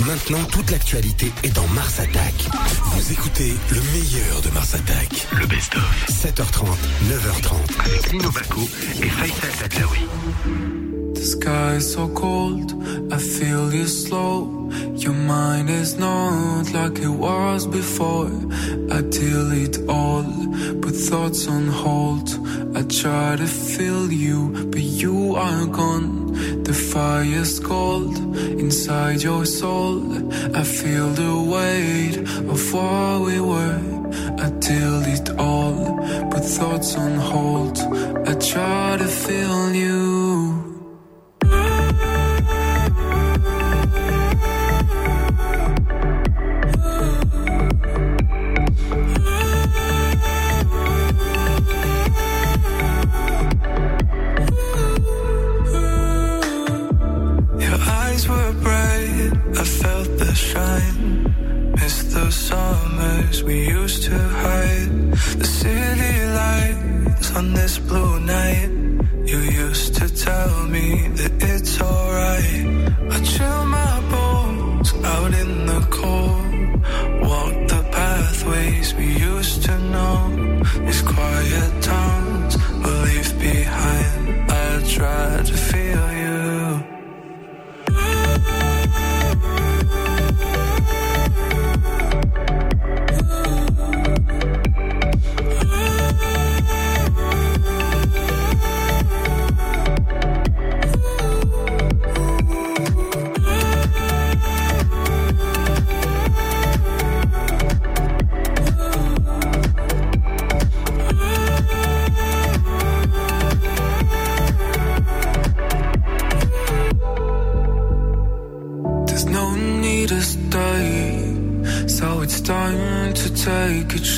[0.00, 2.34] Maintenant, toute l'actualité est dans Mars Attack.
[2.94, 5.28] Vous écoutez le meilleur de Mars Attack.
[5.38, 6.06] Le best-of.
[6.10, 6.66] 7h30,
[7.08, 7.54] 9h30.
[7.84, 8.60] Avec Lino Baco
[9.00, 10.00] et Faisal Tadlaoui.
[11.14, 12.74] The sky is so cold,
[13.12, 14.68] I feel you slow.
[14.96, 18.30] Your mind is not like it was before.
[18.90, 20.24] I delete all,
[20.82, 22.28] put thoughts on hold.
[22.76, 26.23] I try to feel you, but you are gone.
[26.68, 28.16] The fire's cold
[28.64, 30.00] inside your soul.
[30.54, 32.16] I feel the weight
[32.52, 33.80] of what we were.
[34.44, 35.98] I delete all,
[36.30, 37.78] put thoughts on hold.
[38.30, 40.13] I try to feel you.
[63.44, 65.12] We used to hide.
[65.42, 68.70] The city lights on this blue night.
[69.30, 72.66] You used to tell me that it's alright.
[73.14, 76.44] I chill my bones out in the cold.
[77.28, 80.62] Walk the pathways we used to know.
[80.88, 81.83] It's quiet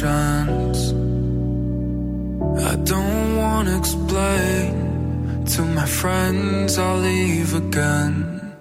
[0.01, 0.93] chance.
[2.71, 8.15] I don't wanna explain to my friends I'll leave again.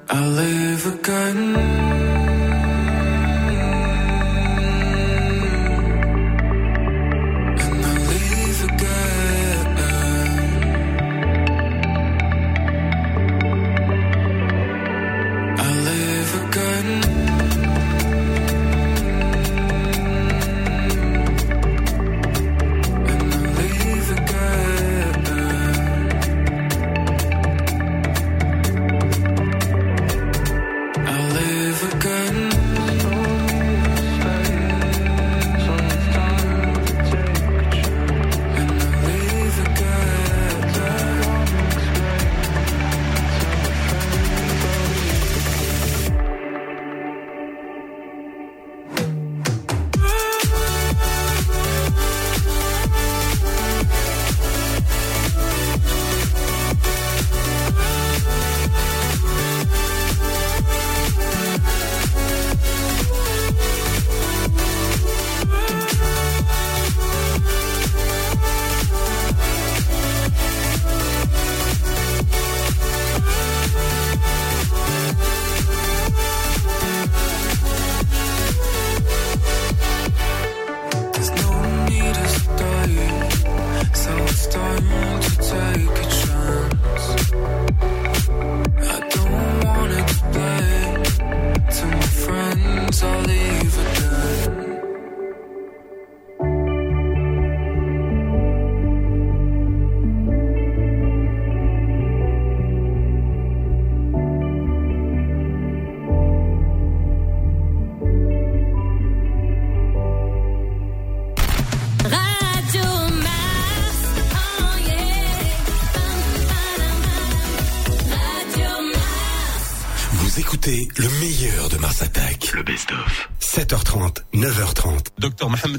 [0.09, 1.84] I'll leave again.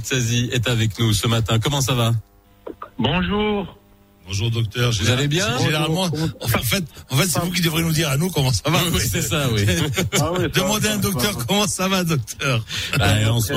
[0.06, 1.58] Sazi est avec nous ce matin.
[1.58, 2.12] Comment ça va?
[2.98, 3.76] Bonjour.
[4.26, 4.92] Bonjour docteur.
[4.92, 5.58] Vous allez bien?
[5.58, 8.70] Généralement, en fait, en fait, c'est vous qui devrez nous dire à nous comment ça
[8.70, 8.78] va.
[8.92, 9.64] Oui, c'est ça, oui.
[10.20, 12.64] Ah oui, ça Demandez à un docteur comment ça va, docteur.
[12.98, 13.06] Bah,
[13.40, 13.52] ce,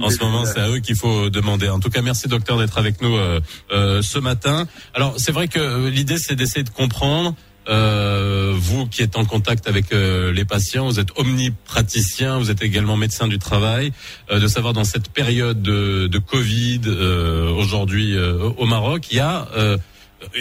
[0.00, 1.68] en ce moment, c'est à eux qu'il faut demander.
[1.68, 3.40] En tout cas, merci docteur d'être avec nous euh,
[3.72, 4.66] euh, ce matin.
[4.94, 7.34] Alors, c'est vrai que euh, l'idée, c'est d'essayer de comprendre.
[7.68, 12.62] Euh, vous qui êtes en contact avec euh, les patients, vous êtes omnipraticien, vous êtes
[12.62, 13.92] également médecin du travail,
[14.30, 19.18] euh, de savoir dans cette période de, de Covid euh, aujourd'hui euh, au Maroc, il
[19.18, 19.76] y a euh,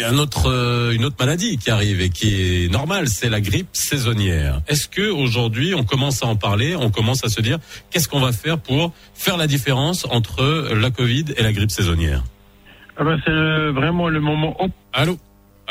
[0.04, 0.48] un autre,
[0.94, 4.62] une autre maladie qui arrive et qui est normale, c'est la grippe saisonnière.
[4.68, 7.58] Est-ce que aujourd'hui on commence à en parler, on commence à se dire
[7.90, 12.24] qu'est-ce qu'on va faire pour faire la différence entre la Covid et la grippe saisonnière?
[12.98, 14.56] Ah ben, c'est vraiment le moment
[14.94, 15.18] Allô?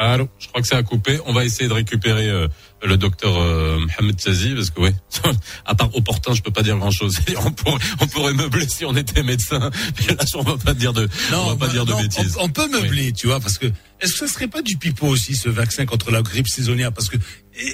[0.01, 1.21] Allô Je crois que ça a coupé.
[1.27, 2.49] On va essayer de récupérer euh,
[2.83, 4.95] le docteur euh, Mohamed Sazi parce que ouais,
[5.67, 7.15] à part opportun, je peux pas dire grand-chose.
[7.45, 9.71] on pourrait, on pourrait meubler si on était médecin.
[10.09, 12.37] Mais là, on va pas dire de, on va pas bah, dire de non, bêtises.
[12.39, 13.67] On, on peut meubler, tu vois, parce que
[14.01, 16.91] est-ce que ce serait pas du pipeau aussi ce vaccin contre la grippe saisonnière?
[16.93, 17.21] Parce que e-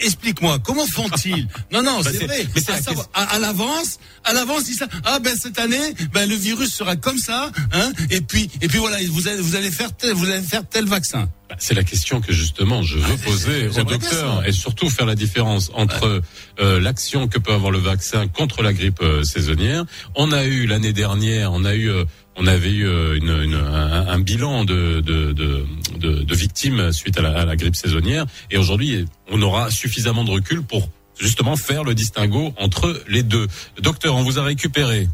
[0.04, 1.46] explique-moi, comment font-ils?
[1.72, 2.46] Non, non, Bah, c'est vrai.
[2.54, 4.88] mais c'est à, savoir, à, à l'avance, à l'avance, ils savent.
[5.04, 8.78] Ah ben cette année, ben le virus sera comme ça, hein Et puis, et puis
[8.78, 11.28] voilà, vous allez, vous allez faire, tel, vous allez faire tel vaccin.
[11.48, 15.14] Bah, C'est la question que justement je veux poser au docteur et surtout faire la
[15.14, 16.22] différence entre
[16.60, 19.84] euh, l'action que peut avoir le vaccin contre la grippe euh, saisonnière.
[20.14, 22.04] On a eu l'année dernière, on a eu, euh,
[22.36, 22.84] on avait eu
[23.16, 25.66] une, une- un, un bilan de, de, de,
[25.98, 30.24] de- de victimes suite à la, à la grippe saisonnière et aujourd'hui on aura suffisamment
[30.24, 30.88] de recul pour
[31.18, 33.46] justement faire le distinguo entre les deux.
[33.80, 35.08] Docteur, on vous a récupéré.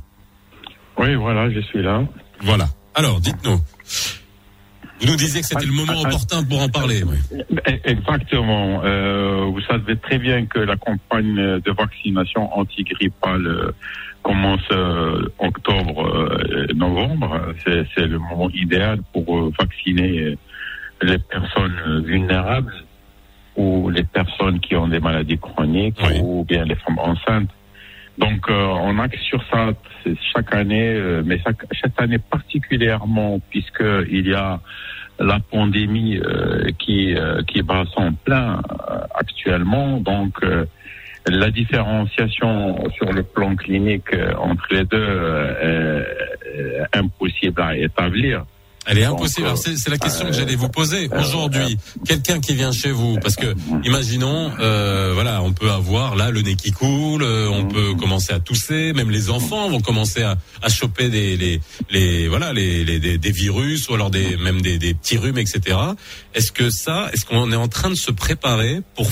[0.98, 2.02] Oui, voilà, je suis là.
[2.42, 2.68] Voilà.
[2.94, 3.60] Alors, dites-nous.
[5.02, 7.02] Vous nous disiez que c'était le moment opportun pour en parler.
[7.02, 7.16] oui.
[7.66, 8.82] E- Exactement.
[8.84, 13.72] Euh, vous savez très bien que la campagne de vaccination antigrippale euh,
[14.22, 17.52] commence euh, octobre, euh, novembre.
[17.64, 20.38] C'est le moment idéal pour vacciner
[21.02, 22.72] les personnes vulnérables
[23.56, 26.20] ou les personnes qui ont des maladies chroniques Oui.
[26.22, 27.50] ou bien les femmes enceintes.
[28.18, 29.70] Donc, euh, on axe sur ça
[30.34, 34.60] chaque année, euh, mais chaque, cette année particulièrement, puisque il y a
[35.18, 38.60] la pandémie euh, qui euh, qui bat son plein
[39.14, 39.98] actuellement.
[39.98, 40.44] Donc,
[41.26, 46.06] la différenciation sur le plan clinique entre les deux
[46.54, 48.44] est impossible à établir.
[48.86, 49.42] Elle est impossible.
[49.46, 51.08] euh, Alors, C'est c'est la question que euh, j'allais vous poser.
[51.16, 56.30] Aujourd'hui, quelqu'un qui vient chez vous, parce que imaginons, euh, voilà, on peut avoir là
[56.30, 60.22] le nez qui coule, euh, on peut commencer à tousser, même les enfants vont commencer
[60.22, 64.36] à, à choper des les, les voilà les, les des, des virus ou alors des
[64.36, 65.78] même des, des petits rhumes, etc.
[66.34, 69.08] Est-ce que ça, est-ce qu'on est en train de se préparer pour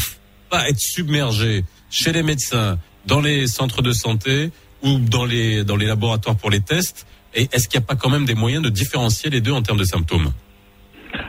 [0.50, 4.50] pas être submergé chez les médecins, dans les centres de santé
[4.82, 7.96] ou dans les dans les laboratoires pour les tests et est-ce qu'il n'y a pas
[7.96, 10.30] quand même des moyens de différencier les deux en termes de symptômes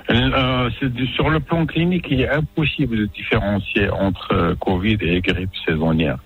[0.10, 0.70] Euh,
[1.16, 6.18] sur le plan clinique, il est impossible de différencier entre euh, Covid et grippe saisonnière.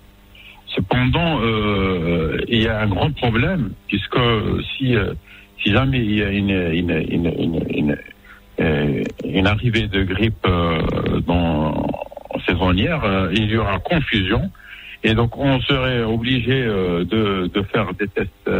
[0.74, 4.18] Cependant, euh, il y a un grand problème puisque
[4.76, 4.94] si
[5.62, 7.96] si jamais il y a une une une
[8.58, 10.46] une, arrivée de grippe
[11.26, 11.86] dans
[12.46, 14.50] saisonnière, il y aura confusion
[15.02, 18.50] et donc on serait obligé de de faire des tests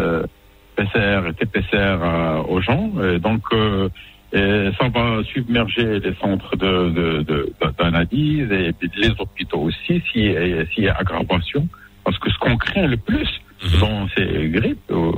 [0.77, 2.91] PCR et TPCR euh, aux gens.
[3.03, 3.89] Et donc euh,
[4.33, 10.67] et ça va submerger les centres de, de, de, d'analyse et les hôpitaux aussi s'il
[10.73, 11.67] s'il y a aggravation.
[12.05, 13.29] Parce que ce qu'on craint le plus
[13.63, 13.81] Mhm.
[13.81, 15.13] dans ces grippes, euh,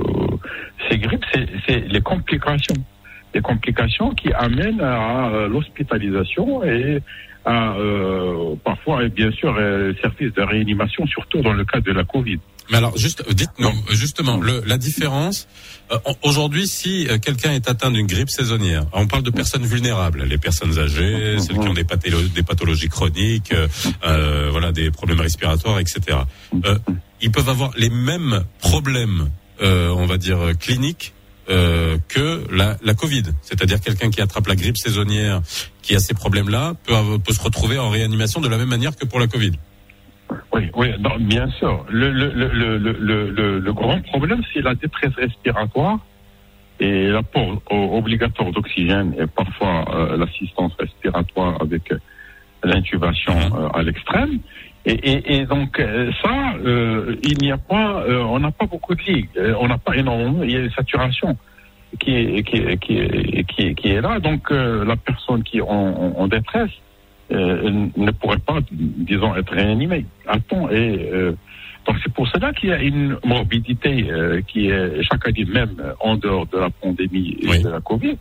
[0.89, 1.25] ces grippes,
[1.67, 2.75] c'est, les complications.
[3.33, 6.99] Les complications qui amènent à l'hospitalisation et
[7.45, 11.91] à euh, parfois, et bien sûr, euh, service de réanimation, surtout dans le cas de
[11.91, 12.39] la Covid.
[12.71, 15.47] Mais alors, juste, dites-nous, justement, le, la différence.
[15.91, 20.23] euh, Aujourd'hui, si euh, quelqu'un est atteint d'une grippe saisonnière, on parle de personnes vulnérables,
[20.23, 23.67] les personnes âgées, celles qui ont des, pathélo- des pathologies chroniques, euh,
[24.05, 26.19] euh, voilà, des problèmes respiratoires, etc.
[26.65, 26.77] Euh,
[27.21, 29.29] ils peuvent avoir les mêmes problèmes,
[29.63, 31.13] euh, on va dire cliniques.
[31.49, 35.41] Euh, que la, Covid, c'est-à-dire quelqu'un qui attrape la grippe saisonnière,
[35.81, 39.19] qui a ces problèmes-là, peut, se retrouver en réanimation de la même manière que pour
[39.19, 39.53] la Covid.
[40.53, 40.89] Oui, oui,
[41.21, 41.85] bien sûr.
[41.89, 45.99] Le, grand problème, c'est la détresse respiratoire
[46.79, 51.97] et l'apport obligatoire d'oxygène et parfois euh, l'assistance respiratoire avec euh,
[52.63, 53.33] l'intubation
[53.73, 54.39] à l'extrême.
[54.85, 58.65] Et, et, et donc euh, ça, euh, il n'y a pas, euh, on n'a pas
[58.65, 61.37] beaucoup de ligues, Euh, on n'a pas énormément, il y a une saturation
[61.99, 64.19] qui est, qui, est- qui, est- qui, est- qui est là.
[64.19, 66.71] Donc euh, la personne qui est en, en détresse
[67.31, 70.69] euh, ne pourrait pas, disons, être réanimée à temps.
[70.69, 71.33] Et euh,
[71.85, 75.75] donc c'est pour cela qu'il y a une morbidité euh, qui est chaque année même
[75.99, 77.63] en dehors de la pandémie et Oui.
[77.63, 78.17] de la Covid.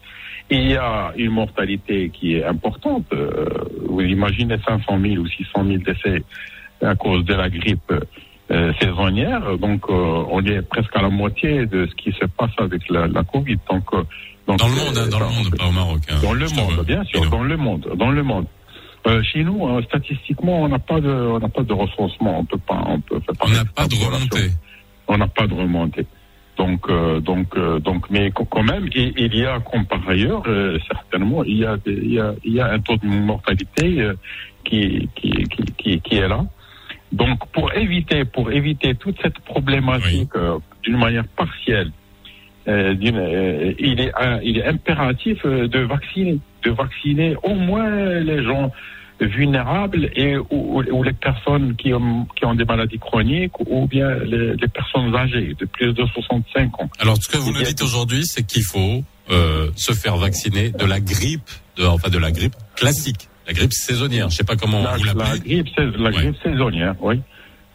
[0.50, 3.04] Il y a une mortalité qui est importante.
[3.12, 3.46] Euh,
[3.86, 6.22] vous imaginez 500 000 ou 600 000 décès
[6.82, 7.92] à cause de la grippe
[8.50, 9.58] euh, saisonnière.
[9.58, 13.06] Donc euh, on est presque à la moitié de ce qui se passe avec la,
[13.08, 13.58] la Covid.
[13.70, 13.84] Donc,
[14.46, 16.00] donc, Dans le monde, hein, dans le monde, pas au Maroc.
[16.10, 16.14] hein.
[16.22, 18.46] dans le monde, bien sûr, dans le monde, dans le monde.
[19.06, 22.40] Euh, chez nous, euh, statistiquement, on n'a pas de, on n'a pas de recensement.
[22.40, 24.50] On peut pas, on peut faire On n'a pas de remontée.
[25.06, 26.06] On n'a pas de remontée.
[26.58, 30.06] Donc, euh, donc, euh, donc, mais qu- quand même, il, il y a, comme par
[30.08, 32.96] ailleurs, euh, certainement, il y a, des- il y a, il y a un taux
[32.96, 34.10] de mortalité
[34.64, 36.44] qui, qui, qui, qui, qui est là.
[37.12, 40.32] Donc, pour éviter, pour éviter toute cette problématique
[40.82, 41.92] d'une manière partielle,
[42.66, 44.12] il est,
[44.42, 47.88] il est impératif de vacciner, de vacciner au moins
[48.20, 48.70] les gens
[49.26, 54.14] vulnérables et ou, ou- les personnes qui ont, qui ont des maladies chroniques ou bien
[54.24, 56.90] les, les personnes âgées de plus de 65 ans.
[57.00, 60.70] Alors, ce que vous Il nous dites aujourd'hui, c'est qu'il faut euh, se faire vacciner
[60.70, 64.30] de la grippe, de, enfin de la grippe classique, la grippe saisonnière.
[64.30, 65.40] Je sais pas comment La, vous la l'appelez.
[65.40, 66.12] grippe, sais- la Ouais.
[66.12, 67.20] grippe saisonnière, oui.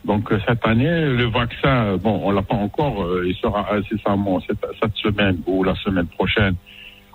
[0.06, 4.42] Donc euh, cette année, le vaccin, bon, on l'a pas encore, euh, il sera incessamment
[4.48, 6.56] cette, cette semaine ou la semaine prochaine,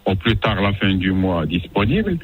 [0.07, 2.17] au plus tard la fin du mois, disponible.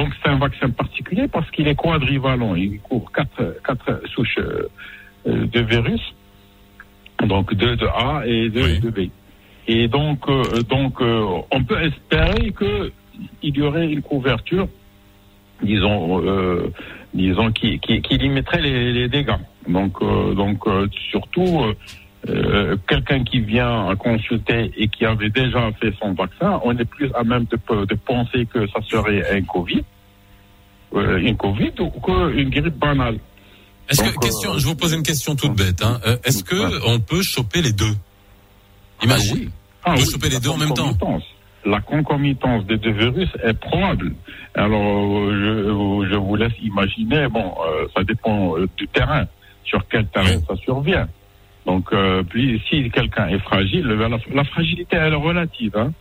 [0.00, 4.66] Donc c'est un vaccin particulier parce qu'il est quadrivalent, il couvre quatre, quatre souches euh,
[5.26, 6.00] euh, de virus,
[7.26, 8.80] donc deux de A et deux Oui.
[8.80, 8.98] de B.
[9.68, 12.90] Et donc, euh, donc euh, on peut espérer que
[13.42, 14.68] il y aurait une couverture
[15.62, 16.22] disons,
[17.12, 19.42] disons, qui, qui, qui limiterait les, les dégâts.
[19.68, 20.02] Donc,
[20.34, 20.64] donc
[21.10, 21.60] surtout,
[22.28, 27.10] euh, quelqu'un qui vient consulter et qui avait déjà fait son vaccin, on est plus
[27.14, 29.82] à même de, de penser que ça serait un Covid,
[30.94, 33.18] euh, une Covid ou qu'une grippe banale.
[33.88, 35.82] Est-ce que Donc, euh, question, je vous pose une question toute bête.
[35.82, 35.98] Hein.
[36.24, 36.78] Est-ce que Ouais.
[36.86, 37.94] on peut choper les deux?
[39.02, 39.50] Imagine.
[39.82, 40.92] Ah On peut oui, choper les deux en même temps.
[40.92, 41.22] concomitance.
[41.64, 44.12] La concomitance des deux virus est probable.
[44.54, 49.24] Alors, je, je vous laisse imaginer, bon, euh, ça dépend du terrain,
[49.64, 51.08] sur quel terrain ça survient.
[51.66, 52.22] Donc, euh,
[52.68, 55.76] si quelqu'un est fragile, la, fragilité, elle est relative.
[55.76, 55.92] Hein.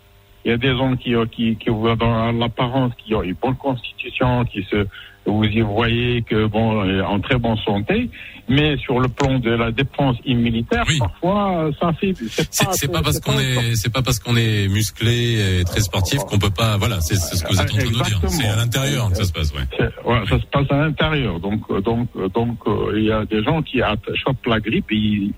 [0.45, 3.35] Il y a des gens qui, euh, qui, qui voient dans l'apparence, qui ont une
[3.41, 4.87] bonne constitution, qui se,
[5.25, 8.09] vous y voyez que bon, est en très bonne santé,
[8.49, 10.97] mais sur le plan de la défense immunitaire, Oui.
[10.99, 12.13] parfois, ça fait.
[12.51, 16.39] C'est pas parce qu'on est, c'est pas parce qu'on est musclé et très sportif qu'on
[16.39, 16.77] peut pas.
[16.77, 18.19] Voilà, c'est ce que vous êtes en train de dire.
[18.27, 19.85] C'est à l'intérieur que ça se passe, ouais.
[20.05, 21.39] Ouais, ça se passe à l'intérieur.
[21.39, 23.79] Donc, euh, donc, euh, donc, euh, il y a des gens qui
[24.15, 25.33] chopent la grippe et, ils-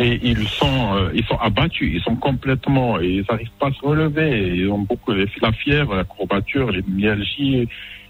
[0.00, 1.90] et ils sont, euh, ils sont abattus.
[1.94, 4.54] Ils sont complètement, ils n'arrivent pas à se relever.
[4.56, 7.68] Ils ont beaucoup de la fièvre, la courbature, les myalgies,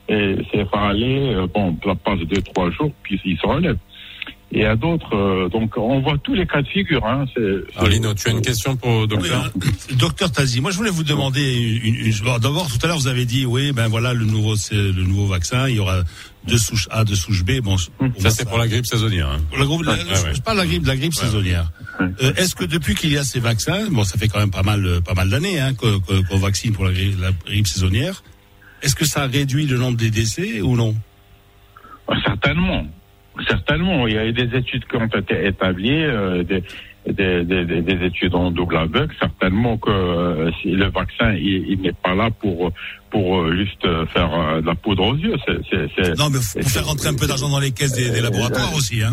[0.09, 1.35] et c'est aller.
[1.35, 3.78] euh, Bon, ça passe deux, trois jours, puis ils se relèvent.
[4.50, 7.05] Et à d'autres, euh, donc, on voit tous les cas de figure.
[7.05, 9.61] Hein, c'est- Alors, Lino, tu as une question pour le Oui, docteur hein,
[9.99, 11.43] docteur Tazi, moi je voulais vous demander
[11.85, 14.57] une, une- une- d'abord tout à l'heure vous avez dit oui ben voilà le nouveau
[14.57, 16.02] c'est le nouveau vaccin il y aura
[16.47, 19.28] deux souches A deux souches B bon Ça, c'est pour la grippe saisonnière.
[19.28, 19.38] hein.
[19.50, 20.35] Pour la la- Ouais, ouais.
[20.35, 21.71] je parle de la grippe, de la grippe saisonnière.
[22.00, 24.62] Euh, Est-ce que depuis qu'il y a ces vaccins, bon, ça fait quand même pas
[24.62, 28.23] mal, euh, pas mal d'années hein, qu'on vaccine pour la grippe, la grippe saisonnière,
[28.81, 30.95] est-ce que ça réduit le nombre des décès ou non?
[32.25, 32.87] Certainement.
[33.47, 34.07] Certainement.
[34.07, 36.62] Il y a eu des études qui ont été établies, euh, des,
[37.07, 39.14] des, des, des- des études en double aveugle.
[39.21, 42.73] Certainement que euh, si le vaccin, il, il n'est pas là pour,
[43.11, 45.37] pour euh, juste euh, faire euh, de la poudre aux yeux.
[45.47, 48.11] C'est, c'est, c'est- Non, mais faut faire rentrer un peu d'argent dans les caisses des,
[48.11, 49.02] des laboratoires aussi.
[49.02, 49.12] Hein.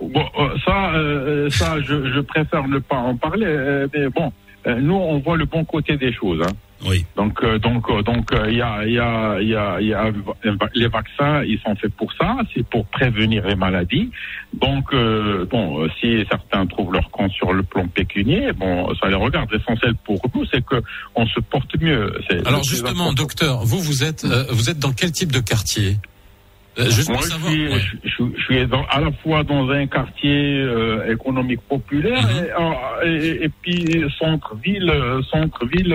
[0.00, 0.24] Bon,
[0.66, 3.46] ça, euh, ça, je, je préfère ne pas en parler.
[3.94, 4.32] mais bon,
[4.66, 6.42] nous, on voit le bon côté des choses.
[6.42, 6.52] Hein.
[6.84, 7.04] Oui.
[7.16, 9.80] Donc, euh, donc, euh, donc, euh, il y a, il y a, il y a,
[9.80, 10.10] y a
[10.74, 14.10] les vaccins, ils sont faits pour ça, c'est pour prévenir les maladies.
[14.52, 19.14] Donc, euh, bon, si certains trouvent leur compte sur le plan pécunier, bon, ça les
[19.14, 19.50] regarde.
[19.52, 20.82] L'essentiel pour nous, c'est que
[21.14, 22.12] on se porte mieux.
[22.46, 25.96] Alors justement, docteur, vous vous êtes vous êtes dans quel type de quartier?
[26.78, 27.80] Juste Moi, pour je suis, ouais.
[28.02, 32.44] je, je- je suis dans- à la fois dans un quartier euh, économique populaire Mhm.
[32.44, 34.90] et, euh, et, et puis centre-ville,
[35.30, 35.94] centre-ville,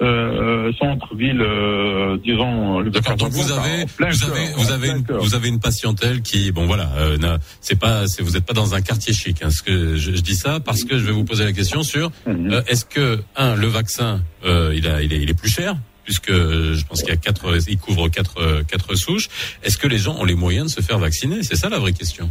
[0.00, 2.80] euh, centre-ville, euh, disons.
[2.80, 3.16] le D'accord.
[3.16, 5.18] Donc vous avez vous avez vous avez une, cœur.
[5.20, 8.80] vous avez une patientèle qui bon voilà euh, c'est pas vous êtes pas dans un
[8.80, 9.42] quartier chic.
[9.42, 11.82] Hein, ce que je, je dis ça parce que je vais vous poser la question
[11.82, 12.52] sur Mhm.
[12.52, 15.76] euh, est-ce que un le vaccin euh, il a il est, il est plus cher
[16.04, 19.28] puisque je pense qu'il y a quatre il couvre quatre quatre souches.
[19.62, 21.42] Est-ce que les gens ont les moyens de se faire vacciner?
[21.42, 22.30] C'est ça la vraie question.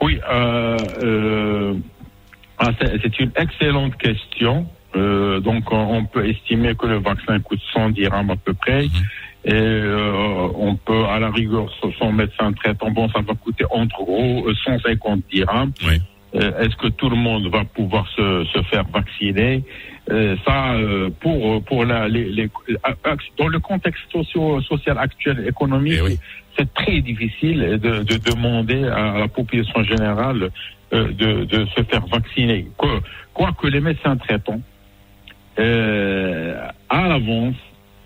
[0.00, 1.74] Oui, euh, euh,
[2.58, 4.66] ah, c'est c'est une excellente question.
[4.96, 8.84] Euh, donc, on- peut estimer que le vaccin coûte 100 dirhams à peu près.
[8.84, 8.90] Mhm.
[9.44, 11.66] Et euh, on peut, à la rigueur,
[11.98, 15.72] son- médecin traitant, bon, ça va coûter entre gros euh, 150 dirhams.
[15.86, 16.00] Oui.
[16.34, 19.62] Euh, Est-ce que tout le monde va pouvoir se, se faire vacciner?
[20.10, 22.50] Euh, Ça, euh, pour pour la, les, les,
[23.38, 26.18] dans le contexte socio, social actuel, économique, Eh oui.
[26.56, 30.50] c'est très difficile de, de demander à la population générale
[30.92, 32.66] euh, de, de se faire vacciner.
[32.76, 33.00] Quoi-
[33.34, 34.60] Quoique les médecins traitants,
[35.58, 36.54] euh,
[36.88, 37.56] à l'avance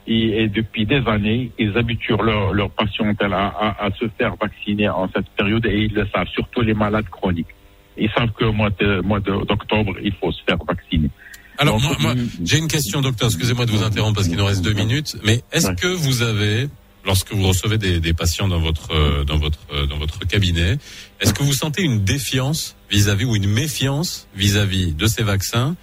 [0.07, 4.35] et, et depuis des années, ils habituent leur, leur patientèle à, à, à se faire
[4.41, 7.55] vacciner en cette période et ils le savent, surtout les malades chroniques.
[7.97, 11.11] ils savent qu'au mois de- mois de- d'octobre, il faut se faire vacciner.
[11.59, 13.29] Alors Donc, moi, moi, mm, j'ai une question, docteur.
[13.29, 15.17] Excusez-moi de vous interrompre parce qu'il nous reste deux minutes.
[15.25, 15.75] Mais est-ce Ouais.
[15.77, 16.67] que vous avez,
[17.05, 20.79] lorsque vous recevez des, des patients dans votre euh, dans votre euh, dans votre cabinet,
[21.21, 25.77] est-ce que vous sentez une défiance vis-à-vis ou une méfiance vis-à-vis de ces vaccins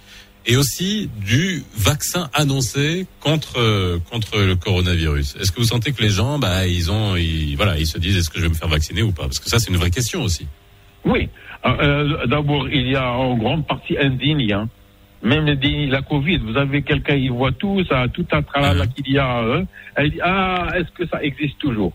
[0.46, 6.02] et aussi du vaccin annoncé contre euh, contre le coronavirus Est-ce que vous sentez que
[6.02, 8.54] les gens, bah, ils ont, ils, voilà, ils se disent est-ce que je vais me
[8.54, 9.24] faire vacciner ou pas?
[9.24, 10.46] Parce que ça, c'est une vraie question aussi.
[11.04, 11.28] Oui.
[11.66, 14.52] Euh, euh, D'abord, il y a en grande partie indigne.
[14.52, 14.68] Hein.
[15.22, 18.40] Même le déni de la Covid, vous avez quelqu'un, il voit tout, ça, tout un
[18.42, 19.40] tralala qu'il y a.
[19.40, 19.64] hein.
[19.94, 21.92] Elle dit, ah, est-ce que ça existe toujours?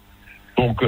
[0.57, 0.79] Donc,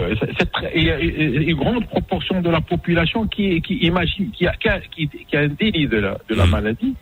[0.75, 4.69] il y a une grande proportion de la population qui, qui imagine, qui a, qui
[4.69, 6.51] a, qui- qui a un déni de la, de la Mhm.
[6.51, 6.93] maladie.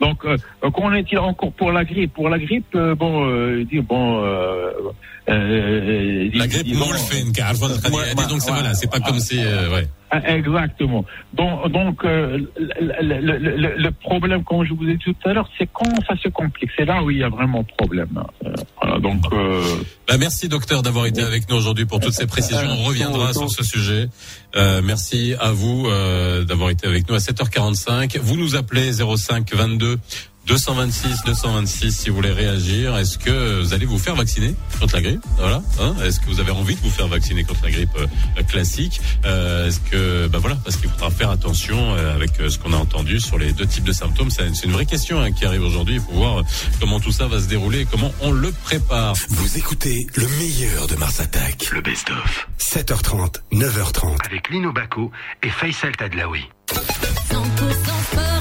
[0.00, 2.14] Donc, euh, qu'en est-il encore pour la grippe?
[2.14, 4.22] Pour la grippe, euh, bon, euh, dire bon.
[5.28, 6.66] Euh, La grippe
[7.34, 7.60] carte.
[7.62, 9.88] Ouais, donc c'est voilà, c'est pas comme si, euh, ouais.
[10.10, 11.04] Ah, Exactement.
[11.32, 15.28] Donc, donc euh, le, le- le- le- le problème, comme je vous ai dit tout
[15.28, 16.70] à l'heure, c'est quand ça se complique.
[16.76, 18.22] C'est là où il y a vraiment problème.
[18.44, 18.50] Euh,
[18.80, 19.62] voilà, donc, euh,
[20.06, 22.68] Bah, merci docteur d'avoir été avec nous aujourd'hui pour toutes ces précisions.
[22.78, 24.08] On reviendra sur ce sujet.
[24.84, 25.88] Merci à vous
[26.46, 28.18] d'avoir été avec nous à 7h45.
[28.20, 29.98] Vous nous appelez 05 22
[30.46, 32.96] 226 226 si vous voulez réagir.
[32.96, 35.24] Est-ce que vous allez vous faire vacciner contre la grippe?
[35.38, 35.62] Voilà.
[35.80, 39.00] Hein Est-ce que vous avez envie de vous faire vacciner contre la grippe euh, classique?
[39.24, 42.76] Euh, Est-ce que bah voilà parce qu'il faudra faire attention euh, avec ce qu'on a
[42.76, 44.30] entendu sur les deux types de symptômes.
[44.30, 45.94] C'est c'est une vraie question hein, qui arrive aujourd'hui.
[45.96, 46.42] Il faut voir
[46.80, 49.14] comment tout ça va se dérouler et comment on le prépare.
[49.30, 51.70] Vous écoutez le meilleur de Mars Attack.
[51.72, 52.48] Le best-of.
[52.60, 54.26] 7h30, 9h30.
[54.26, 55.10] Avec Lino Baco
[55.42, 56.44] et Faisal Tadlaoui.
[56.68, 58.33] 100%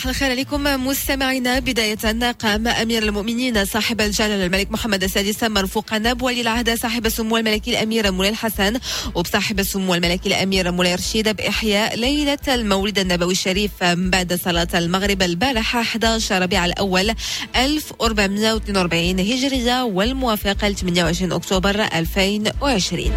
[0.00, 0.86] صباح الخير عليكم.
[0.86, 7.06] مستمعينا بداية قام أمير المؤمنين صاحب الجلالة الملك محمد السادس مرفوق نب ولي العهد صاحب
[7.06, 8.78] السمو الملكي الأمير مولاي الحسن
[9.14, 15.80] وبصاحب السمو الملكي الأمير مولاي رشيد بإحياء ليلة المولد النبوي الشريف بعد صلاة المغرب البارحة
[15.80, 17.14] 11 ربيع الأول
[17.56, 23.12] 1442 هجرية والموافق ل 28 أكتوبر 2020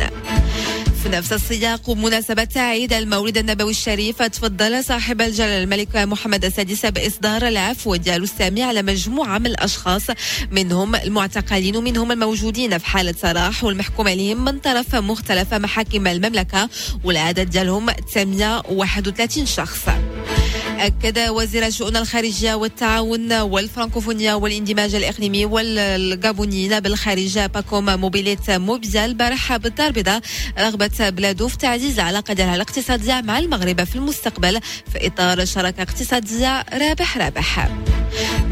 [1.03, 7.47] في نفس السياق وبمناسبة عيد المولد النبوي الشريف تفضل صاحب الجلالة الملك محمد السادس بإصدار
[7.47, 10.03] العفو ديالو السامي على مجموعة من الأشخاص
[10.51, 16.69] منهم المعتقلين ومنهم الموجودين في حالة سراح والمحكوم عليهم من طرف مختلف محاكم المملكة
[17.03, 19.85] والعدد ديالهم 931 شخص.
[20.84, 29.88] أكد وزير الشؤون الخارجية والتعاون والفرنكوفونيا والاندماج الإقليمي والجابونيين بالخارج باكوم موبيليت موبيزا البارحة بالدار
[29.88, 30.22] البيضاء
[30.60, 34.60] رغبة بلاده في تعزيز ديالها الاقتصادية مع المغرب في المستقبل
[34.93, 37.69] في إطار شراكة اقتصادية رابح رابح.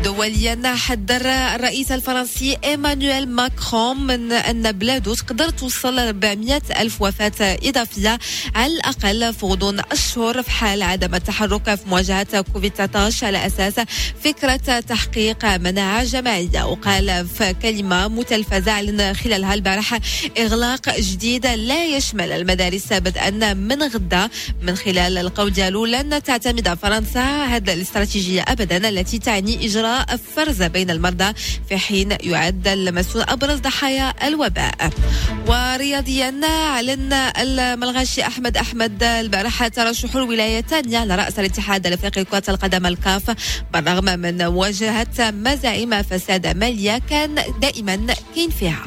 [0.03, 7.57] دوليا حذر الرئيس الفرنسي إيمانويل ماكرون من أن بلاده تقدر توصل ل 400 ألف وفاة
[7.63, 8.19] إضافية
[8.55, 12.20] على الأقل في غضون أشهر في حال عدم التحرك في مواجهة
[12.53, 13.73] كوفيد 19 على أساس
[14.23, 16.63] فكرة تحقيق مناعة جماعية.
[16.63, 19.99] وقال في كلمة متلفزة اعلن خلالها البارحه
[20.37, 24.29] إغلاق جديد لا يشمل المدارس بدءا من غدا
[24.61, 30.89] من خلال القول ديالو لن تعتمد فرنسا هذه الاستراتيجية ابدا التي تعني إجراء فرز بين
[30.91, 31.33] المرضى
[31.69, 34.89] في حين يعد المسؤول أبرز ضحايا الوباء.
[35.47, 43.35] ورياضيا أعلن الملغاشي أحمد أحمد البارحه ترشح الولاية الثانية لراس الاتحاد الافريقي لكره القدم الكاف
[43.73, 48.85] بالرغم من مواجهه مزاعم فساد ماليه كان دائما كاين فيها.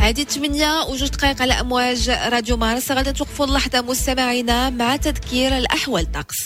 [0.00, 6.02] هذه 8 وجوج دقائق على أمواج راديو مارس غادي توقفوا اللحظه مستمعينا مع تذكير الأحوال
[6.02, 6.38] الطقس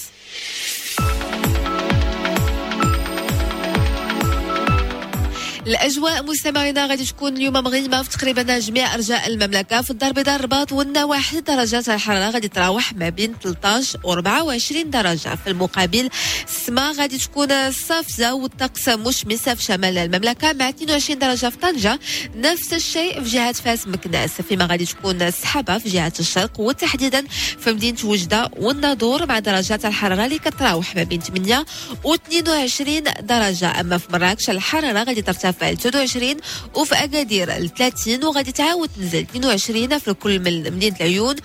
[5.67, 9.83] الأجواء مستمعينا غادي تكون اليوم مغيمه في تقريبا جميع أرجاء المملكة.
[9.83, 15.35] في الدار البيضاء الرباط والنواحي درجات الحراره غادي تراوح ما بين 13 و 24 درجة.
[15.45, 16.09] في المقابل
[16.49, 21.99] السماء غادي تكون صافيه والطقس مشمس في شمال المملكة مع 22 درجة في طنجة.
[22.37, 24.31] نفس الشيء في جهة فاس مكناس.
[24.31, 27.25] فيما غادي تكون السحابه في جهة الشرق وتحديدا
[27.59, 31.65] في مدينة وجدة والناظور مع درجات الحرارة اللي كتراوح ما بين 8
[32.05, 33.81] و 22 درجة.
[33.81, 36.37] أما في مراكش الحرارة غادي ترتفع ل 22
[36.75, 41.37] وفي أكادير ل 30 وغادي تعاود تنزل 22 في كل من مدينة العيون.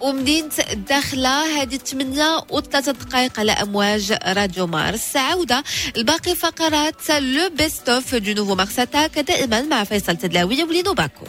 [0.00, 5.64] ومدينة الداخلة هذه 8 و3 دقائق على أمواج راديو مارس عوده
[5.96, 11.26] الباقي فقرات لو بيست اوف دو نوفو مارس اتاك دائما مع فيصل تدلاوي ولينو باكو.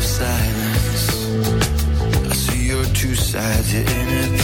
[0.00, 1.08] Of silence,
[2.30, 4.39] I see your two sides, your inner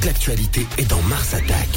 [0.00, 1.68] toute l'actualité est dans Mars Attack.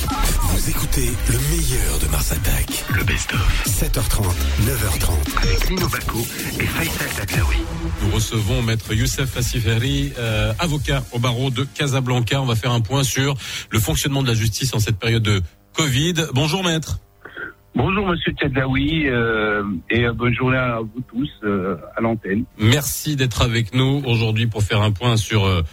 [0.41, 2.85] Vous écoutez le meilleur de Mars Attack.
[2.95, 3.63] Le best-of.
[3.65, 4.23] 7h30,
[4.61, 5.37] 9h30.
[5.41, 7.57] Avec Lino Baco et Faisal Tadlaoui.
[8.01, 12.41] Nous recevons maître Youssef Assiferi, euh, avocat au barreau de Casablanca.
[12.41, 13.35] On va faire un point sur
[13.71, 15.41] le fonctionnement de la justice en cette période de
[15.75, 16.13] Covid.
[16.33, 16.99] Bonjour maître.
[17.75, 22.43] Bonjour Monsieur Tchadlaoui euh, et euh, bonne journée à vous tous euh, à l'antenne.
[22.59, 25.63] Merci d'être avec nous aujourd'hui pour faire un point sur euh,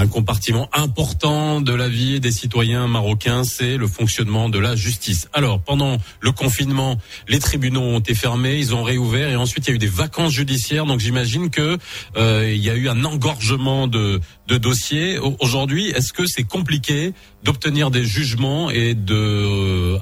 [0.00, 5.28] un compartiment important de la vie des citoyens marocains, c'est le fonctionnement de la justice.
[5.32, 9.70] Alors, pendant le confinement, les tribunaux ont été fermés, ils ont réouvert et ensuite il
[9.70, 10.86] y a eu des vacances judiciaires.
[10.86, 11.78] Donc j'imagine que
[12.16, 15.18] euh, il y a eu un engorgement de, dossiers.
[15.18, 17.12] Au- Aujourd'hui, est-ce que c'est compliqué
[17.42, 19.98] d'obtenir des jugements et de euh,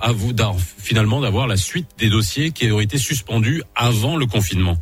[0.79, 4.77] finalement d'avoir la suite des dossiers qui ont été suspendus avant le confinement?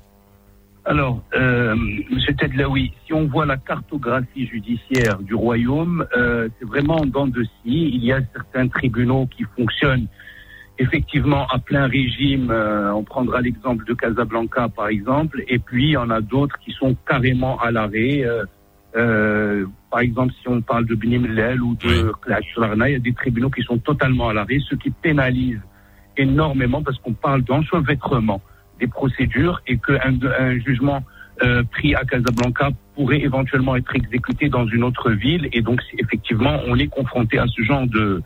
[0.89, 1.77] Alors, euh,
[2.11, 7.27] Monsieur Tedlaoui, si on voit la cartographie judiciaire du royaume, euh, c'est vraiment en dents
[7.27, 7.91] de scie.
[7.93, 10.07] Il y a certains tribunaux qui fonctionnent
[10.79, 12.51] effectivement à plein régime.
[12.51, 16.59] Euh, on prendra l'exemple de Casablanca, par exemple, et puis il y en a d'autres
[16.61, 18.25] qui sont carrément à l'arrêt.
[18.25, 18.47] Euh,
[18.97, 23.13] euh, par exemple, si on parle de Benimlel ou de Clachlarna, il y a des
[23.13, 25.61] tribunaux qui sont totalement à l'arrêt, ce qui pénalise
[26.17, 28.41] énormément parce qu'on parle d'enchevêtrement
[28.81, 31.03] des procédures et qu'un un jugement
[31.43, 35.49] euh, pris à Casablanca pourrait éventuellement être exécuté dans une autre ville.
[35.53, 38.23] Et donc effectivement on est confronté à ce genre de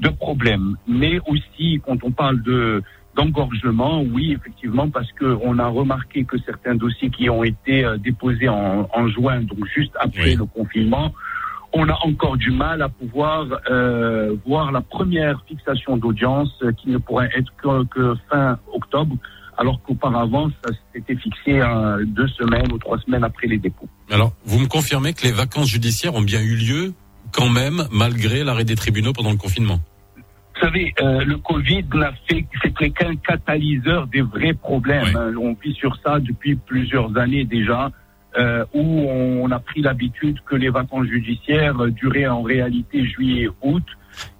[0.00, 0.76] de problème.
[0.88, 2.82] Mais aussi quand on parle de
[3.16, 7.98] d'engorgement, oui effectivement parce que on a remarqué que certains dossiers qui ont été euh,
[7.98, 11.12] déposés en, en juin, donc juste après le confinement,
[11.72, 16.98] on a encore du mal à pouvoir euh, voir la première fixation d'audience qui ne
[16.98, 19.16] pourrait être que, que fin octobre,
[19.60, 23.88] alors qu'auparavant, ça s'était fixé euh, deux semaines ou trois semaines après les dépôts.
[24.10, 26.94] Alors, vous me confirmez que les vacances judiciaires ont bien eu lieu
[27.30, 29.78] quand même, malgré l'arrêt des tribunaux pendant le confinement?
[30.16, 35.14] Vous savez, euh, le Covid n'a fait, c'était qu'un catalyseur des vrais problèmes.
[35.14, 35.32] hein.
[35.40, 37.90] On vit sur ça depuis plusieurs années déjà,
[38.38, 43.84] euh, où on a pris l'habitude que les vacances judiciaires duraient en réalité juillet-août.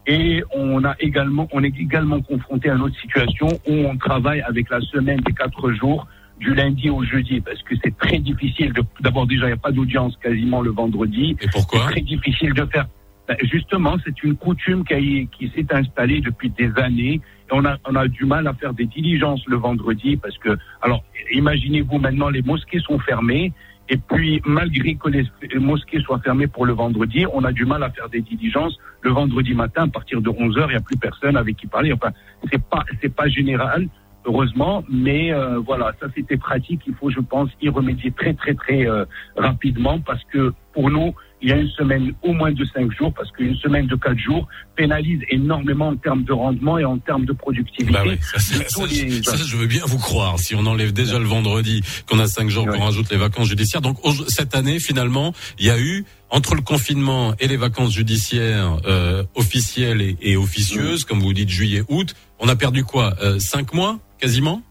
[0.07, 4.41] Et on a également, on est également confronté à une autre situation où on travaille
[4.43, 6.07] avec la semaine des quatre jours
[6.39, 9.59] du lundi au jeudi parce que c'est très difficile de, d'abord déjà il n'y a
[9.59, 11.37] pas d'audience quasiment le vendredi.
[11.41, 11.81] Et pourquoi?
[11.81, 12.87] C'est très difficile de faire.
[13.29, 17.21] Ben, justement, c'est une coutume qui s'est installée depuis des années.
[17.21, 20.59] Et on a, on a du mal à faire des diligences le vendredi parce que,
[20.83, 23.53] alors, imaginez-vous maintenant, les mosquées sont fermées.
[23.93, 25.27] Et puis, malgré que les
[25.59, 29.11] mosquées soient fermées pour le vendredi, on a du mal à faire des diligences le
[29.11, 30.71] vendredi matin à partir de 11 heures.
[30.71, 31.93] Il n'y a plus personne avec qui parler.
[31.93, 32.13] Enfin,
[32.53, 33.89] c'est pas, c'est pas général,
[34.25, 36.83] heureusement, mais euh, voilà, ça c'était pratique.
[36.87, 39.05] Il faut, je pense, y remédier très, très, très euh,
[39.37, 41.13] rapidement parce que pour nous,
[41.43, 44.19] il y a une semaine au moins de cinq jours, parce qu'une semaine de quatre
[44.19, 47.93] jours pénalise énormément en termes de rendement et en termes de productivité.
[47.93, 50.39] Bah oui, ça, ça, de tous ça, les- ça, je veux bien vous croire.
[50.39, 52.77] Si on enlève déjà le vendredi, qu'on a cinq jours, Ouais.
[52.77, 53.81] qu'on rajoute les vacances judiciaires.
[53.81, 53.97] Donc
[54.29, 59.25] cette année, finalement, il y a eu entre le confinement et les vacances judiciaires euh,
[59.35, 63.75] officielles et, et officieuses, comme vous dites juillet, août, on a perdu quoi euh, Cinq
[63.75, 64.63] mois, quasiment?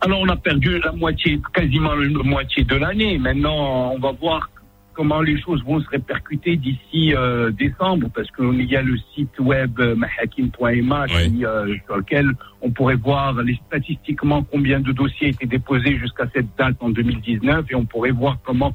[0.00, 3.16] Alors on a perdu la moitié, quasiment la moitié de l'année.
[3.18, 4.50] Maintenant, on va voir
[4.94, 9.38] comment les choses vont se répercuter d'ici euh, décembre, parce qu'il y a le site
[9.38, 12.30] web euh, mahakim.ma euh, sur lequel
[12.62, 17.66] on pourrait voir les, statistiquement combien de dossiers étaient déposés jusqu'à cette date en 2019,
[17.70, 18.72] et on pourrait voir comment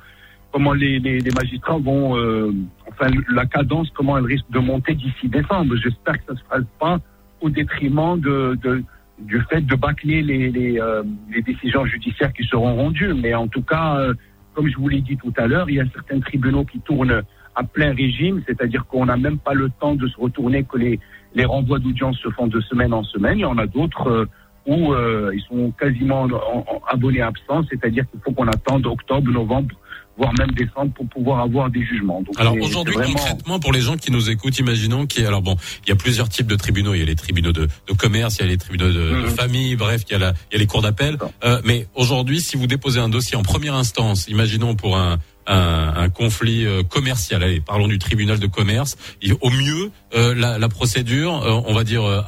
[0.52, 2.52] comment les, les, les magistrats vont, euh,
[2.88, 5.76] enfin la cadence, comment elle risque de monter d'ici décembre.
[5.76, 7.00] J'espère que ça se fera pas
[7.42, 8.84] au détriment de, de
[9.20, 13.14] du fait de bâcler les, les, euh, les décisions judiciaires qui seront rendues.
[13.14, 14.14] Mais en tout cas, euh,
[14.60, 17.22] comme je vous l'ai dit tout à l'heure, il y a certains tribunaux qui tournent
[17.56, 21.00] à plein régime, c'est-à-dire qu'on n'a même pas le temps de se retourner, que les,
[21.46, 23.38] renvois d'audience se font de semaine en semaine.
[23.38, 24.26] Il y en a d'autres euh,
[24.70, 29.30] où euh, ils sont quasiment en- en- abonnés absents, c'est-à-dire qu'il faut qu'on attende octobre,
[29.32, 29.74] novembre,
[30.18, 32.22] voire même décembre pour pouvoir avoir des jugements.
[32.22, 35.30] Donc, Alors aujourd'hui, vraiment- concrètement, pour les gens qui nous écoutent, imaginons qu'il y a,
[35.30, 35.56] alors bon,
[35.86, 36.94] il y a plusieurs types de tribunaux.
[36.94, 39.28] Il y a les tribunaux de, de commerce, il y a les tribunaux de, de
[39.28, 39.30] Mhm.
[39.30, 41.18] famille, bref, il y a, la, il y a les cours d'appel.
[41.46, 45.18] Euh, mais aujourd'hui, si vous déposez un dossier en première instance, imaginons pour un,
[45.50, 50.34] un, un conflit euh, commercial, allez, parlons du tribunal de commerce, il- au mieux, euh,
[50.36, 52.22] la, la procédure, euh, on va dire, euh,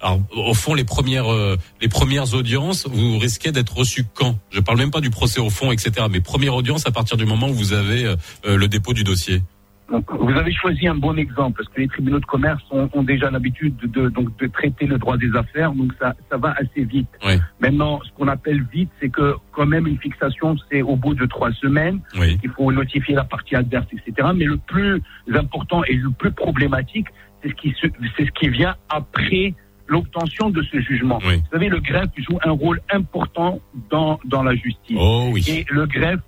[0.00, 4.38] alors, au fond, les premières, euh, les premières audiences, vous risquez d'être reçu quand?
[4.50, 6.06] Je parle même pas du procès au fond, etc.
[6.10, 8.16] Mais première audience à partir du moment où vous avez euh,
[8.56, 9.42] le dépôt du dossier.
[9.90, 13.04] Donc, vous avez choisi un bon exemple parce que les tribunaux de commerce ont, ont
[13.04, 16.54] déjà l'habitude de, de- donc de traiter le droit des affaires, donc ça, ça va
[16.58, 17.06] assez vite.
[17.24, 17.34] Oui.
[17.60, 21.24] Maintenant, ce qu'on appelle vite, c'est que quand même une fixation, c'est au bout de
[21.26, 22.00] trois semaines.
[22.18, 22.36] Oui.
[22.42, 24.28] Il faut notifier la partie adverse, etc.
[24.34, 25.00] Mais le plus
[25.34, 27.06] important et le plus problématique,
[27.42, 27.74] c'est ce qui
[28.16, 29.54] c'est ce qui vient après
[29.86, 31.20] l'obtention de ce jugement.
[31.26, 31.36] Oui.
[31.36, 33.60] Vous savez, le greffe joue un rôle important
[33.90, 34.96] dans dans la justice.
[34.98, 35.44] Oh oui.
[35.48, 36.18] Et le greffe,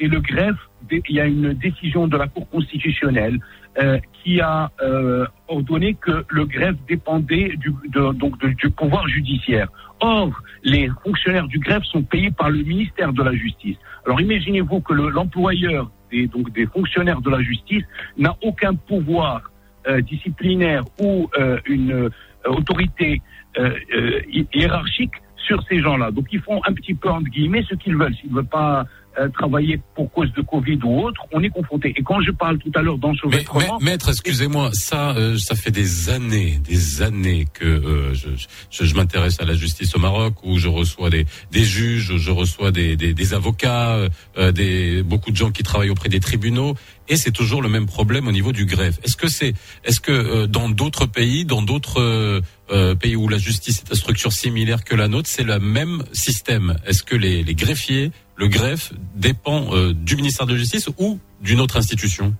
[0.00, 0.58] et le greffe,
[0.90, 3.38] il y a une décision de la Cour constitutionnelle
[3.78, 7.72] euh, qui a euh, ordonné que le greffe dépendait du,
[8.14, 9.68] donc du pouvoir judiciaire.
[10.00, 10.30] Or,
[10.62, 13.76] les fonctionnaires du greffe sont payés par le ministère de la Justice.
[14.04, 17.84] Alors, imaginez-vous que le- l'employeur des, des fonctionnaires de la justice
[18.16, 19.50] n'a aucun pouvoir
[19.88, 21.28] euh, disciplinaire ou
[21.66, 22.10] une
[22.44, 23.20] autorité
[23.58, 26.10] hi- hiérarchique sur ces gens-là.
[26.10, 28.14] Donc ils font un petit peu entre guillemets ce qu'ils veulent.
[28.14, 28.84] S'ils ne veulent pas
[29.18, 31.92] euh, travailler pour cause de Covid ou autre, on est confronté.
[31.96, 35.54] Et quand je parle tout à l'heure Mais, d'enchevêtrement, ma- maître, excusez-moi, ça, euh, ça
[35.54, 38.28] fait des années, des années que euh, je,
[38.70, 42.30] je, je m'intéresse à la justice au Maroc, où je reçois des, des juges, je
[42.30, 43.98] reçois des, des, des avocats,
[44.38, 46.74] euh, des beaucoup de gens qui travaillent auprès des tribunaux,
[47.08, 48.98] et c'est toujours le même problème au niveau du greffe.
[49.04, 49.54] Est-ce que c'est,
[49.84, 53.94] est-ce que euh, dans d'autres pays, dans d'autres euh, pays où la justice est à
[53.94, 58.92] structure similaire que la nôtre, c'est le même système Est-ce que les, greffiers, le greffe
[59.14, 62.34] dépend euh, du ministère de la Justice ou d'une autre institution?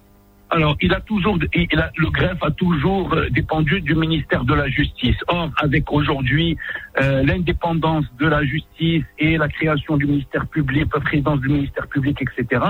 [0.51, 5.17] Alors il a toujours, le greffe a toujours euh, dépendu du ministère de la Justice.
[5.29, 6.57] Or, avec aujourd'hui
[6.99, 12.19] l'indépendance de la justice et la création du ministère public, la présidence du ministère public,
[12.23, 12.63] etc.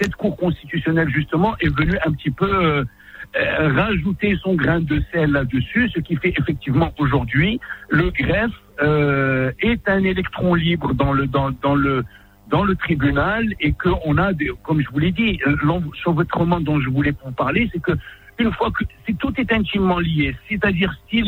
[0.00, 2.84] Cette Cour constitutionnelle justement est venue un petit peu
[3.36, 7.60] euh, rajouter son grain de sel là-dessus, ce qui fait effectivement aujourd'hui
[7.90, 8.50] le greffe
[8.82, 12.04] euh, est un électron libre dans le dans, dans le
[12.48, 16.80] dans le tribunal et qu'on a, des, comme je vous l'ai dit, euh, l'enchevêtrement dont
[16.80, 17.92] je voulais vous parler, c'est que
[18.38, 21.22] une fois que si tout est intimement lié, c'est-à-dire si,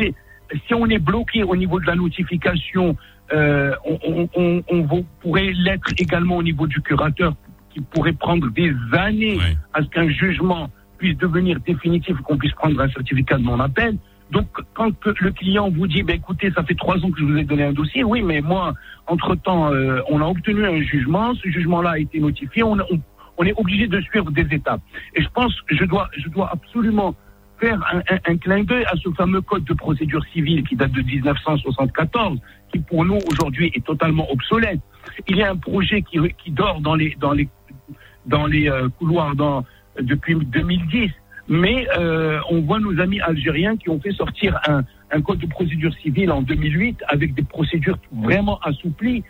[0.67, 2.97] si on est bloqué au niveau de la notification,
[3.35, 7.35] euh, on, on, on, on pourrait l'être également au niveau du curateur
[7.75, 9.57] qui pourrait prendre des années Ouais.
[9.75, 10.71] à ce qu'un jugement
[11.01, 13.97] puisse devenir définitif qu'on puisse prendre un certificat de non-appel.
[14.31, 17.37] Donc, quand le client vous dit, ben, écoutez, ça fait trois ans que je vous
[17.37, 18.75] ai donné un dossier, oui, mais moi,
[19.09, 23.89] entre-temps, euh, on a obtenu un jugement, ce jugement-là a été notifié, on, est obligé
[23.89, 24.83] de suivre des étapes.
[25.17, 27.15] Et je pense je dois, je dois absolument
[27.59, 27.81] faire
[28.27, 32.39] un clin d'œil à ce fameux code de procédure civile qui date de 1974,
[32.73, 34.81] qui pour nous aujourd'hui est totalement obsolète.
[35.27, 37.49] Il y a un projet qui, qui dort dans les, dans les,
[38.27, 39.65] dans les euh, couloirs dans,
[40.03, 41.11] depuis 2010.
[41.49, 45.47] Mais euh, on voit nos amis algériens qui ont fait sortir un, un code de
[45.47, 49.25] procédure civile en 2008 avec des procédures vraiment assouplies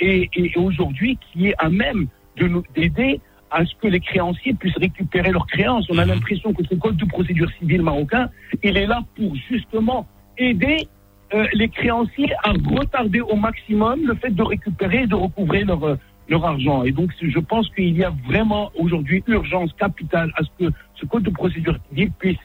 [0.00, 2.06] et, et aujourd'hui qui est à même
[2.36, 3.20] de nous d'aider
[3.50, 5.86] à ce que les créanciers puissent récupérer leurs créances.
[5.90, 8.28] On a l'impression que ce code de procédure civile marocain,
[8.62, 10.06] il est là pour justement
[10.38, 10.88] aider
[11.34, 15.82] euh, les créanciers à retarder au maximum le fait de récupérer et de recouvrer leur,
[15.84, 15.96] euh,
[16.28, 16.84] leur argent.
[16.84, 21.06] Et donc, je pense qu'il y a vraiment aujourd'hui urgence capitale à ce que ce
[21.06, 22.38] code de procédure civile puisse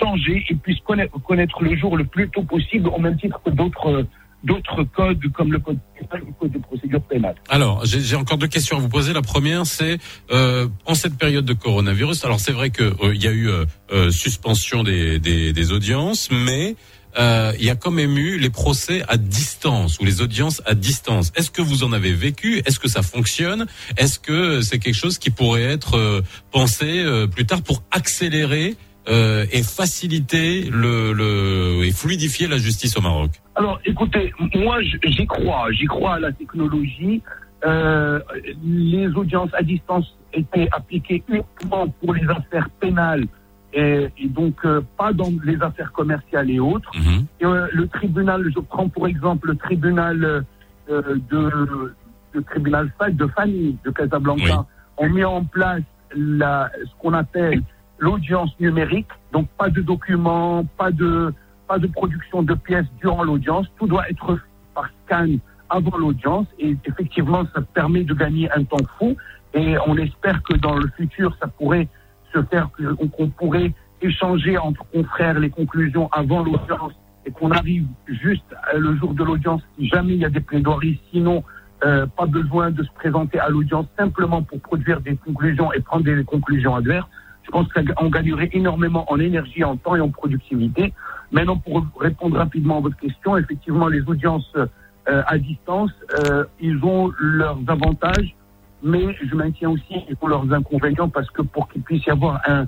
[0.00, 3.50] changer et puisse connaître, connaître le jour le plus tôt possible, au même titre que
[3.50, 4.04] d'autres euh,
[4.44, 5.78] d'autres codes comme le code
[6.12, 7.34] le code de procédure pénale.
[7.48, 9.12] Alors, j'ai encore deux questions à vous poser.
[9.12, 9.98] La première, c'est
[10.30, 12.24] euh, en cette période de coronavirus.
[12.24, 16.30] Alors, c'est vrai que euh, y a eu euh, euh, suspension des, des, des audiences,
[16.30, 16.76] mais
[17.18, 20.74] euh, il y a quand même eu les procès à distance ou les audiences à
[20.74, 21.32] distance.
[21.36, 22.62] Est-ce que vous en avez vécu?
[22.66, 23.66] Est-ce que ça fonctionne?
[23.96, 28.76] Est-ce que c'est quelque chose qui pourrait être euh, pensé euh, plus tard pour accélérer
[29.10, 33.30] et faciliter le, le et fluidifier la justice au Maroc?
[33.54, 35.72] Alors, écoutez, moi, j'y crois.
[35.72, 37.22] J'y crois à la technologie.
[37.64, 40.04] Les audiences à distance
[40.34, 43.26] étaient appliquées uniquement pour les affaires pénales
[43.72, 46.90] et, et donc euh, pas dans les affaires commerciales et autres.
[46.96, 47.26] Mhm.
[47.40, 50.44] Et, euh, le tribunal, je prends pour exemple le tribunal
[50.90, 51.94] euh, de,
[52.32, 54.66] le tribunal de famille de Casablanca,
[54.96, 55.82] ont mis en place
[56.14, 57.62] la, ce qu'on appelle
[57.98, 59.08] l'audience numérique.
[59.32, 61.32] Donc pas de documents, pas de
[61.66, 63.66] pas de production de pièces durant l'audience.
[63.78, 64.42] Tout doit être fait
[64.74, 65.36] par scan
[65.68, 69.16] avant l'audience et effectivement ça permet de gagner un temps fou
[69.52, 71.88] et on espère que dans le futur ça pourrait
[72.32, 72.70] se faire
[73.16, 76.92] qu'on pourrait échanger entre confrères les conclusions avant l'audience
[77.26, 80.40] et qu'on arrive juste euh, le jour de l'audience si jamais il y a des
[80.40, 81.42] plaidoiries sinon
[81.84, 86.04] euh, pas besoin de se présenter à l'audience simplement pour produire des conclusions et prendre
[86.04, 87.08] des conclusions adverses
[87.48, 90.92] je pense qu'on gagnerait énormément en énergie, en temps et en productivité.
[91.32, 96.78] Maintenant, pour répondre rapidement à votre question, effectivement, les audiences euh, à distance, euh, ils
[96.84, 98.36] ont leurs avantages,
[98.82, 102.40] mais je maintiens aussi qu'ils ont leurs inconvénients parce que pour qu'il puisse y avoir
[102.46, 102.66] un,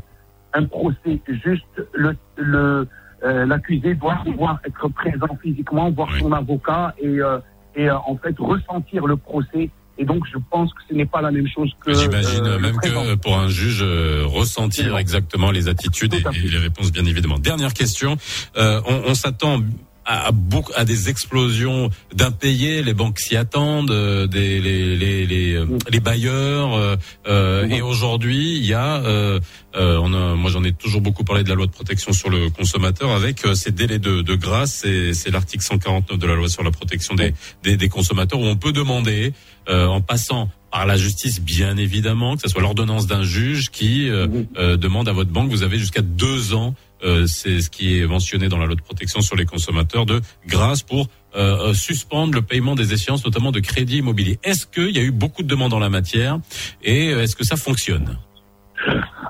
[0.55, 2.89] un procès juste, le, le,
[3.23, 7.39] euh, l'accusé doit pouvoir être présent physiquement, voir son avocat et, euh,
[7.77, 9.71] et euh, en fait ressentir le procès.
[9.99, 11.93] Et donc, je pense que ce n'est pas la même chose que.
[11.93, 13.85] J'imagine même que pour un juge
[14.25, 17.39] ressentir exactement les attitudes et, et les réponses, bien évidemment.
[17.39, 18.17] Dernière question.
[18.57, 19.59] On on s'attend
[20.05, 25.26] à, à beaucoup à des explosions d'impayés, les banques s'y attendent, euh, des, les, les,
[25.26, 26.74] les, euh, les bailleurs.
[26.74, 26.96] euh,
[27.28, 29.40] euh, Et aujourd'hui, il y a, euh,
[29.76, 32.30] euh, on a, moi j'en ai toujours beaucoup parlé de la loi de protection sur
[32.30, 34.72] le consommateur avec euh, ces délais de, de grâce.
[34.74, 38.44] C'est c'est l'article 149 de la loi sur la protection des, des, des consommateurs où
[38.46, 39.32] on peut demander,
[39.68, 44.09] euh, en passant par la justice, bien évidemment, que ce soit l'ordonnance d'un juge qui
[44.09, 44.28] euh,
[44.76, 46.74] demande à votre banque, vous avez jusqu'à deux ans,
[47.05, 50.20] euh, c'est ce qui est mentionné dans la loi de protection sur les consommateurs, de
[50.46, 54.38] grâce pour euh, euh, suspendre le paiement des échéances, notamment de crédit immobilier.
[54.42, 56.38] Est-ce qu'il y a eu beaucoup de demandes en la matière
[56.82, 58.18] et est-ce que ça fonctionne?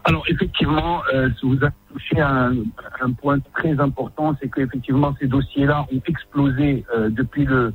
[0.04, 2.54] Alors effectivement, euh, vous avez touché un,
[3.00, 7.74] un point très important, c'est qu'effectivement ces dossiers-là ont explosé depuis le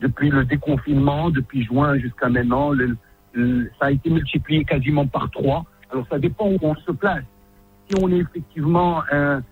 [0.00, 2.72] depuis le déconfinement, depuis juin jusqu'à maintenant.
[3.78, 5.64] Ça a été multiplié quasiment par trois.
[5.90, 7.24] Alors ça dépend où on se place.
[7.88, 9.42] Si on est effectivement un,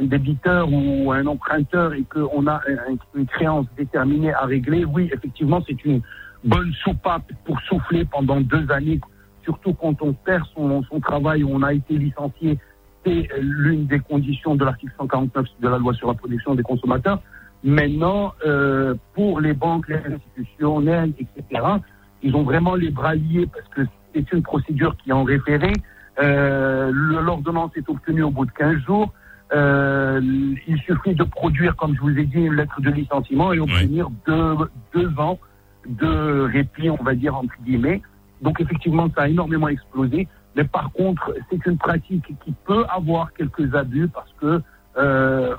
[0.00, 5.62] débiteur ou un emprunteur et qu'on a un- une créance déterminée à régler, oui, effectivement,
[5.66, 6.00] c'est une
[6.42, 9.00] bonne soupape pour souffler pendant deux années,
[9.44, 12.58] surtout quand on perd son, son travail ou on a été licencié.
[13.04, 17.20] C'est l'une des conditions de l'article 149 de la loi sur la protection des consommateurs.
[17.62, 21.62] Maintenant, euh, pour les banques, les institutionnels, etc.,
[22.22, 23.82] ils ont vraiment les bras liés parce que
[24.14, 25.72] c'est une procédure qui est en référé.
[26.20, 29.12] Euh, L'ordonnance est obtenue au bout de 15 jours.
[29.52, 30.20] Euh,
[30.66, 34.08] il suffit de produire, comme je vous ai dit, une lettre de licenciement et obtenir
[34.26, 34.56] deux,
[34.94, 35.38] deux ans
[35.86, 38.00] de répit, on va dire, entre guillemets.
[38.42, 40.28] Donc effectivement, ça a énormément explosé.
[40.56, 44.60] Mais par contre, c'est une pratique qui peut avoir quelques abus parce que,
[44.96, 45.54] euh,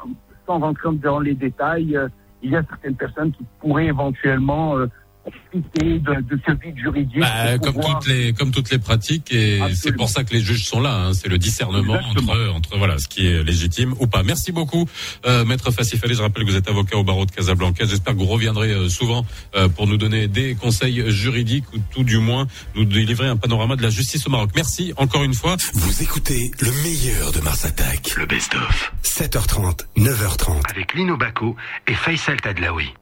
[0.45, 2.07] sans rentrer dans les détails, euh,
[2.41, 4.87] il y a certaines personnes qui pourraient éventuellement euh,
[5.31, 7.19] profiter de, de ce vide juridique.
[7.19, 10.41] Bah, comme pouvoir- toutes les comme toutes les pratiques et c'est pour ça que les
[10.41, 11.07] juges sont là.
[11.07, 11.13] hein.
[11.13, 14.23] c'est le discernement entre entre voilà ce qui est légitime ou pas.
[14.23, 14.87] Merci beaucoup,
[15.25, 16.01] euh, maître Fassif.
[16.05, 17.85] Je rappelle que vous êtes avocat au barreau de Casablanca.
[17.85, 22.03] J'espère que vous reviendrez euh, souvent euh, pour nous donner des conseils juridiques ou tout
[22.03, 24.51] du moins nous délivrer un panorama de la justice au Maroc.
[24.55, 25.57] Merci encore une fois.
[25.73, 28.15] Vous écoutez le meilleur de Mars Attack.
[28.17, 28.93] Le best-of.
[29.03, 30.61] 7h30, 9h30.
[30.69, 31.55] Avec Lino Baco
[31.87, 32.93] et Faisal Tadlaoui.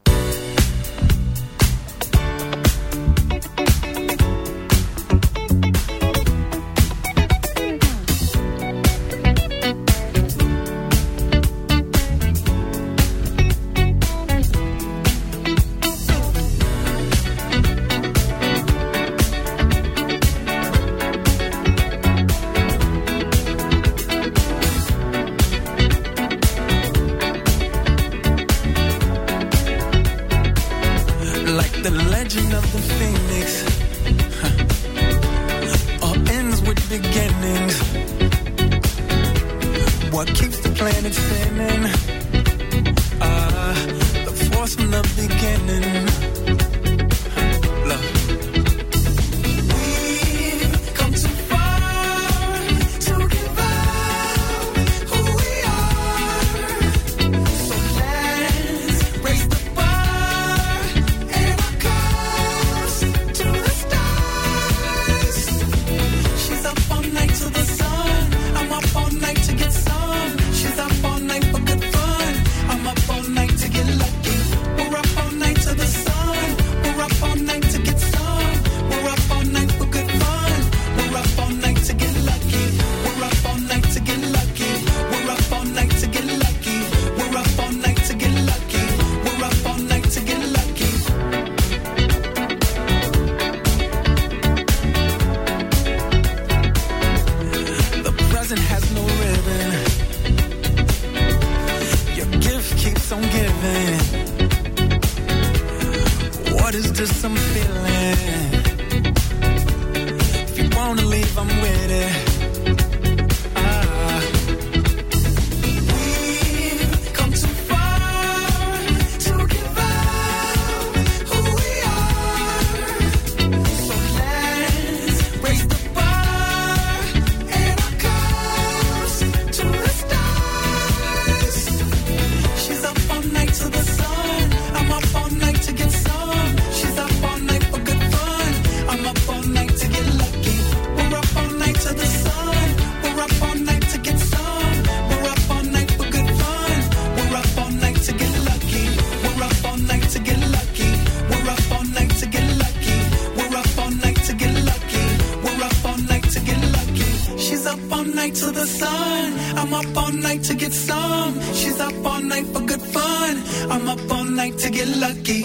[165.03, 165.42] Lucky.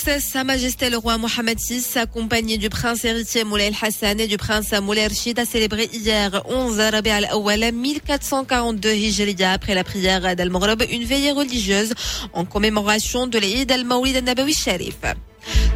[0.00, 4.72] Sa Majesté le roi Mohamed VI, accompagné du prince héritier Moulay El-Hassan et du prince
[4.72, 11.04] Moulay Rachid, a célébré hier 11 Rabi al-Awwal 1442 Hijriya après la prière d'Al-Maghrib, une
[11.04, 11.92] veillée religieuse
[12.32, 14.96] en commémoration de l'Eid al-Mawlid al-Nabawi Sharif.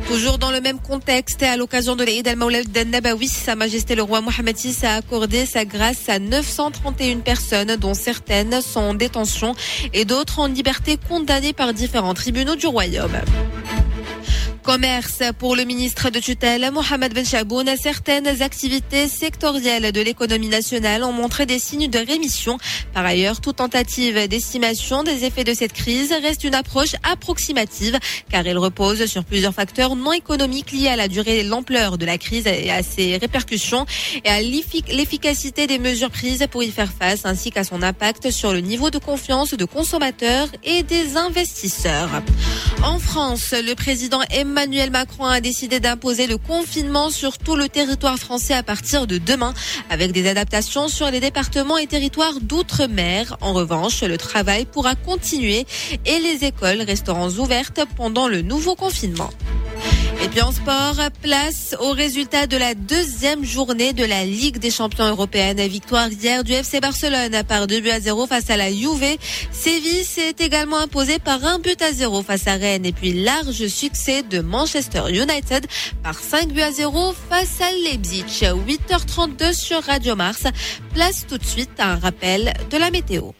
[0.08, 4.04] Toujours dans le même contexte et à l'occasion de l'Eid al-Mawlid al-Nabawi, Sa Majesté le
[4.04, 9.54] roi Mohamed VI a accordé sa grâce à 931 personnes, dont certaines sont en détention
[9.92, 13.18] et d'autres en liberté condamnées par différents tribunaux du royaume.
[14.64, 21.04] Commerce pour le ministre de tutelle Mohamed Ben Chaboun, certaines activités sectorielles de l'économie nationale
[21.04, 22.56] ont montré des signes de rémission.
[22.94, 27.98] Par ailleurs, toute tentative d'estimation des effets de cette crise reste une approche approximative
[28.30, 32.06] car elle repose sur plusieurs facteurs non économiques liés à la durée et l'ampleur de
[32.06, 33.84] la crise et à ses répercussions
[34.24, 38.30] et à l'effic- l'efficacité des mesures prises pour y faire face ainsi qu'à son impact
[38.30, 42.08] sur le niveau de confiance de consommateurs et des investisseurs.
[42.82, 44.53] En France, le président Emmanuel
[44.90, 49.52] Macron a décidé d'imposer le confinement sur tout le territoire français à partir de demain,
[49.90, 53.36] avec des adaptations sur les départements et territoires d'outre-mer.
[53.40, 55.66] En revanche, le travail pourra continuer
[56.07, 59.30] et les écoles resteront ouvertes pendant le nouveau confinement.
[60.24, 64.70] Et puis en sport, place au résultat de la deuxième journée de la Ligue des
[64.70, 65.60] champions européenne.
[65.60, 69.18] Victoire hier du FC Barcelone par 2 buts à 0 face à la Juve.
[69.52, 72.86] Séville s'est également imposé par un but à 0 face à Rennes.
[72.86, 75.66] Et puis large succès de Manchester United
[76.02, 78.24] par 5 buts à 0 face à Leipzig.
[78.40, 80.44] 8h32 sur Radio Mars.
[80.94, 83.32] Place tout de suite à un rappel de la météo.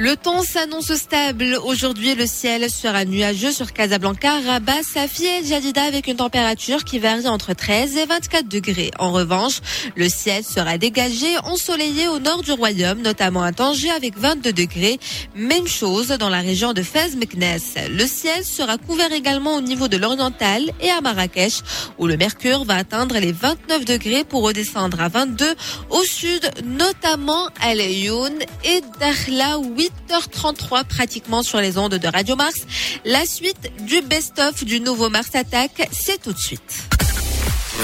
[0.00, 1.58] Le temps s'annonce stable.
[1.64, 7.00] Aujourd'hui, le ciel sera nuageux sur Casablanca, Rabat, Safi et Jadida avec une température qui
[7.00, 8.92] varie entre 13 et 24 degrés.
[9.00, 9.58] En revanche,
[9.96, 15.00] le ciel sera dégagé, ensoleillé au nord du royaume, notamment à Tanger avec 22 degrés.
[15.34, 17.58] Même chose dans la région de Fès-Meknes.
[17.90, 21.54] Le ciel sera couvert également au niveau de l'oriental et à Marrakech,
[21.98, 25.56] où le mercure va atteindre les 29 degrés pour redescendre à 22
[25.90, 29.58] au sud, notamment à Lyoun et Dakhla,
[30.08, 32.66] 8h33 pratiquement sur les ondes de Radio Mars.
[33.04, 36.88] La suite du best-of du nouveau Mars Attack, c'est tout de suite.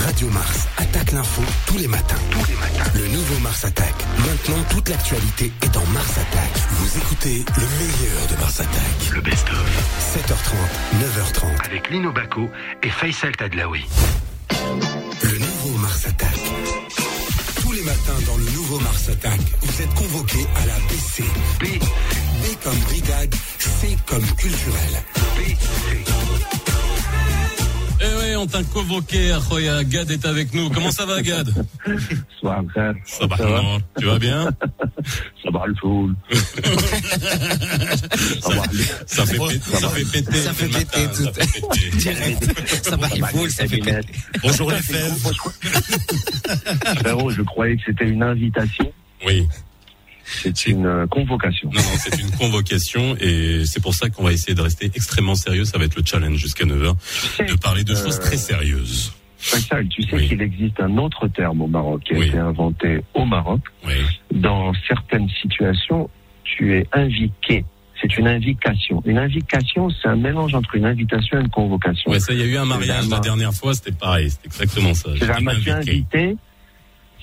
[0.04, 2.16] Radio Mars attaque l'info tous les matins.
[2.30, 2.90] Tous les matins.
[2.94, 3.94] Le nouveau Mars Attack.
[4.18, 6.50] Maintenant, toute l'actualité est dans Mars Attack.
[6.70, 9.14] Vous écoutez le meilleur de Mars Attack.
[9.14, 10.16] Le best-of.
[10.16, 10.54] 7h30,
[11.00, 11.66] 9h30.
[11.66, 12.50] Avec Lino Baco
[12.82, 13.84] et Faisal Tadlaoui.
[15.22, 16.83] Le nouveau Mars Attack.
[17.84, 21.22] Matins dans le nouveau Mars Attack, vous êtes convoqués à la BC.
[21.60, 25.04] B, B comme brigade, C comme culturel.
[25.36, 26.63] B,
[28.04, 29.82] Eh oui, on t'a convoqué, Akhoya.
[29.84, 30.68] Gad est avec nous.
[30.68, 31.48] Comment ça va, Gad?
[33.06, 34.48] Ça va, non, Tu vas bien?
[35.44, 36.14] Ça va le foule.
[39.06, 40.36] Ça fait, péter, ça fait péter.
[40.36, 41.24] Ça fait le péter tout.
[41.24, 41.32] ça.
[41.98, 42.84] Direct.
[42.84, 44.00] Ça va, il faut, ça fait péter.
[44.42, 45.32] Bonjour les fèves.
[47.00, 48.90] Frérot, je croyais que c'était une invitation.
[49.26, 49.46] Oui.
[50.24, 51.70] C'est une euh, convocation.
[51.72, 55.34] Non, non, c'est une convocation et c'est pour ça qu'on va essayer de rester extrêmement
[55.34, 55.64] sérieux.
[55.64, 56.94] Ça va être le challenge jusqu'à 9h.
[57.48, 59.12] De parler de choses très sérieuses.
[59.38, 60.28] Faisal, tu sais Oui.
[60.28, 62.28] qu'il existe un autre terme au Maroc qui a Oui.
[62.28, 63.60] été inventé au Maroc.
[63.86, 63.92] Oui.
[64.32, 66.08] Dans certaines situations,
[66.44, 67.64] tu es inviqué.
[68.00, 69.02] C'est une invitation.
[69.06, 72.10] Une invitation, c'est un mélange entre une invitation et une convocation.
[72.10, 74.30] Ouais, ça, il y a eu un mariage la dernière fois, c'était pareil.
[74.30, 75.10] C'était exactement ça.
[75.18, 75.70] C'est tu invité.
[75.70, 76.36] invité,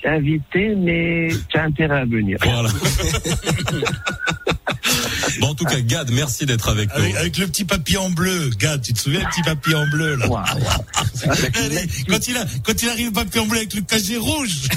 [0.08, 2.38] invité, mais tu as intérêt à venir.
[2.42, 2.68] Voilà.
[5.40, 7.02] bon, en tout cas, Gad, merci d'être avec nous.
[7.02, 9.86] Avec, avec le petit papier en bleu, gars, tu te souviens le petit papier en
[9.88, 10.28] bleu là?
[10.28, 11.24] Waouh, waouh.
[11.64, 14.68] Allez, quand il a quand il arrive le papier en bleu avec le casier rouge.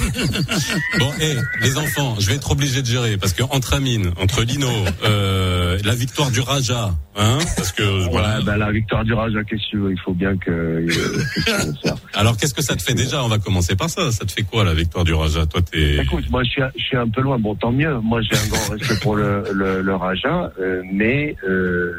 [0.98, 4.42] Bon, hé, les enfants, je vais être obligé de gérer parce que entre Amine, entre
[4.42, 4.70] Lino,
[5.04, 8.38] euh, la victoire du Raja, hein, parce que voilà.
[8.38, 10.50] Ouais, ben, la victoire du Raja, qu'est-ce que Il faut bien que.
[10.50, 14.10] euh, Alors, qu'est-ce que ça te fait déjà On va commencer par ça.
[14.12, 15.96] Ça te fait quoi la victoire du Raja Toi, t'es.
[15.98, 17.38] Écoute, moi je suis, un- je suis un peu loin.
[17.38, 17.98] Bon, tant mieux.
[18.00, 21.92] Moi j'ai un grand respect pour le, le, le Raja, euh, mais euh,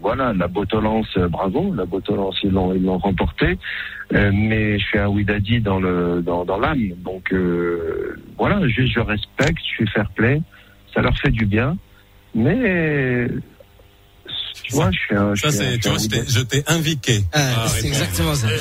[0.00, 3.58] voilà, la Botolance, euh, bravo, la Botolance ils l'ont ils l'ont remporté.
[4.14, 8.92] Euh, mais je suis un Widadi dans le dans, dans l'âme, donc euh, voilà, juste
[8.94, 10.42] je respecte, je suis fair play,
[10.92, 11.78] ça leur fait du bien,
[12.34, 13.26] mais
[14.64, 15.34] tu vois, je suis un.
[15.34, 17.20] je Ça, suis un- c'est, tu vois, je t'ai, je t'ai inviqué.
[17.32, 18.48] Ah, à c'est exactement ça.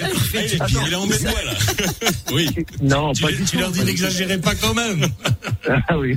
[0.00, 0.54] Ah, il, est,
[0.86, 1.52] il est en mémoire, là.
[2.32, 2.48] Oui.
[2.82, 5.00] Non, Tu, pas du tu tout, leur dis n'exagérez pas quand même.
[5.88, 6.14] Ah oui.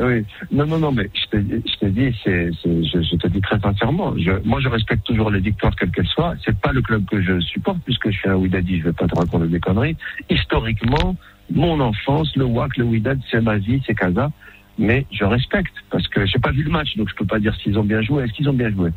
[0.00, 0.24] oui.
[0.52, 3.40] Non, non, non, mais je te, je te dis, c'est, c'est- je, je te dis
[3.40, 6.34] très sincèrement, je, moi je respecte toujours les victoires quelles qu'elles soient.
[6.44, 9.06] C'est pas le club que je supporte puisque je suis un Ouidadi, je vais pas
[9.08, 9.96] te raconter des conneries.
[10.30, 11.16] Historiquement,
[11.52, 14.30] mon enfance, le WAC, le Ouidad, c'est ma vie, c'est Casa.
[14.78, 17.54] Mais je respecte parce que j'ai pas vu le match, donc je peux pas dire
[17.62, 18.24] s'ils ont bien joué.
[18.24, 18.90] Est-ce qu'ils ont bien joué?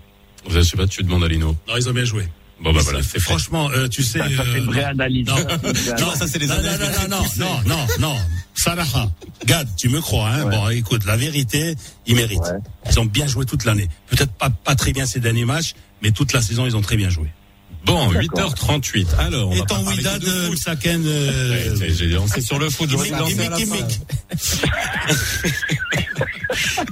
[0.49, 1.55] Je sais pas, tu demandes à Lino.
[1.67, 2.23] Non, ils ont bien joué.
[2.59, 3.19] Bon, bah voilà, c'est.
[3.19, 4.17] Franchement, euh, tu sais.
[4.17, 5.28] ça, ça fait une euh, vraie analyse.
[5.28, 5.36] non.
[5.36, 8.15] Non, ça, c'est les non, non, analyses non, non, non, non, non, non.
[8.55, 9.11] Salaha,
[9.45, 10.45] Gad, tu me crois, hein.
[10.45, 10.51] Ouais.
[10.51, 11.75] Bon, écoute, la vérité,
[12.07, 12.39] ils méritent.
[12.39, 12.59] Ouais.
[12.89, 13.88] Ils ont bien joué toute l'année.
[14.09, 16.97] Peut-être pas, pas très bien ces derniers matchs, mais toute la saison, ils ont très
[16.97, 17.28] bien joué.
[17.88, 18.53] Bon, D'accord.
[18.53, 19.07] 8h38.
[19.17, 20.55] Alors, on Et va ton de euh.
[20.55, 22.89] Saken, euh, Ouais, j'ai- lancé sur le foot.
[22.89, 23.13] Gimmick,
[23.55, 23.99] gimmick,
[24.38, 24.67] fin.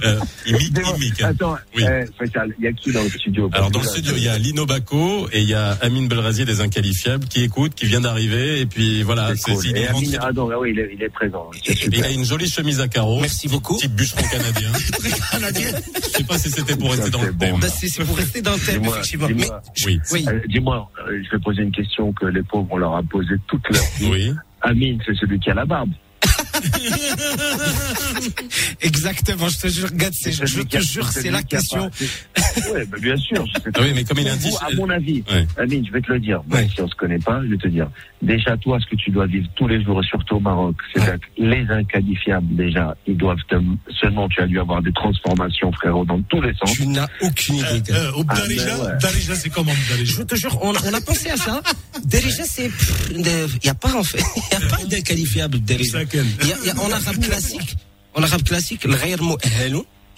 [0.04, 1.22] Euh, imic.
[1.22, 1.82] Attends, Oui.
[1.84, 4.28] euh, Faisal, il y a qui dans le studio Alors dans le studio, il y
[4.28, 8.00] a Lino Baco et il y a Amine Belrazier des Inqualifiables qui écoute, qui vient
[8.00, 9.66] d'arriver et puis voilà, c'est cool.
[9.66, 11.50] il est Amine, ah non, oui, il est, il est présent.
[11.64, 13.20] C'est et il a une jolie chemise à carreaux.
[13.20, 13.76] Merci beaucoup.
[13.78, 14.70] Type bûcheron canadien.
[15.02, 17.38] Je sais pas si c'était pour rester dans le bon.
[17.46, 17.60] thème.
[17.60, 19.26] Bah, c'est pour rester dans le thème, effectivement.
[19.28, 19.62] Dis-moi.
[19.86, 20.00] Oui.
[20.12, 20.24] oui.
[20.28, 23.36] Euh, Dis-moi, euh, je vais poser une question que les pauvres, on leur a posée
[23.46, 24.10] toute leur vie.
[24.10, 24.32] Oui.
[24.62, 25.90] Amine, c'est celui qui a la barbe.
[28.80, 31.90] Exactement, je te jure, regarde, c'est- je, te a- jure, c'est la a question.
[31.98, 33.44] Oui, bah, bien sûr.
[33.46, 34.50] je sais Ah oui, mais comme il indique.
[34.50, 35.46] vous, à mon avis, Ouais.
[35.58, 36.42] Amine, je vais te le dire.
[36.48, 36.68] Même Ouais.
[36.74, 37.88] si on se connaît pas, je vais te dire.
[38.22, 41.18] Déjà, toi, ce que tu dois vivre tous les jours, surtout au Maroc, c'est que
[41.38, 43.56] les inqualifiables, déjà, ils doivent te,
[44.00, 46.72] seulement tu as dû avoir des transformations, frérot, dans tous les sens.
[46.72, 47.92] Tu n'as aucune euh, idée.
[47.92, 48.76] euh, au Ah, Darija.
[49.00, 50.24] Darija, c'est comment, Je Darija?
[50.24, 51.60] te jure, on, on a pensé à ça.
[52.04, 52.70] Déjà, c'est,
[53.10, 54.18] il n'y a pas en fait,
[54.52, 56.04] il n'y a pas d'inqualifiable déjà.
[56.42, 57.76] Il y a, il y a en arabe classique,
[58.14, 58.22] en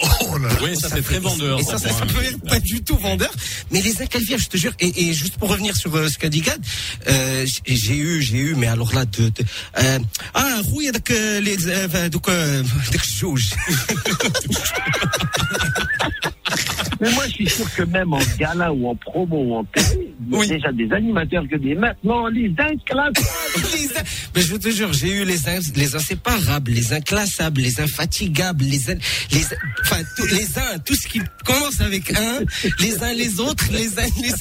[0.00, 0.54] Oh là là.
[0.62, 1.58] Oui, ça c'est très vendeur.
[1.58, 3.30] Et ça, ça, ça peut être pas du tout vendeur.
[3.70, 4.72] Mais les inqualifiables, je te jure.
[4.80, 6.60] Et, et juste pour revenir sur euh, ce qu'a dit Gad,
[7.08, 9.42] euh, j'ai- eu, j'ai eu, mais alors là, de, de
[9.78, 9.98] euh,
[10.34, 13.50] ah, oui, donc euh, les, euh, enfin, donc, euh, donc, je juge.
[17.00, 20.12] Mais moi, je suis sûr que même en gala ou en promo ou en télé,
[20.26, 20.48] il y a Oui.
[20.48, 23.14] déjà des animateurs qui disent maintenant, les inclassables.
[23.72, 24.02] Les in-
[24.34, 28.90] mais je te jure, j'ai eu les, in- les inséparables, les inclassables, les infatigables, les,
[28.90, 28.98] in-
[29.32, 29.42] les,
[29.90, 32.40] enfin, tous- les uns, tout ce qui commence avec un,
[32.80, 34.32] les uns les autres, les uns les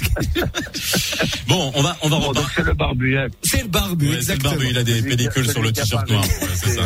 [1.48, 3.18] Bon, on va, on va Bon, c'est le barbu.
[3.18, 3.28] hein.
[3.43, 4.52] C'est le barbu, Ouais, c'est le exactement.
[4.54, 6.22] barbu, il a des Celui qui a- pellicules sur le t-shirt noir.
[6.24, 6.82] réussi, Ouais, c'est ça.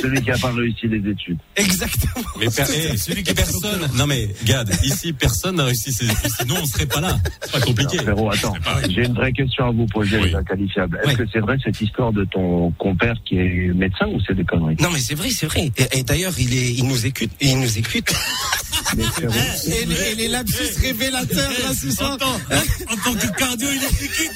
[0.00, 1.38] Celui qui a pas réussi les études.
[1.56, 2.24] Exactement.
[2.38, 3.88] Mais per- eh, celui qui personne.
[3.94, 6.30] Non mais Gad, ici personne n'a réussi ses études.
[6.40, 7.18] Sinon on serait pas là.
[7.42, 7.96] C'est pas compliqué.
[7.98, 8.54] Non, frérot, attends,
[8.88, 10.28] j'ai une vraie question à vous poser, Oui.
[10.30, 10.98] les inqualifiables.
[11.02, 11.16] Est-ce Oui.
[11.16, 14.76] que c'est vrai cette histoire de ton compère qui est médecin ou c'est des conneries?
[14.80, 15.70] Non mais c'est vrai, c'est vrai.
[15.76, 18.05] Et, et d'ailleurs, il est, il nous écoute, il nous écoute.
[19.66, 22.12] Et, les, et les lapsus révélateurs là ce soir.
[22.88, 24.30] En tant que cardio, il est liquide.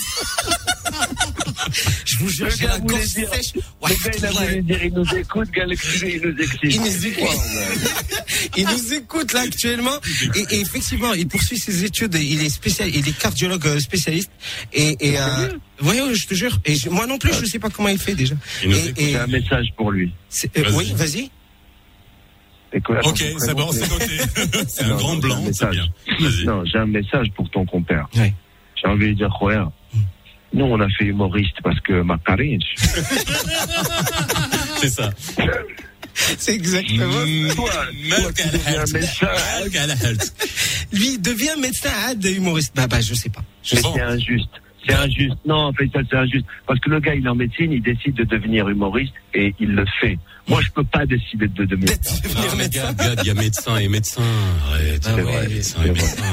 [2.04, 3.52] Je vous jure, Le j'ai la gorge dire- sèche.
[3.54, 3.60] le
[4.04, 6.60] gars, il a voulu dire, il nous écoute, Galaxy, il nous excite.
[6.64, 7.28] Il nous écoute.
[8.56, 9.98] Il nous écoute là actuellement
[10.34, 12.14] et, et effectivement il poursuit ses études.
[12.14, 14.30] Il est spécial, il est cardiologue euh, spécialiste
[14.72, 15.48] et, et euh,
[15.82, 16.58] ouais, ouais, je te jure.
[16.64, 18.34] Et moi non plus je sais pas comment il fait déjà.
[18.62, 18.98] Il nous Et- écoute.
[18.98, 20.12] et- J'ai un message pour lui.
[20.56, 21.30] euh, oui, vas-y.
[22.72, 24.64] Ok, c'est bon, c'est noté.
[24.68, 25.84] C'est un grand blanc, j'ai un c'est bien.
[26.46, 28.06] Non, j'ai un message pour ton compère.
[28.16, 28.32] Ouais.
[28.76, 29.70] J'ai envie de dire, Khoya,
[30.52, 32.74] nous, on a fait humoriste parce que Makarich.
[34.76, 35.10] C'est ça.
[36.14, 37.06] C'est exactement.
[37.24, 37.70] Mm, Toi,
[38.08, 39.28] toi deviens médecin.
[40.92, 42.74] Lui devient médecin à de humoriste.
[42.74, 43.42] Bah bah je sais pas.
[43.62, 44.50] Je Mais c'est injuste.
[44.86, 45.36] C'est injuste.
[45.46, 46.46] Non, en fait, ça, c'est injuste.
[46.66, 49.74] Parce que le gars, il est en médecine, il décide de devenir humoriste et il
[49.74, 50.18] le fait.
[50.50, 51.94] Moi, je peux pas décider de devenir.
[52.70, 54.22] Gad, Gad, il y a médecin et médecin.
[54.66, 55.00] Arrête.
[55.04, 56.24] Ah c'est ouais, vrai, médecin et médecin.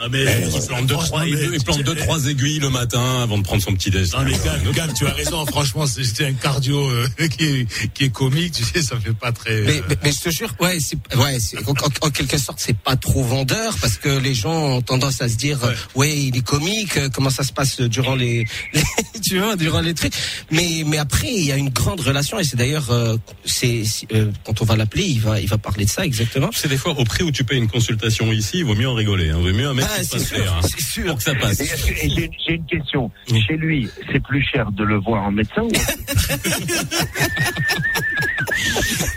[0.00, 2.70] Non, mais, Eh, Il plante deux, trois, franchement, mais- il plante deux, trois aiguilles le
[2.70, 4.12] matin avant de prendre son petit déj.
[4.12, 4.32] Non mais
[4.96, 5.44] tu as raison.
[5.46, 8.52] Franchement, c'est c'est un cardio euh, qui, est, qui est comique.
[8.52, 9.60] Tu sais, ça fait pas très.
[9.62, 12.38] Mais, euh, mais, mais je te jure, ouais, c'est, ouais, c'est, en, en- en quelque
[12.38, 15.70] sorte, c'est pas trop vendeur parce que les gens ont tendance à se dire, Ouais.
[15.70, 18.44] euh, ouais, il est comique, comment ça se passe durant les,
[18.74, 20.14] les- tu vois, durant les trucs.
[20.50, 24.06] Mais, mais après, il y a une grande relation et c'est d'ailleurs, euh, c'est, c'est,
[24.14, 26.50] euh, quand on va l'appeler, il va, il va parler de ça exactement.
[26.54, 28.94] C'est des fois au prix où tu payes une consultation ici, il vaut mieux en
[28.94, 29.30] rigoler.
[29.30, 29.38] Hein.
[29.40, 30.52] Il vaut mieux un mec Ah, se c'est sûr, faire.
[30.54, 31.06] hein, c'est sûr.
[31.06, 31.62] Pour que ça passe.
[31.62, 33.10] J'ai une question.
[33.30, 33.42] Oui.
[33.46, 35.70] Chez lui, c'est plus cher de le voir en médecin ou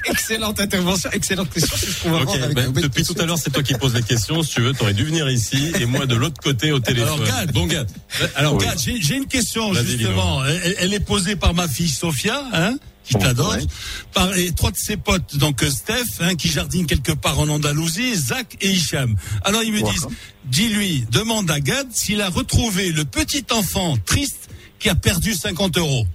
[0.05, 1.76] Excellente intervention, excellente question.
[1.78, 3.74] C'est ce qu'on va Ok, voir avec ben, depuis tout à l'heure, c'est toi qui
[3.74, 4.43] poses les questions.
[4.43, 7.22] Si tu veux, t'aurais dû venir ici et moi de l'autre côté au téléphone.
[7.24, 7.51] Alors, Gad.
[7.53, 7.89] bon Gad.
[8.36, 10.43] Alors Gad, j'ai une question justement.
[10.45, 13.66] Elle, elle est posée par ma fille Sophia, hein, qui t'adore, ouais.
[14.14, 17.49] par et trois de ses potes, donc euh, Steph, hein, qui jardine quelque part en
[17.49, 19.16] Andalousie, Zach et Hicham.
[19.43, 20.08] Alors ils me disent,
[20.45, 24.49] dis-lui, demande à Gad s'il a retrouvé le petit enfant triste
[24.80, 26.06] qui a perdu 50 euros.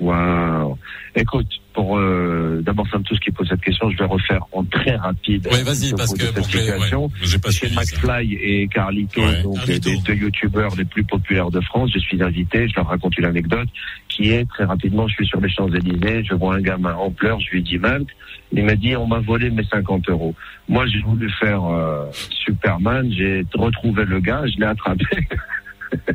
[0.00, 0.76] Waouh.
[1.14, 4.96] Écoute, pour euh, d'abord Sam tous qui pose cette question, je vais refaire en très
[4.96, 5.46] rapide.
[5.52, 7.68] Ouais, vas-y, ce parce que pour ouais, Chez.
[7.68, 9.90] McFly et Carlito, Ouais, donc Carlito.
[9.90, 13.26] des deux youtubeurs les plus populaires de France, je suis invité, je leur raconte une
[13.26, 13.68] anecdote
[14.14, 14.46] maquillé.
[14.46, 16.24] Très rapidement, je suis sur les Champs-Élysées.
[16.24, 17.40] Je vois un gamin en pleurs.
[17.40, 18.08] Je lui dis Malte.
[18.52, 20.34] Il m'a dit on m'a volé mes 50 euros.
[20.68, 22.06] Moi, j'ai voulu faire euh,
[22.44, 23.10] Superman.
[23.12, 24.44] J'ai retrouvé le gars.
[24.46, 25.04] Je l'ai attrapé.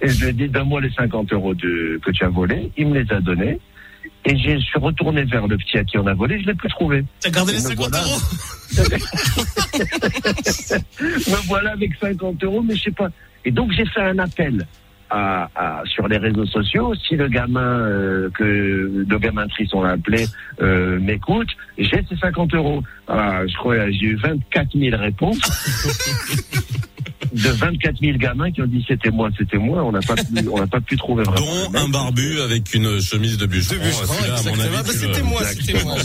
[0.00, 2.70] Et je lui ai dit donne-moi les 50 euros de, que tu as volés.
[2.76, 3.58] Il me les a donnés.
[4.28, 6.40] Et je suis retourné vers le petit à qui on a volé.
[6.40, 7.04] Je l'ai plus trouvé.
[7.20, 8.04] T'as gardé les Et me 50 voilà.
[8.04, 8.20] euros
[11.00, 13.08] me voilà avec 50 euros, mais je sais pas.
[13.44, 14.66] Et donc j'ai fait un appel
[15.10, 16.94] à, à- sur les réseaux sociaux.
[17.06, 18.44] Si le gamin euh, que
[19.08, 20.26] le gamin triste on l'a appelé
[20.60, 21.48] euh, m'écoute,
[21.78, 22.82] j'ai ces 50 euros.
[23.06, 25.40] Voilà, je crois que j'ai eu 24 000 réponses.
[27.32, 29.82] de 24 000 gamins qui ont dit c'était moi, c'était moi.
[29.84, 31.46] On n'a pas pu, pas pu trouver vraiment.
[31.70, 33.76] Dont un barbu avec une chemise de bûcheron.
[33.76, 34.50] De bûcheron, ah, bah,
[35.22, 35.96] moi, c'était moi.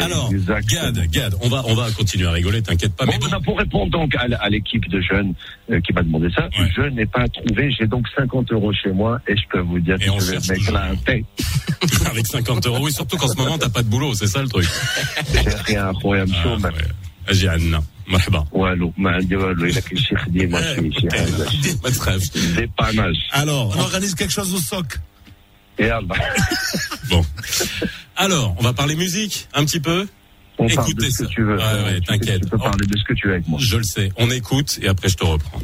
[0.00, 0.30] Alors.
[0.68, 3.06] Gad, Gad, on va, on va continuer à rigoler, t'inquiète pas.
[3.06, 5.34] Mais bah, bah, pour répondre donc à, l'équipe de jeunes
[5.70, 7.70] euh, qui m'a demandé ça, je n'ai pas trouvé.
[7.72, 10.70] J'ai donc 50 euros chez moi et je peux vous dire et que le mec
[10.70, 10.90] là
[12.06, 14.48] Avec 50 euros, oui, surtout qu'en ce moment t'as pas de boulot, c'est ça le
[14.48, 14.66] truc.
[15.32, 16.72] J'ai rien pour rien, ah, ouais.
[18.07, 21.47] مرحبا والو ما عندي والو الا كاين شي خديمه شي شي حاجه
[21.83, 24.99] ما تخافش ديباناج Alors, on organise quelque chose au soc.
[25.79, 26.15] يلا
[27.09, 27.25] Bon.
[28.17, 30.07] Alors, on va parler musique un petit peu.
[30.59, 31.29] on parle de Écoutez ce que ça.
[31.35, 31.57] tu veux.
[31.57, 32.41] Ouais, ouais, Tu- t'inquiète.
[32.43, 33.59] Tu peux parler de ce que tu veux avec moi.
[33.71, 34.07] Je le sais.
[34.23, 35.61] On écoute et après je te reprends.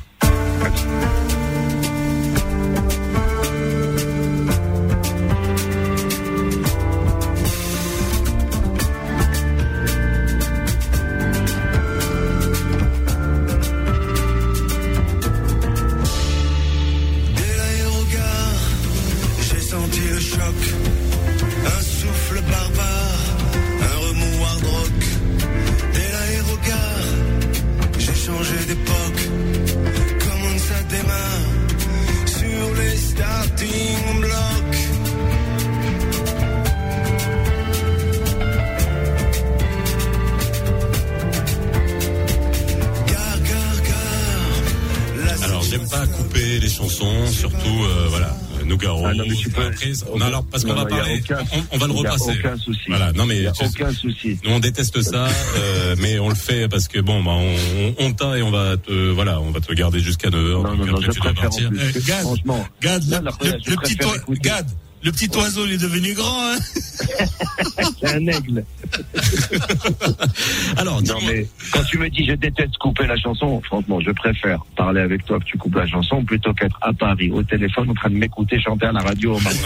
[50.16, 51.22] Non, alors, parce qu'on va parler,
[51.52, 52.32] on, on va le repasser.
[52.38, 52.80] aucun souci.
[52.88, 54.38] Voilà, non, mais aucun souci.
[54.44, 55.26] nous, on déteste ça,
[55.56, 58.76] euh, mais on le fait parce que bon, bah, on, on t'a et on va
[58.76, 60.34] te, voilà, on va te garder jusqu'à 9h.
[60.34, 61.70] Non, donc non, non, après, je tu dois partir.
[61.72, 62.66] Euh, Gad, Franchement.
[62.80, 63.96] Gad, le, petit.
[64.40, 64.66] Gad,
[65.02, 66.52] le oiseau, il est devenu grand.
[66.52, 66.58] Hein
[68.00, 68.64] C'est un aigle.
[70.76, 74.64] Alors, Non, mais quand tu me dis je déteste couper la chanson, franchement, je préfère
[74.76, 77.94] parler avec toi que tu coupes la chanson plutôt qu'être à Paris au téléphone en
[77.94, 79.58] train de m'écouter chanter à la radio au Maroc.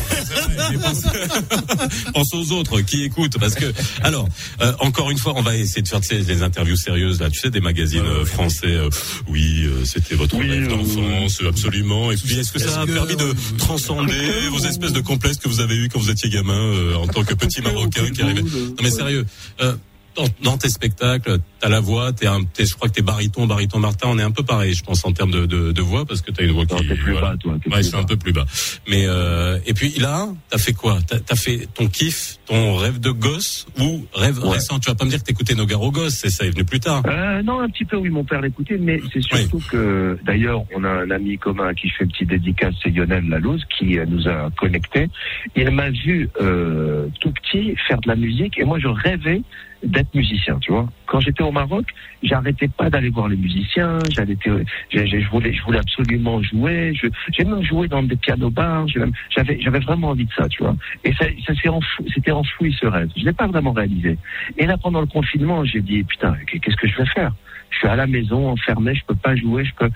[2.15, 4.28] Pense, aux autres qui écoutent parce que alors
[4.60, 7.31] euh, encore une fois on va essayer de faire tu sais, des interviews sérieuses là
[7.31, 8.89] tu sais des magazines euh, français euh,
[9.28, 12.82] oui euh, c'était votre Oui, rêve euh, d'enfance euh, absolument et puis est-ce que ça
[12.82, 16.28] a permis de transcender vos espèces de complexes que vous avez eu quand vous étiez
[16.31, 19.24] gamin euh, en tant que petit marocain qui arrivait non mais sérieux
[19.60, 19.74] euh,
[20.19, 23.78] dans, dans tes spectacles, t'as la voix, t'es un, je crois que t'es baryton, baryton
[23.78, 26.20] Martin, on est un peu pareil, je pense en termes de, de, de voix, parce
[26.23, 27.31] que t'as une voix Non, qui, t'es plus voilà.
[27.32, 27.53] bas, toi.
[27.53, 28.45] Ouais, plus je suis un peu plus bas.
[28.89, 30.99] Mais euh, et puis là, t'as fait quoi?
[31.07, 34.51] T'as as fait ton kiff, ton rêve de gosse ou rêve Ouais.
[34.55, 34.78] récent?
[34.78, 37.03] Tu vas pas me dire que t'écoutais Nogaro gosse, c'est ça est venu plus tard.
[37.07, 40.85] Euh, non, un petit peu, oui, mon père l'écoutait, mais c'est surtout que, d'ailleurs, on
[40.85, 44.27] a un ami commun qui fait une petite dédicace, c'est Lionel Lalouse, qui euh, nous
[44.28, 45.09] a connectés.
[45.57, 49.43] Il m'a vu euh, tout petit faire de la musique, et moi, je rêvais
[49.82, 50.88] d'être musicien, tu vois.
[51.06, 51.86] Quand j'étais au Maroc,
[52.22, 57.06] j'arrêtais pas d'aller voir les musiciens, j'allais, je voulais, je voulais absolument jouer, je-
[57.36, 60.76] j'ai même joué dans des pianos bars, j'avais, j'avais vraiment envie de ça, tu vois.
[61.05, 63.09] Et ça, ça s'est enfou- c'était enfoui ce rêve.
[63.16, 64.18] Je l'ai pas vraiment réalisé.
[64.56, 67.32] Et là, pendant le confinement, j'ai dit, putain, qu'est-ce que je vais faire?
[67.70, 69.90] Je suis à la maison, enfermé, je peux pas jouer, je peux.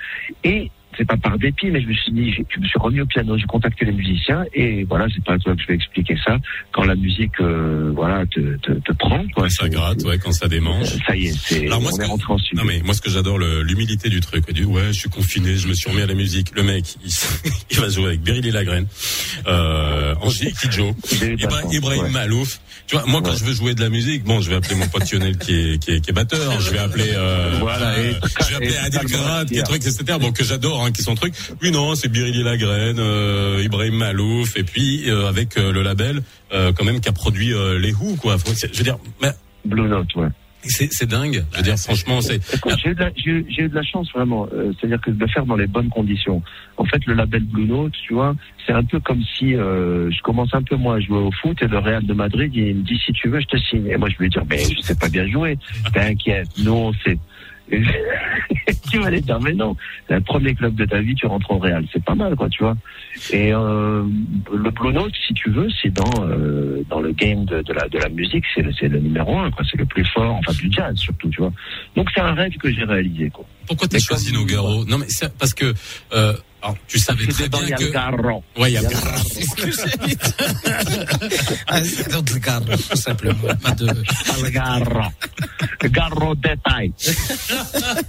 [0.44, 3.06] Et c'est pas par dépit, mais je me suis dit, je me suis remis au
[3.06, 6.16] piano, j'ai contacté les musiciens, et voilà, c'est pas à toi que je vais expliquer
[6.24, 6.36] ça.
[6.73, 9.48] Quand la musique, euh, voilà, te, te, te prend, quoi.
[9.51, 10.86] ça gratte, ouais, quand ça démange.
[11.06, 12.36] Ça y est, c'est, Alors moi, on ce est que- rentré en.
[12.55, 14.51] Non mais moi ce que j'adore l'humilité du truc.
[14.52, 16.48] Dit ouais je suis confiné, je me suis remis à la musique.
[16.55, 16.85] Le mec
[17.70, 18.86] il, va jouer avec Beryl et Lagraine,
[19.47, 22.10] euh, Angie Kidjo, Ibra- Ibrahim ouais.
[22.10, 22.60] Malouf.
[22.86, 23.36] Tu vois moi quand Ouais.
[23.39, 25.78] je veux jouer de la musique, bon je vais appeler mon pote Lionel qui est,
[25.82, 28.77] qui est, qui est batteur, je vais appeler euh, Voilà, et- euh, je vais appeler
[28.77, 30.05] Adil Grad qui est truc etc.
[30.20, 31.34] Bon que j'adore hein, qui sont trucs.
[31.62, 36.20] Oui non c'est et Lagraine, euh, Ibrahim Malouf et puis euh, avec euh, le label
[36.52, 38.38] euh, quand même qui a produit euh, les Who quoi.
[38.38, 39.30] Faut- Je veux dire mais
[39.64, 40.28] Blue Note, ouais.
[40.64, 41.44] c'est c'est dingue.
[41.52, 42.40] Je veux dire franchement c'est
[42.82, 45.56] j'ai eu, de la- eu de chance vraiment, Euh, c'est-à-dire que de le faire dans
[45.56, 46.42] les bonnes conditions.
[46.76, 48.34] En fait, le label Blue Note, tu vois,
[48.66, 51.56] c'est un peu comme si euh, je commence un peu moi à jouer au foot
[51.62, 53.86] et le Real de Madrid il me dit si tu veux je te signe.
[53.88, 55.59] Et moi je lui dis mais je sais pas bien jouer.
[55.92, 57.18] T'inquiète, nous on sait.
[58.90, 59.74] Tu vas aller dire, mais non,
[60.07, 61.85] c'est le premier club de ta vie, tu rentres au Real.
[61.93, 62.77] C'est pas mal, quoi, tu vois.
[63.31, 64.05] Et euh,
[64.53, 67.89] le Blue Note, si tu veux, c'est dans euh, dans le game de, de la
[67.89, 69.65] de la musique, c'est le, c'est le numéro un, quoi.
[69.70, 71.53] C'est le plus fort, enfin du jazz surtout, tu vois.
[71.97, 73.47] Donc c'est un rêve que j'ai réalisé, quoi.
[73.66, 75.73] Pourquoi t'as choisi Nogaro Non mais c'est parce que
[76.12, 78.44] euh, alors, tu savais très bien il y a que le Garro.
[78.56, 79.16] ouais il y a Garro.
[79.32, 80.18] C'est ce que j'allais dire.
[81.66, 81.80] Ah,
[82.10, 83.55] dans le garde, tout simplement.
[83.62, 83.86] Pas de.
[83.86, 85.02] Le Garro.
[85.82, 86.93] Le Garro détail.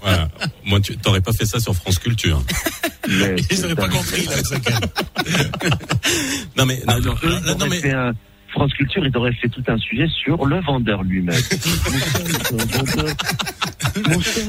[0.01, 0.29] Voilà.
[0.65, 2.43] Moi tu t'aurais pas fait ça sur France Culture.
[3.07, 4.35] Mais Ils n'auraient pas compris, là.
[6.57, 8.13] Non mais non, non, ils non, auraient mais
[8.53, 11.35] France Culture, ils auraient fait tout un sujet sur le vendeur lui-même.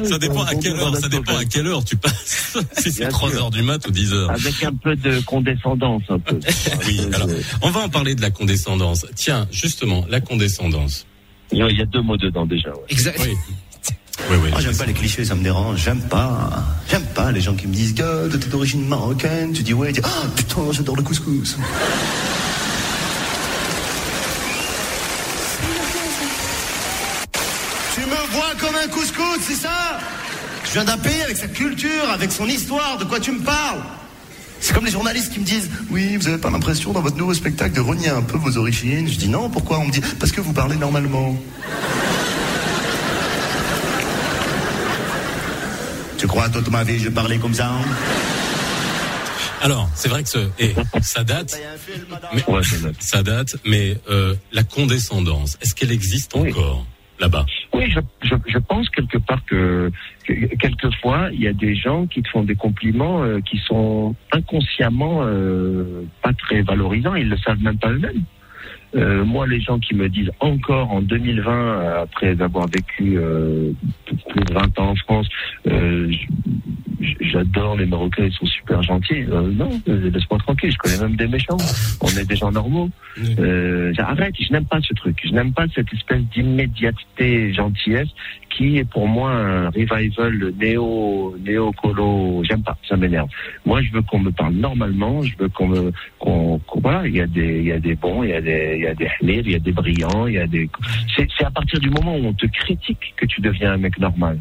[0.05, 2.57] ça dépend à quelle heure, ça dépend à quelle heure tu passes.
[2.79, 3.39] si c'est Bien 3 sûr.
[3.45, 4.31] heures du mat ou 10 heures.
[4.31, 6.39] Avec un peu de condescendance, un peu.
[6.87, 7.29] Oui, alors
[7.63, 9.07] on va en parler de la condescendance.
[9.17, 11.07] Tiens, justement, la condescendance.
[11.53, 12.71] Il y a- deux mots dedans déjà.
[12.71, 12.77] Ouais.
[12.91, 13.19] Exact.
[13.23, 13.35] Oui.
[14.31, 14.51] Oui, oui.
[14.55, 15.83] Ah, j'aime pas les clichés, ça me dérange.
[15.83, 16.65] J'aime pas.
[16.91, 19.53] J'aime pas les gens qui me disent God, t'es d'origine marocaine.
[19.53, 21.57] Tu dis ouais, tu dis ah putain, j'adore le couscous.
[27.95, 29.99] Tu me vois comme un couscous, c'est ça
[30.67, 32.99] Je viens d'un pays avec sa culture, avec son histoire.
[32.99, 33.81] De quoi tu me parles
[34.61, 37.35] C'est comme les journalistes qui me disent Oui, vous avez pas l'impression dans votre nouveau
[37.35, 40.33] spectacle de renier un peu vos origines Je dis non, pourquoi On me dit Parce
[40.33, 41.37] que vous parlez normalement.
[46.19, 47.71] Tu crois toute ma vie je parlais comme ça
[49.63, 51.59] Alors, c'est vrai que ce, et ça date,
[52.35, 52.93] mais, Ouais, c'est vrai.
[52.99, 56.51] ça date, mais euh, la condescendance, est-ce qu'elle existe Oui.
[56.51, 56.87] encore
[57.21, 57.45] là-bas?
[57.75, 59.91] Oui, je, je, je pense quelque part que,
[60.25, 64.15] que quelquefois il y a des gens qui te font des compliments euh, qui sont
[64.33, 68.23] inconsciemment euh, pas très valorisants, ils le savent même pas eux-mêmes.
[68.95, 73.73] Euh, moi, les gens qui me disent encore en 2020, euh, après avoir vécu euh,
[74.07, 75.29] plus de 20 ans en France,
[75.67, 76.13] euh,
[77.21, 79.25] j'adore les Marocains, ils sont super gentils.
[79.25, 81.57] Non, laisse-moi tranquille, je connais même des méchants.
[82.01, 82.89] On est des gens normaux.
[83.99, 85.19] Arrête, je n'aime pas ce truc.
[85.25, 88.09] Je n'aime pas cette espèce d'immédiateté gentillesse
[88.57, 92.43] qui est pour moi un revival néo néo colo.
[92.45, 93.29] J'aime pas, ça m'énerve.
[93.65, 95.23] Moi, je veux qu'on me parle normalement.
[95.23, 98.23] Je veux qu'on me qu'on voilà, il y a des il y a des bons,
[98.23, 100.39] il y a des il y a des il y a des brillants, il y
[100.39, 100.69] a des.
[101.17, 104.39] C'est à partir du moment où on te critique que tu deviens un mec normal.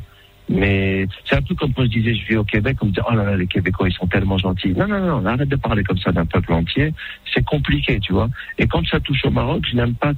[0.49, 2.99] Mais c'est un peu comme quand je disais je vis au Québec, on me dit
[3.09, 4.73] oh là là les Québécois ils sont tellement gentils.
[4.73, 6.93] Non non non, arrête de parler comme ça d'un peuple entier.
[7.33, 8.29] C'est compliqué, tu vois.
[8.57, 10.13] Et quand ça touche au Maroc, je n'aime pas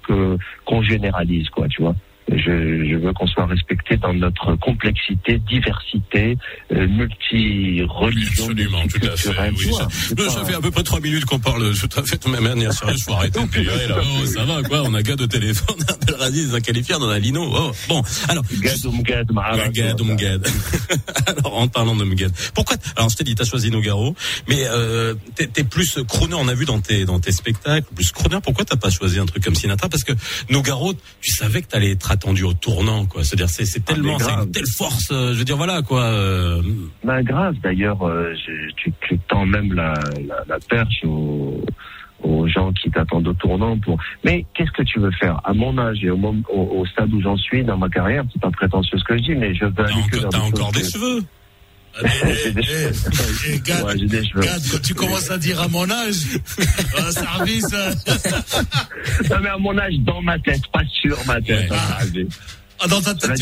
[0.65, 1.95] qu'on généralise quoi, tu vois.
[2.31, 6.37] Je, je veux qu'on soit respecté dans notre complexité, diversité,
[6.73, 9.29] euh, multi-religion, Absolument, tout à fait.
[9.51, 12.29] Oui, ça, pas- fait à peu près trois minutes qu'on parle tout à fait de
[12.31, 13.03] ma manière sérieuse.
[13.03, 14.01] Faut arrêter de là.
[14.01, 14.81] Oh, ça va, quoi.
[14.83, 17.47] On a gars de téléphone, on appelle Radis, un qualifié, on a Lino.
[17.47, 18.01] Oh, bon.
[18.27, 18.43] Alors.
[20.03, 20.47] Mgad.
[21.27, 22.31] Alors, en parlant de Mgad.
[22.53, 24.15] Pourquoi, alors, je t'ai dit, t'as choisi Nogaro,
[24.47, 28.11] mais, euh, t'es, t'es plus crooner, on a vu dans tes, dans tes spectacles, plus
[28.11, 28.37] crooner.
[28.43, 29.89] Pourquoi t'as pas choisi un truc comme Sinatra?
[29.89, 30.13] Parce que
[30.49, 33.23] Nogaro, tu savais que t'allais être attendu au tournant, quoi.
[33.23, 34.45] C'est-à-dire, c'est, c'est tellement, c'est grave.
[34.45, 36.01] une telle force, euh, je veux dire, voilà, quoi.
[36.03, 36.61] euh,
[37.03, 38.33] Ben grave, d'ailleurs, euh,
[38.77, 39.93] tu, tu tends même la,
[40.27, 41.63] la, la perche aux,
[42.23, 43.97] aux gens qui t'attendent au tournant pour.
[44.23, 45.39] Mais qu'est-ce que tu veux faire?
[45.43, 48.41] À mon âge et au, au, au stade où j'en suis dans ma carrière, c'est
[48.41, 50.87] pas prétentieux ce que je dis, mais je veux aller que T'as encore des que-
[50.89, 51.23] cheveux.
[53.63, 53.95] Gad, Ouais.
[54.41, 56.15] Gad, quand tu commences à dire à mon âge,
[56.97, 57.67] un service.
[59.29, 61.71] Non, mais à mon âge, dans ma tête, pas sur ma tête.
[62.13, 62.27] J'ai-
[62.79, 63.41] ah, dans ta tête.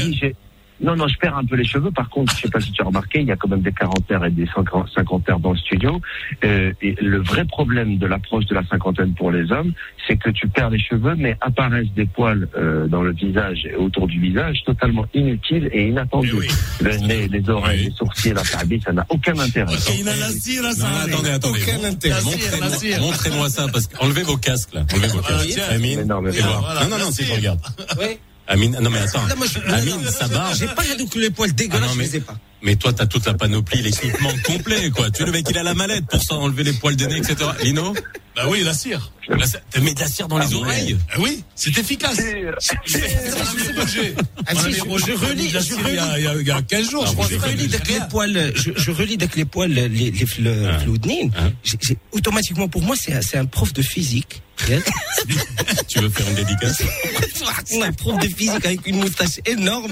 [0.81, 1.91] Non, non, je perds un peu les cheveux.
[1.91, 3.71] Par contre, je sais pas si tu as remarqué, il y a quand même des
[3.71, 6.01] quarantaires et des cinquan- cinquantaires dans le studio.
[6.43, 9.71] Euh, et le vrai problème de l'approche de la cinquantaine pour les hommes,
[10.07, 13.75] c'est que tu perds les cheveux, mais apparaissent des poils euh, dans le visage et
[13.75, 16.33] autour du visage totalement inutiles et inattendus.
[16.33, 16.47] Oui.
[16.81, 17.85] Le nez, les oreilles, Oui.
[17.85, 19.73] les sourcils, la tabi, ça n'a aucun intérêt.
[19.73, 20.89] Ok, il a la cire, là, Non, ça.
[20.89, 21.59] non, attendez, attendez.
[21.63, 22.15] Aucun intérêt.
[22.15, 23.01] La cire, la Montrez-moi cire.
[23.01, 24.83] montrez-moi ça, parce que enlevez vos casques, là.
[24.93, 25.47] Enlevez vos casques.
[25.49, 25.63] tiens.
[25.69, 27.59] Amine, Mais non, mais voilà, non, non, non, si je regarde.
[27.97, 28.19] Ouais.
[28.47, 29.21] Amine, non, mais attends.
[29.67, 30.55] Amine, ça barbe.
[30.55, 30.83] J'ai pas
[31.19, 32.37] les poils dégueulasses, Ah je les ai pas.
[32.63, 35.11] Mais toi, t'as toute la panoplie, l'équipement complet, quoi.
[35.11, 37.17] Tu es le mec, il a la mallette pour ça, enlever les poils des nez,
[37.17, 37.35] etc.
[37.61, 37.93] Lino?
[38.35, 39.11] Bah oui, la cire.
[39.27, 40.97] Là, ça- T'as mis de la cire dans les oreilles?
[41.13, 42.17] Ah oui, c'est efficace.
[42.19, 42.23] Ah,
[44.55, 46.19] je- relis, de la je cire il y a- relis.
[46.19, 47.27] il y a- il y a 15 jours, Ah, je crois.
[47.29, 50.79] Je relis avec les poils, je, je relis avec les poils, les, les, le Ah.
[50.79, 51.31] floudnine.
[51.37, 51.49] Ah.
[51.63, 54.41] J'ai- j'ai- automatiquement, pour moi, c'est un, prof de physique.
[55.87, 56.81] Tu veux faire une dédicace?
[57.83, 59.91] un prof de physique avec une moustache énorme.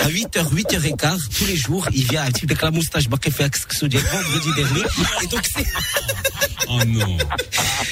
[0.00, 3.44] À 8h, 8h15, tous les jours, il vient avec avec la moustache, bah, qui fait
[3.44, 4.82] vendredi dernier.
[5.22, 5.66] Et donc, c'est.
[6.68, 7.16] Oh non.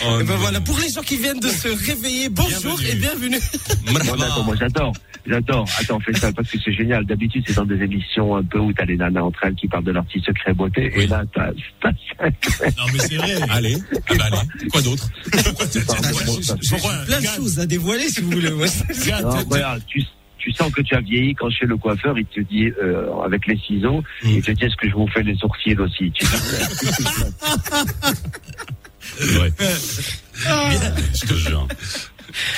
[0.07, 0.41] Oh Et ben non.
[0.41, 3.39] voilà, pour les gens qui viennent de se réveiller, bonjour et bienvenue.
[3.87, 4.93] Bon, d'accord, moi j'adore,
[5.27, 5.69] j'adore.
[5.79, 7.05] Attends, fais ça parce que c'est génial.
[7.07, 9.85] D'habitude, c'est dans des émissions un peu où t'as les nanas entre elles qui parlent
[9.85, 10.93] de leur petit secret beauté.
[10.97, 11.51] Et là, t'as,
[11.81, 13.35] t'as Non, mais c'est vrai.
[13.51, 14.69] Allez, ah bah allez.
[14.71, 18.51] Quoi d'autre Pourquoi Plein de choses à dévoiler si vous voulez.
[18.51, 20.03] Non, voilà, tu,
[20.45, 23.47] tu sens que tu as vieilli quand chez le coiffeur, il te dit, euh, avec
[23.47, 26.27] les ciseaux, il te dit est-ce que je vous fais les sourcils aussi Tu
[29.39, 29.51] Ouais.
[31.15, 31.67] Je te jure.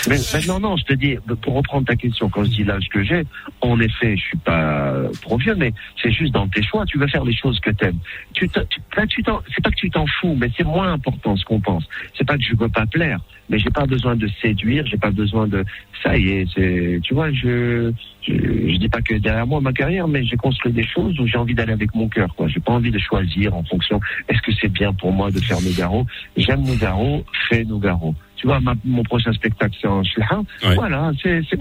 [0.09, 2.89] Mais, mais non, non, je te dis, pour reprendre ta question, quand je dis l'âge
[2.91, 3.23] que j'ai,
[3.61, 5.73] en effet, je suis pas trop vieux, mais
[6.03, 6.85] c'est juste dans tes choix.
[6.87, 7.99] Tu veux faire les choses que t'aimes.
[8.35, 10.93] Tu, te- tu, là, tu t'en, c'est pas que tu t'en fous, mais c'est moins
[10.93, 11.85] important ce qu'on pense.
[12.17, 15.11] C'est pas que je veux pas plaire, mais j'ai pas besoin de séduire, j'ai pas
[15.11, 15.65] besoin de,
[16.03, 17.93] ça y est, c'est, tu vois, je,
[18.23, 21.27] je, je dis pas que derrière moi ma carrière, mais j'ai construit des choses où
[21.27, 22.49] j'ai envie d'aller avec mon cœur, quoi.
[22.49, 25.61] J'ai pas envie de choisir en fonction, est-ce que c'est bien pour moi de faire
[25.61, 26.07] Nougaro?
[26.37, 28.15] J'aime Nougaro, fais Nougaro.
[28.37, 30.03] Tu vois, ma- mon prochain spectacle, c'est en.
[30.03, 30.75] Ouais.
[30.75, 31.59] Voilà, c'est, c'est,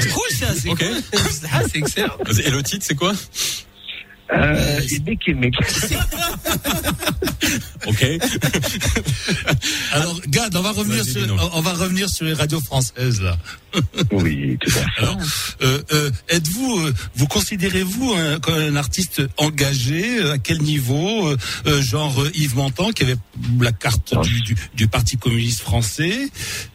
[0.00, 0.78] C'est cool ça, c'est Ok.
[0.78, 0.96] cool.
[1.52, 2.14] Ah, c'est excellent.
[2.44, 3.12] Et le titre, c'est quoi?
[4.32, 5.96] Euh, et dès qu'il m'écrit-
[7.86, 8.04] Ok.
[9.92, 11.36] Alors, Gad, on va revenir sur, dis-nous.
[11.52, 13.36] on va revenir sur les radios françaises, là.
[14.10, 15.02] Oui, tout à fait.
[15.02, 15.18] Alors,
[15.62, 20.18] euh, euh, êtes-vous, euh, vous considérez-vous un, comme un artiste engagé?
[20.20, 21.28] Euh, À quel niveau?
[21.28, 21.36] Euh,
[21.66, 23.16] euh, Genre Yves Montand, qui avait
[23.60, 26.16] la carte du, du, du Parti communiste français.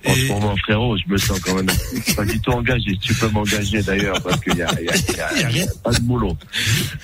[0.06, 1.72] En ce moment, frérot, je me sens quand même
[2.16, 2.96] pas du tout engagé.
[3.02, 5.44] Tu peux m'engager d'ailleurs parce qu'il y a, il y a- il y a- Y
[5.44, 5.50] a rien.
[5.50, 6.38] il y a pas de boulot.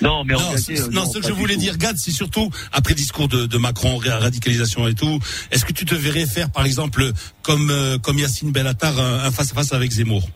[0.00, 2.98] Non, mais non, ce- non, ce que je voulais dire, Gad, c'est surtout après le
[2.98, 5.18] discours de, de Macron, ra- radicalisation et tout.
[5.50, 7.10] Est-ce que tu te verrais faire, par exemple,
[7.42, 10.28] comme euh, comme Yacine Bellatar, un un face à face avec Zemmour?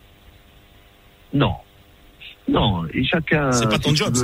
[1.34, 1.54] Non.
[2.48, 3.52] Non, et chacun.
[3.52, 4.14] C'est pas ton job,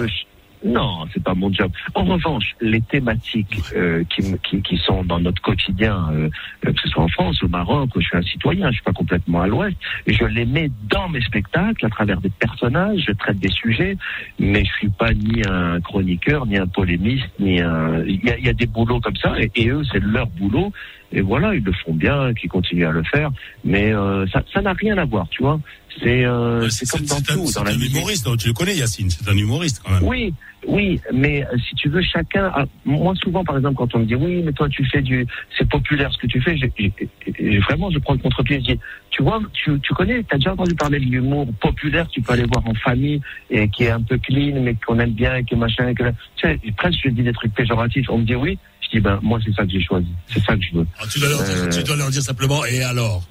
[0.65, 1.71] Non, c'est pas mon job.
[1.95, 6.29] En revanche, les thématiques euh, qui, qui, sont dans notre quotidien, euh,
[6.67, 8.93] euh, que ce soit en France, au Maroc, je suis un citoyen, je suis pas
[8.93, 9.77] complètement à l'ouest,
[10.07, 13.97] je les mets dans mes spectacles à travers des personnages, je traite des sujets,
[14.39, 18.05] mais je suis pas ni un chroniqueur, ni un polémiste, ni un.
[18.05, 20.27] Il y a, il y a des boulots comme ça, et, et eux, c'est leur
[20.27, 20.73] boulot,
[21.13, 23.31] et voilà, ils le font bien, qu'ils continuent à le faire,
[23.65, 25.61] mais euh, ça ça n'a rien à voir, tu vois.
[26.03, 27.97] C'est euh, c'est comme dans tout, c'est un musique.
[27.97, 30.05] humoriste, donc tu le connais, Yacine, c'est un humoriste quand même.
[30.05, 30.33] Oui,
[30.67, 32.45] oui, mais euh, si tu veux, chacun.
[32.55, 35.27] a- moi, souvent, par exemple, quand on me dit oui, mais toi, tu fais du,
[35.57, 36.57] c'est populaire ce que tu fais.
[36.57, 36.93] j'ai- j'ai-
[37.39, 38.61] j'ai- vraiment, je prends le contre-pied.
[38.61, 38.81] Je dis,
[39.11, 42.07] tu vois, tu, tu connais, t'as déjà entendu parler de l'humour populaire.
[42.09, 43.21] Tu peux aller voir en famille
[43.51, 46.05] et qui est un peu clean, mais qu'on aime bien, et que machin, et que
[46.37, 48.07] tu sais, presque je dis des trucs péjoratifs.
[48.11, 48.57] On me dit oui.
[48.93, 50.09] Dis ben moi, c'est ça que j'ai choisi.
[50.33, 50.87] C'est ça que je veux.
[50.99, 51.69] Ah, tu, dois leur dire, Euh.
[51.69, 53.23] tu dois leur dire simplement, et alors?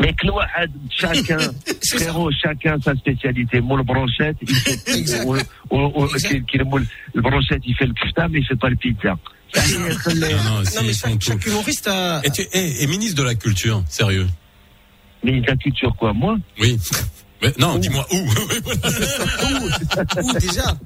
[0.00, 0.44] Mais Chloé,
[0.90, 1.38] chacun,
[1.90, 3.60] frérot, chacun sa spécialité.
[3.60, 5.24] Moi, le brochette, il fait, Exact.
[5.26, 5.34] ou-
[5.70, 6.28] ou- ou- Exact.
[6.28, 8.76] qui- qui- le moule- le brochette, il fait le kefta, mais il fait pas le
[8.76, 9.16] pizza.
[9.56, 12.20] Non, non, Non, mais chaque, chaque humoriste a.
[12.22, 14.28] Et, tu, et, et ministre de la Culture, sérieux?
[15.24, 16.36] Mais la culture, quoi, moi?
[16.60, 16.78] Oui.
[17.42, 18.16] Mais non, dis-moi où
[20.22, 20.76] Ouh, déjà?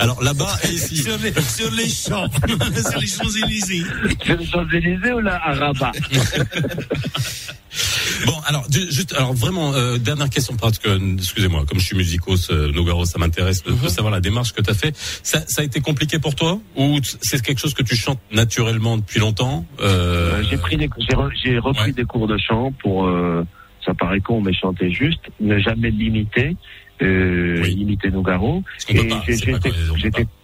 [0.00, 0.96] Alors là-bas et ici.
[0.96, 2.28] sur les, sur les champs,
[2.90, 3.84] sur les Champs-Élysées.
[4.26, 5.92] C'est les Champs-Élysées ou là, à Rabat?
[8.26, 12.50] Bon, alors juste, alors vraiment euh, dernière question parce que excusez-moi, comme je suis musicos,
[12.50, 14.94] euh, Nogaro, ça m'intéresse de, de savoir la démarche que tu as fait.
[15.22, 18.98] Ça, ça a été compliqué pour toi ou c'est quelque chose que tu chantes naturellement
[18.98, 19.64] depuis longtemps?
[19.80, 21.92] Euh, Euh, j'ai pris des, j'ai, re- j'ai repris Ouais.
[21.92, 23.44] des cours de chant pour, euh,
[23.84, 26.56] ça paraît con, mais chanter juste, ne jamais l'imiter,
[27.02, 27.72] euh, Oui.
[27.72, 28.62] imiter Nougaro.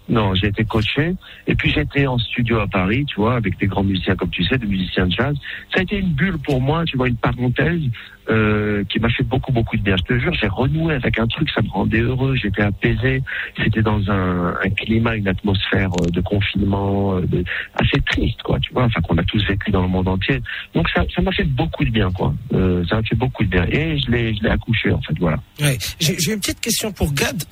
[0.09, 1.15] Non, j'ai été coaché.
[1.47, 4.43] Et puis j'étais en studio à Paris, tu vois, avec des grands musiciens, comme tu
[4.43, 5.35] sais, des musiciens de jazz.
[5.73, 7.81] Ça a été une bulle pour moi, tu vois, une parenthèse
[8.29, 9.95] euh, qui m'a fait beaucoup, beaucoup de bien.
[9.97, 12.35] Je te jure, j'ai renoué avec un truc, ça me rendait heureux.
[12.35, 13.23] J'étais apaisé.
[13.63, 17.43] C'était dans un, climat, une atmosphère euh, de confinement, euh,
[17.73, 20.41] assez triste, quoi, tu vois, enfin qu'on a tous vécu dans le monde entier.
[20.75, 22.33] Donc ça, ça m'a fait beaucoup de bien, quoi.
[22.51, 23.65] Ça m'a fait beaucoup de bien.
[23.65, 25.37] Et je l'ai, je l'ai accouché, en fait, voilà.
[25.59, 25.77] Ouais.
[25.99, 27.43] J'ai une petite question pour Gad.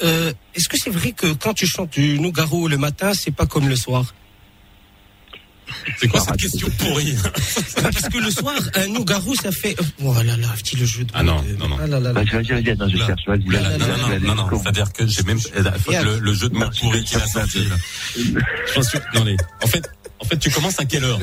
[0.56, 3.68] Est-ce que c'est vrai que quand tu chantes du Nougaro le matin, c'est pas comme
[3.68, 4.14] le soir?
[6.00, 7.16] C'est quoi cette question pourrie
[7.82, 9.76] Parce que le soir, un Nougaro, ça fait.
[10.04, 11.12] Oh là là, petit le jeu de.
[11.14, 11.78] Ah non, non, non.
[11.82, 12.22] Ah là là là.
[12.24, 13.08] Vas-y, vas-y, vas-y, attends, je Là.
[13.08, 14.62] cherche, vas-y, Là, vas-y, non, non, non, non, bout.
[14.64, 15.40] c'est-à-dire que j'ai même
[15.90, 16.04] Yeah.
[16.04, 17.66] le, le jeu de mots pourri qu'il a sorti.
[17.66, 17.76] Là.
[18.16, 19.90] Je pense que- non, mais, en fait,
[20.20, 21.20] en fait, tu commences à quelle heure?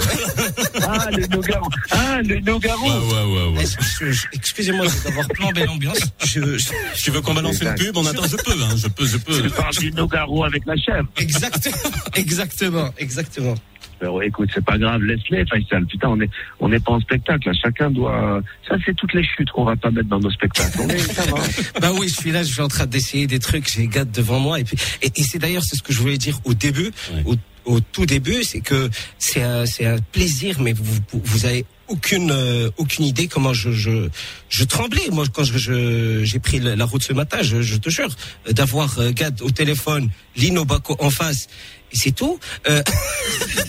[0.82, 1.68] Ah, le Nogaro.
[1.90, 2.86] Ah, le Nogaro.
[2.86, 4.14] Ouais, ouais, ouais, ouais.
[4.32, 5.98] Excusez-moi d'avoir plombé l'ambiance.
[6.24, 6.68] Je, je-
[7.02, 9.42] Tu veux qu'on balance une pub On attend, je peux, hein, je peux, je peux.
[9.42, 11.08] Tu parles du Nogaro avec la chèvre.
[11.18, 11.76] Exactement,
[12.14, 13.54] exactement, exactement.
[13.98, 15.86] Frérot, écoute, c'est pas grave, laisse-les, Faisal.
[15.86, 16.30] Putain, on est,
[16.60, 17.48] on n'est pas en spectacle.
[17.48, 17.54] là.
[17.60, 18.42] Chacun doit.
[18.68, 20.78] Ça, c'est toutes les chutes qu'on va pas mettre dans nos spectacles.
[20.80, 21.40] On est, ça va.
[21.80, 24.38] Bah oui, je suis là, je suis en train d'essayer des trucs, j'ai Gad devant
[24.40, 26.90] moi et puis et, et c'est d'ailleurs c'est ce que je voulais dire au début,
[27.26, 27.34] au,
[27.64, 28.88] au tout début, c'est que
[29.18, 33.70] c'est un c'est un plaisir, mais vous vous, avez aucune euh, aucune idée comment je
[33.72, 34.08] je
[34.48, 37.90] je tremblais moi quand je je- j'ai pris la route ce matin, je, je te
[37.90, 38.14] jure
[38.50, 41.48] d'avoir euh, Gad au téléphone, Lino Baco en face
[41.94, 42.38] c'est tout.
[42.68, 42.82] Euh,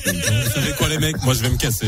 [0.05, 1.21] Vous savez quoi les mecs?
[1.23, 1.87] Moi je vais me casser.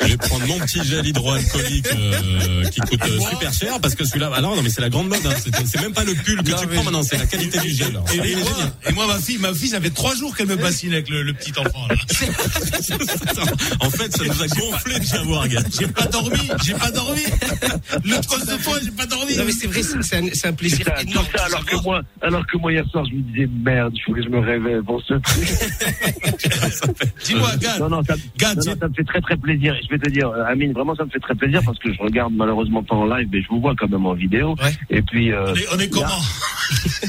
[0.00, 4.04] Je vais prendre mon petit gel hydroalcoolique euh, qui coûte euh, super cher parce que
[4.04, 4.30] celui-là.
[4.34, 5.24] Alors non mais c'est la grande mode.
[5.26, 5.34] Hein.
[5.64, 7.88] C'est- même pas le pull que tu prends maintenant, c'est la qualité du gel.
[7.88, 8.44] Et, moi, génial.
[8.88, 11.22] et moi, ma fille, ma fille, ça fait trois jours qu'elle me bassine avec le,
[11.22, 11.86] le petit enfant.
[11.88, 11.96] Là.
[13.80, 15.60] En fait, ça nous a gonflé de savoir, gars.
[15.78, 17.22] J'ai pas dormi, j'ai pas dormi.
[18.04, 19.36] Le cause de fois, j'ai pas dormi.
[19.36, 21.26] non mais c'est vrai, c'est un, plaisir énorme.
[21.36, 24.12] ça, alors que moi, alors que moi hier soir, je me disais merde, il faut
[24.12, 25.45] que je me réveille pour ce truc.
[27.24, 27.80] Dis-moi, Gad.
[27.80, 29.74] Non, non, ça, Gad, non, j'ai- non, ça me fait très très plaisir.
[29.82, 32.00] Je vais te dire, euh, Amine, vraiment, ça me fait très plaisir parce que je
[32.02, 34.54] regarde malheureusement pas en live, mais je vous vois quand même en vidéo.
[34.62, 34.72] Ouais.
[34.90, 35.32] Et puis.
[35.32, 36.06] euh, on est, on est comment?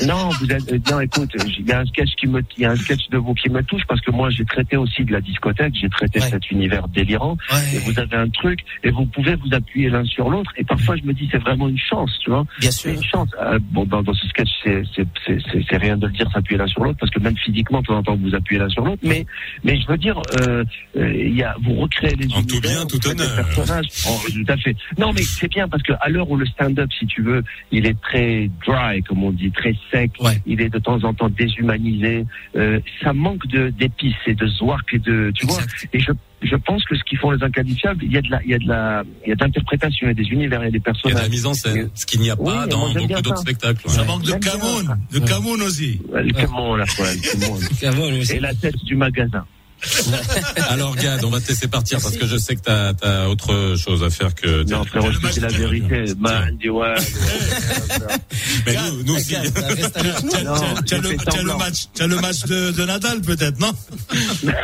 [0.05, 2.65] Non, vous êtes, euh, non, écoute, il y a un sketch qui me, il y
[2.65, 5.11] a un sketch de vous qui me touche parce que moi j'ai traité aussi de
[5.11, 6.29] la discothèque, j'ai traité Ouais.
[6.29, 7.37] cet univers délirant.
[7.73, 10.51] Et vous avez un truc et vous pouvez vous appuyer l'un sur l'autre.
[10.57, 12.45] Et parfois je me dis c'est vraiment une chance, tu vois.
[12.59, 12.99] Bien C'est sûr.
[12.99, 13.29] une chance.
[13.41, 16.97] Euh, bon, dans, dans ce sketch, c'est rien de le dire, s'appuyer l'un sur l'autre
[16.99, 19.01] parce que même physiquement, de temps en temps, vous appuyez l'un sur l'autre.
[19.03, 19.25] Mais
[19.63, 20.63] mais je veux dire, euh,
[20.95, 23.35] y a, vous recréez les En tout univers, bien, tout faites des honneur.
[23.35, 23.85] personnages.
[24.09, 24.75] Oh, tout à fait.
[24.97, 27.85] Non, mais c'est bien parce que à l'heure où le stand-up, si tu veux, il
[27.85, 30.11] est très dry, comme on dit, très sec.
[30.19, 30.41] Ouais.
[30.45, 32.25] Il est de temps en temps déshumanisé.
[32.55, 35.59] Euh, ça manque de d'épices et de zwark et de, tu vois.
[35.93, 36.11] Et je
[36.43, 38.53] je pense que ce qu'ils font les inqualifiables, il y a de la, il y
[38.53, 40.67] a de la, il y a de l'interprétation, il y a des univers, il y
[40.67, 41.23] a des Il y a de personnages.
[41.23, 43.41] la mise en scène, ce qu'il n'y a pas dans beaucoup d'autres ça.
[43.41, 43.87] spectacles.
[43.87, 43.93] ouais.
[43.93, 45.99] Ça manque de Camoun, de Camoun aussi.
[46.13, 49.45] Le Camon, la fois, le le- Et la tête du magasin.
[50.69, 53.75] Alors Gad, on va te laisser partir parce que je sais que t'as as autre
[53.77, 54.63] chose à faire que.
[54.63, 56.05] Non, frérot, je dis la vérité.
[56.19, 56.95] Man, dis ouais.
[58.65, 59.35] Mais nous, nous aussi.
[59.35, 63.71] T'as le, match, t'as le match de, de Nadal peut-être, non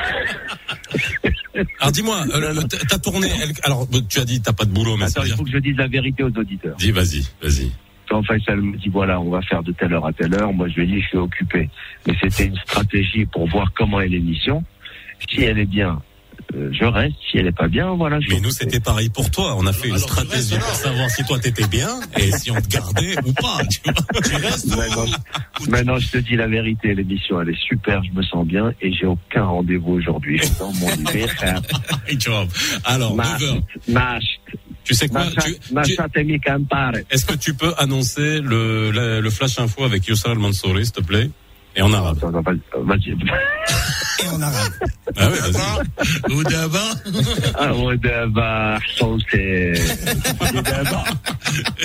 [1.79, 3.29] Alors dis-moi, euh, ta tournée.
[3.63, 5.37] alors tu as dit t'as pas de boulot, mais ça Attends, veut il dire.
[5.37, 6.75] faut que je dise la vérité aux auditeurs.
[6.77, 7.71] Dis vas-y, vas-y.
[8.09, 10.67] Quand Faisal me dit voilà, on va faire de telle heure à telle heure, moi
[10.67, 11.69] je lui ai dit je suis occupé.
[12.07, 14.63] Mais c'était une stratégie pour voir comment est l'émission.
[15.29, 16.01] Si elle est bien,
[16.55, 17.15] euh, je reste.
[17.31, 18.19] Si elle est pas bien, voilà.
[18.19, 19.55] Je Mais nous c'était pareil pour toi.
[19.57, 22.61] On a fait une Alors, stratégie pour savoir si toi t'étais bien et si on
[22.61, 23.57] te gardait ou pas.
[23.69, 24.21] Tu vois.
[24.21, 28.11] Tu restes Maintenant, je- maintenant, je te dis la vérité, l'émission elle est super, je
[28.11, 30.37] me sens bien et j'ai aucun rendez-vous aujourd'hui.
[30.39, 30.87] Je suis dans mon
[32.29, 32.45] vois.
[32.85, 33.61] Alors 9 heures.
[33.87, 34.23] Mash,
[34.83, 35.95] Tu sais quoi tu- tu-.
[37.09, 41.01] Est-ce que tu peux annoncer le, le, le flash info avec Youssef Mansouri, s'il te
[41.01, 41.29] plaît?
[41.75, 42.17] Et en arabe.
[42.17, 42.51] Attends, attends,
[42.83, 43.15] vas-y, vas-y.
[44.23, 44.71] Et en arabe.
[45.17, 46.33] Ah ouais, vas-y.
[46.33, 46.95] Ou d'abord
[47.55, 47.71] Ah
[49.31, 49.73] c'est.
[50.63, 51.05] d'abord.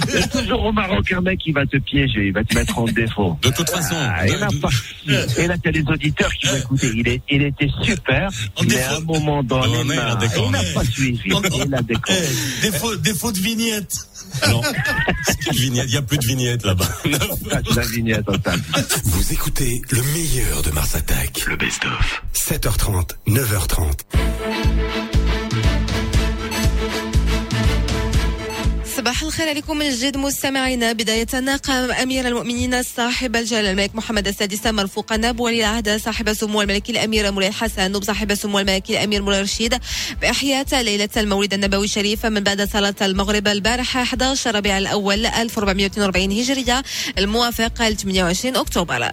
[0.08, 2.54] Il y a toujours au Maroc un mec qui va te piéger, il va te
[2.54, 3.36] mettre en défaut.
[3.42, 6.90] De toute façon, Ah, et, là, de- et là, t'as les auditeurs qui vont écouter.
[6.94, 10.62] Il, est, il était super, En mais à un moment donné, Non, mais il n'a
[10.74, 11.20] pas suivi.
[11.64, 12.18] Il a déconné.
[12.18, 13.94] Eh, défaut, défaut de vignette.
[14.48, 14.60] non,
[15.54, 16.88] il n'y a plus de vignette là-bas.
[19.04, 21.44] Vous écoutez le meilleur de Mars Attack.
[21.46, 22.22] Le best-of.
[22.34, 24.87] 7h30, 9h30.
[29.28, 30.92] الخير عليكم من جديد مستمعينا.
[30.92, 36.90] بداية قام أمير المؤمنين صاحب الجلالة الملك محمد السادس مرفوقا بولي العهد صاحب سمو الملك
[36.90, 39.78] الأمير مولاي الحسن وبصاحب سمو الملك الأمير مولاي رشيد
[40.20, 46.82] بإحياء ليلة المولد النبوي الشريف من بعد صلاة المغرب البارحة 11 ربيع الأول 1442 هجرية
[47.18, 49.10] الموافق ل 28 أكتوبر.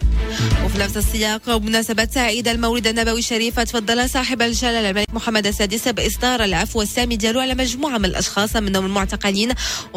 [0.66, 6.44] وفي نفس السياق وبمناسبة عيد المولد النبوي الشريف تفضل صاحب الجلالة الملك محمد السادس بإصدار
[6.44, 9.54] العفو السامي ديالو على مجموعة من الأشخاص منهم المعتقلين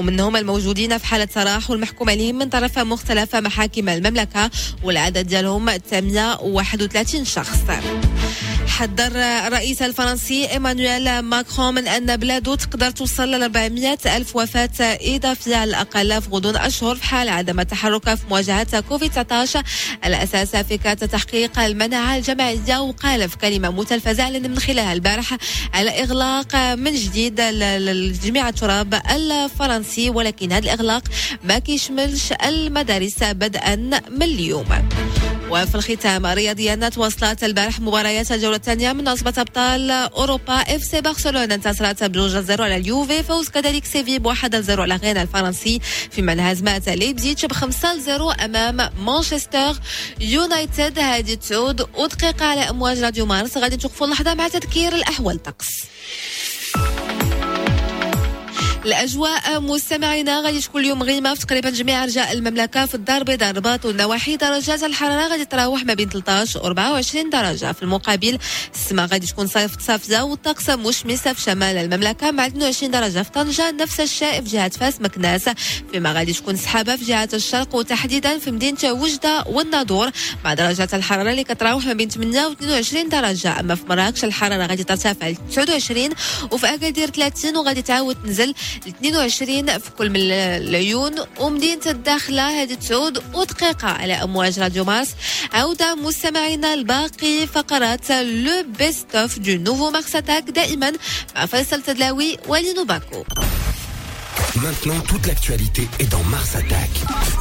[0.08, 4.50] ومنهم الموجودين في حالة سراح والمحكوم عليهم من طرف مختلف محاكم المملكة
[4.82, 7.58] والعدد ديالهم 831 شخص.
[8.68, 15.56] حذر الرئيس الفرنسي إيمانويل ماكرون من أن بلاده تقدر توصل ل 400 ألف وفاة اضافيه
[15.56, 19.62] على الأقل في غضون أشهر في حال عدم التحرك في مواجهة كوفيد 19
[20.04, 25.38] الأساس فكره تحقيق المناعه الجماعية وقال في كلمة متلفزة اعلن من خلالها البارحه
[25.74, 31.02] على اغلاق من جديد لجميع التراب الفرنسي ولكن هذا الإغلاق
[31.44, 33.76] ما كيشملش المدارس بدءا
[34.10, 34.66] من اليوم.
[35.50, 41.54] وفي الختام رياضيا تواصلت البارح مباريات الجولة الثانية من عصبة أبطال أوروبا إف سي برشلونة
[41.54, 45.80] انتصرت بجوج زيرو على اليوفي فوز كذلك سيفي بواحد زيرو على غينا الفرنسي
[46.10, 49.74] فيما انهزمت ليبزيتش بخمسة زيرو أمام مانشستر
[50.20, 50.98] يونايتد.
[50.98, 55.36] هذه تعود ودقيقة على أمواج راديو مارس غادي توقفوا اللحظة مع تذكير الأحوال.
[55.36, 55.84] الطقس
[58.84, 61.34] الأجواء مستمعينا غادي تكون اليوم غيمة.
[61.34, 65.94] في تقريبا جميع أرجاء المملكة في الدار البيضاء الرباط والنواحي درجات الحرارة غادي تراوح ما
[65.94, 67.72] بين 13 و 24 درجة.
[67.72, 68.38] في المقابل
[68.74, 73.22] السماء غادي تكون صيف صافزة والطقس مشمسة في شمال المملكة مع 22 درجة.
[73.22, 75.48] في طنجة نفس الشيء في جهة فاس مكناس.
[75.92, 80.10] فيما غادي تكون سحابة في جهة الشرق وتحديدا في مدينة وجدة والناظور
[80.44, 83.60] مع درجات الحرارة اللي كتراوح ما بين 8 و 22 درجة.
[83.60, 86.08] أما في مراكش الحرارة غادي ترتفع ل 29
[86.52, 93.23] وفي أكادير 30 وغادي تعاود تنزل 22 في كل من العيون ومدينة الداخلة هذه تعود
[93.33, 95.09] ودقيقة على أمواج راديو مارس
[95.53, 100.91] عودة مستمعينا الباقي فقرات لو بيست اوف دو نوفو مارس اتاك دائما
[101.35, 103.23] مع فيصل تدلاوي ولينو باكو
[104.55, 106.89] Maintenant, toute l'actualité est dans Mars Attack.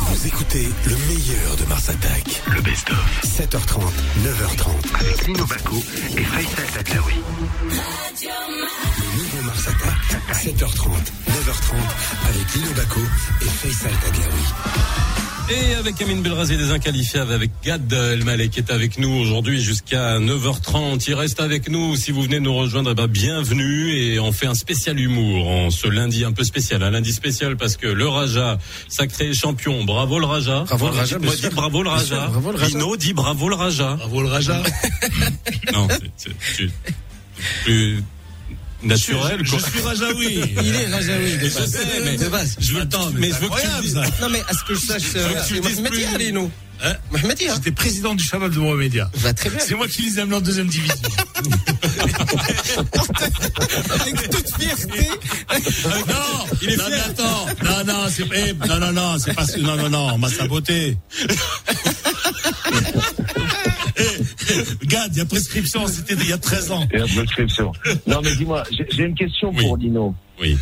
[0.08, 2.24] Vous écoutez le meilleur de Mars Attack.
[2.54, 3.20] Le best-of.
[3.38, 3.80] 7h30,
[4.24, 5.00] 9h30.
[5.00, 5.76] Avec Lino Baco
[6.16, 7.14] et Faisal Tadlaoui.
[9.47, 10.21] Le nouveau Mars Attack.
[10.33, 10.89] 7h30,
[11.29, 11.75] 9h30.
[12.29, 12.99] Avec Lino Baco
[13.41, 14.43] et Faisal Tadlaoui.
[15.49, 20.19] Et avec Amine Belrazi des Inqualifiables, avec Gad Elmalek qui est avec nous aujourd'hui jusqu'à
[20.19, 21.05] 9h30.
[21.07, 21.95] Il reste avec nous.
[21.95, 23.91] Si vous venez nous rejoindre, eh ben, bienvenue.
[23.95, 26.83] Et on fait un spécial humour en ce lundi un peu spécial.
[26.83, 28.57] Un lundi spécial parce que le Raja,
[28.89, 29.85] sacré champion.
[29.85, 30.65] Bravo le Raja.
[30.67, 31.51] Bravo le Raja, Moi, sûr.
[31.53, 32.27] bravo le Raja.
[32.27, 32.67] bravo le Raja.
[32.77, 33.93] Lino dit bravo le Raja.
[33.95, 34.61] Bravo le Raja.
[35.73, 36.71] Non, c'est- c'est tu-
[37.63, 38.03] plus
[38.83, 39.39] naturel.
[39.43, 40.41] Je, je suis Rajaoui.
[40.63, 41.71] Il est Rajaoui de base.
[41.71, 42.55] sais, mais de base.
[42.59, 44.03] je veux, Attends, mais mais je c'est veux que tu ça.
[44.21, 46.15] Non mais à ce que je sache, veux que tu le c'est dises Mohamedia, plus.
[46.15, 46.33] allez.
[46.83, 46.95] Hein.
[47.55, 49.09] J'étais président du Shabab de Mohamedia.
[49.15, 49.57] Va très bien.
[49.59, 50.95] C'est moi qui les amenés en deuxième division.
[53.99, 55.09] Avec toute fierté.
[55.09, 56.89] non, Il est non, fier.
[56.91, 60.17] mais attends, non, non, c'est eh, non, non, non, c'est pas, non, non, non, on
[60.19, 60.97] m'a saboté.
[64.83, 66.83] Gad, il y a prescription, c'était il y a 13 ans.
[66.91, 67.71] Et la prescription.
[68.05, 69.61] Non, mais dis-moi, j'ai une question Oui.
[69.63, 70.15] pour Lino.
[70.39, 70.57] Oui.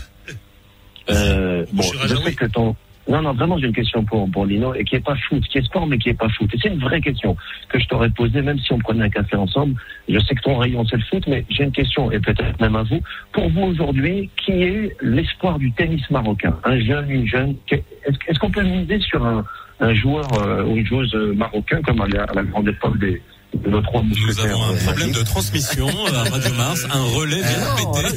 [1.09, 2.75] Euh, bon, Je sais que ton.
[3.07, 5.59] Non, non, vraiment, j'ai une question pour, pour Lino, et qui est pas foot, qui
[5.59, 6.49] est sport, mais qui est pas foot.
[6.51, 7.37] Et c'est une vraie question
[7.69, 9.75] que je t'aurais posée, même si on prenait un café ensemble.
[10.09, 12.75] Je sais que ton rayon, c'est le foot, mais j'ai une question, et peut-être même
[12.75, 12.99] à vous.
[13.31, 16.57] Pour vous, aujourd'hui, qui est l'espoir du tennis marocain?
[16.63, 19.45] Un jeune, une jeune Est-ce qu'on peut miser sur un,
[19.81, 22.97] un joueur euh, ou une joueuse euh, marocain, comme à la, à la grande époque
[22.97, 23.21] des,
[23.63, 27.41] de nos trois Nous avons un euh, problème de transmission à Radio Mars, un relais
[27.41, 28.07] vient de péter.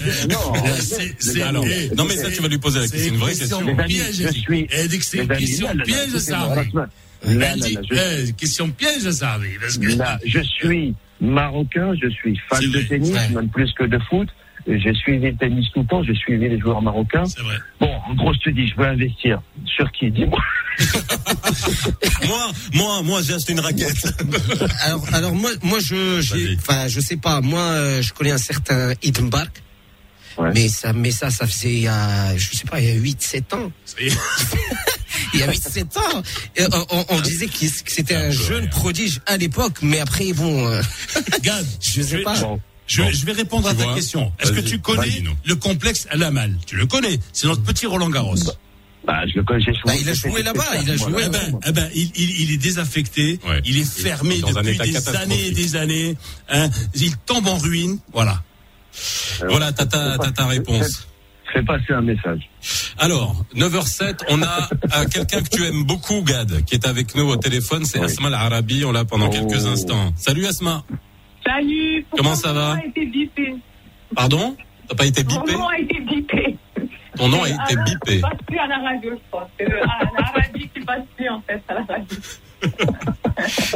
[1.97, 3.65] non, mais ça tu vas lui poser la question, c'est une vraie question.
[3.87, 4.29] Piège,
[5.03, 6.55] c'est une question piège, ça.
[7.27, 9.39] eh, question piège, ça
[10.25, 14.29] je suis marocain, je suis fan de tennis, même plus que de foot.
[14.69, 17.25] J'ai suivi le tennis tout le temps, j'ai suivi les joueurs marocains.
[17.25, 17.57] c'est vrai.
[17.81, 19.41] Bon, en gros, je te dis, je veux investir.
[19.67, 20.39] Sur qui Dis-moi.
[22.27, 23.97] Moi, moi, moi j'ai acheté une raquette.
[24.85, 27.41] Alors, alors moi, moi, je, enfin, je sais pas.
[27.41, 29.63] Moi, euh, je connais un certain Ibn Bark.
[30.37, 30.51] Ouais.
[30.55, 32.95] Mais ça, mais ça, ça faisait, il y a, je sais pas, il y a
[32.95, 33.73] 8, 7 ans.
[33.85, 34.13] Ça y est.
[35.35, 36.23] Il y a 8, 7 ans.
[37.09, 40.81] On, disait que c'était un jeune prodige à l'époque, mais après, bon, euh,
[41.81, 42.39] je sais pas.
[42.41, 43.11] Bon, Je, Bon.
[43.13, 44.33] je vais répondre à ta vois question.
[44.41, 48.35] Est-ce que tu connais le complexe Al-Amal Tu le connais C'est notre petit Roland Garros.
[49.07, 49.61] bah, je le connais.
[49.61, 52.41] j'ai Bah, il a joué là-bas, il a joué, Eh ben, eh ben, il, il,
[52.43, 53.61] il est désaffecté, Ouais.
[53.65, 56.17] il est fermé Dans depuis des années et des années.
[56.49, 58.43] Hein, il tombe en ruine, voilà.
[59.49, 61.07] Voilà, t'as ta, t'as ta réponse.
[61.53, 62.41] Fais passer un message.
[62.99, 67.25] Alors, 9h07, on a euh, quelqu'un que tu aimes beaucoup, Gad, qui est avec nous
[67.29, 68.05] au téléphone, c'est Oui.
[68.07, 69.31] Asma Al-Arabi, on l'a pendant Oh.
[69.31, 70.13] quelques instants.
[70.17, 70.85] Salut Asma.
[71.49, 72.05] Salut.
[72.17, 73.55] Comment ça va Mon nom a été bipé.
[74.15, 74.57] Pardon
[74.89, 76.57] T'as pas été Mon bipé nom a été bipé.
[77.17, 78.17] Ton nom a été Alain, bipé.
[78.17, 79.49] qui passe plus à la radio, je pense.
[79.59, 82.17] C'est le- à la radio qui passe plus, en fait, à la radio.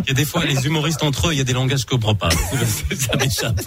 [0.04, 1.92] Il y a des fois, les humoristes entre eux, il y a des langages que
[1.92, 2.30] je comprends pas.
[2.30, 3.60] Ça m'échappe.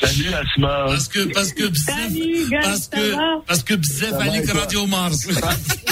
[0.00, 0.84] Salut Asma.
[0.86, 4.86] Parce que, parce que, bzef, Salut, gars, parce que, parce que Bzef et toi Radio
[4.86, 5.28] Mars.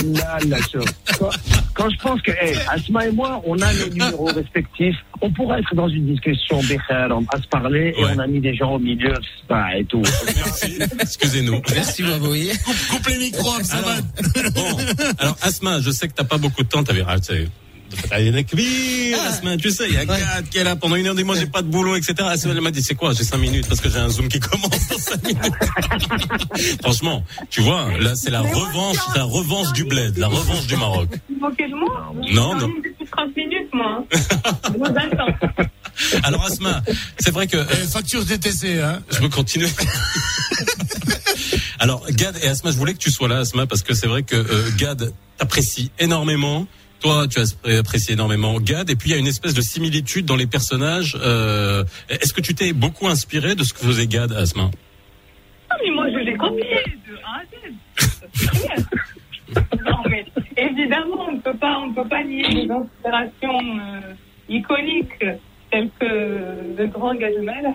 [0.05, 0.79] Là, là, ça.
[1.19, 1.31] Quand,
[1.75, 5.61] quand je pense que hey, Asma et moi, on a nos numéros respectifs, on pourrait
[5.61, 8.79] être dans une discussion bécher, à se parler, et on a mis des gens au
[8.79, 9.15] milieu,
[9.49, 10.03] bah, et tout.
[10.37, 10.79] Merci.
[11.01, 11.61] Excusez-nous.
[11.75, 12.53] Merci, Mabouye.
[12.91, 14.51] Coupe les micros, va.
[14.51, 14.77] bon,
[15.19, 17.49] alors Asma, je sais que t'as pas beaucoup de temps, t'avais raté.
[17.49, 17.68] Asma,
[19.59, 21.47] tu sais, il y a Gad qui est là pendant une heure, dit moi j'ai
[21.47, 22.15] pas de boulot, etc.
[22.23, 24.41] Asma, elle m'a dit c'est quoi, j'ai cinq minutes parce que j'ai un zoom qui
[24.41, 26.79] commence dans cinq minutes.
[26.83, 31.09] Franchement, tu vois, là c'est la revanche, la revanche du bled, la revanche du Maroc.
[31.11, 32.67] Vous vous moquez de moi Non, Je suis en non.
[32.67, 34.05] ligne depuis 30 minutes, moi.
[34.13, 35.35] Je vous attends.
[36.23, 36.83] Alors Asma,
[37.19, 39.01] c'est vrai que euh, facture DTC, hein.
[39.11, 39.69] je veux continuer.
[41.81, 44.23] Alors Gad et Asma, je voulais que tu sois là, Asma, parce que c'est vrai
[44.23, 46.67] que euh, Gad t'apprécie énormément.
[47.01, 50.27] Toi, tu as apprécié énormément Gad, et puis il y a une espèce de similitude
[50.27, 51.17] dans les personnages.
[51.23, 54.71] Euh, Est-ce que tu t'es beaucoup inspiré de ce que faisait Gad, Asma
[55.71, 58.85] Ah, mais moi, je l'ai copié de A à Z.
[59.87, 60.27] non, mais
[60.57, 64.15] évidemment, on ne peut pas, nier des inspirations euh,
[64.49, 65.25] iconiques
[65.71, 67.75] telles que de grands Gademel.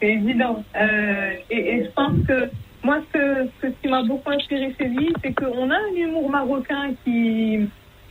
[0.00, 0.64] C'est évident.
[0.74, 2.50] Euh, et, je pense que
[2.82, 6.94] moi, ce, ce qui m'a beaucoup inspiré chez lui, c'est qu'on a un humour marocain
[7.04, 7.68] qui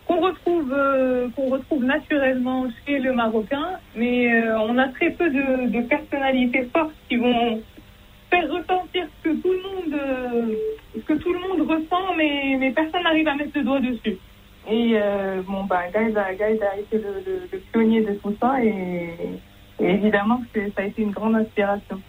[0.08, 5.30] qu'on retrouve euh, qu'on retrouve naturellement chez le marocain, mais euh, on a très peu
[5.30, 7.62] de, de personnalités fortes qui vont
[8.30, 10.56] faire ressentir ce que tout le monde euh,
[10.96, 14.18] ce que tout le monde ressent, mais, mais personne n'arrive à mettre le doigt dessus.
[14.70, 16.32] Et euh, bon bah Gaël a, a
[16.80, 19.10] été le, le- le pionnier de tout ça et,
[19.82, 22.00] et évidemment que c'est- ça a été une grande inspiration.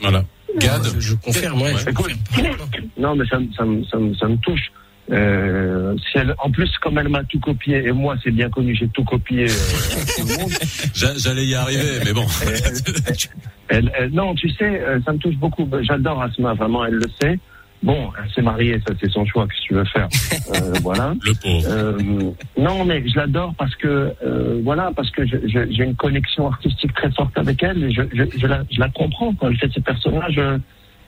[0.00, 0.22] Voilà.
[0.56, 1.72] Gad, je, confirme, ouais.
[2.96, 4.72] Non, mais ça, ça, ça, me- ça me touche.
[5.12, 8.88] Euh, elle, en plus, comme elle m'a tout copié, et moi, c'est bien connu, j'ai
[8.88, 9.44] tout copié.
[9.44, 10.34] euh,
[11.18, 12.24] J'allais y arriver, mais bon.
[13.68, 15.66] Elle- elle- non, tu sais, euh, ça me touche beaucoup.
[15.82, 17.38] J'adore Asma, vraiment, elle le sait.
[17.82, 20.08] Bon, elle s'est mariée, ça c'est son choix, qu'est-ce que tu veux faire
[20.54, 21.14] Euh, Voilà.
[21.24, 21.66] Le pauvre.
[21.68, 21.98] Euh,
[22.58, 26.46] non, mais je l'adore parce que, euh, voilà, parce que je- je- j'ai une connexion
[26.46, 27.84] artistique très forte avec elle.
[27.84, 30.38] Et je, je, je, la, je la comprends quand elle fait ses personnages.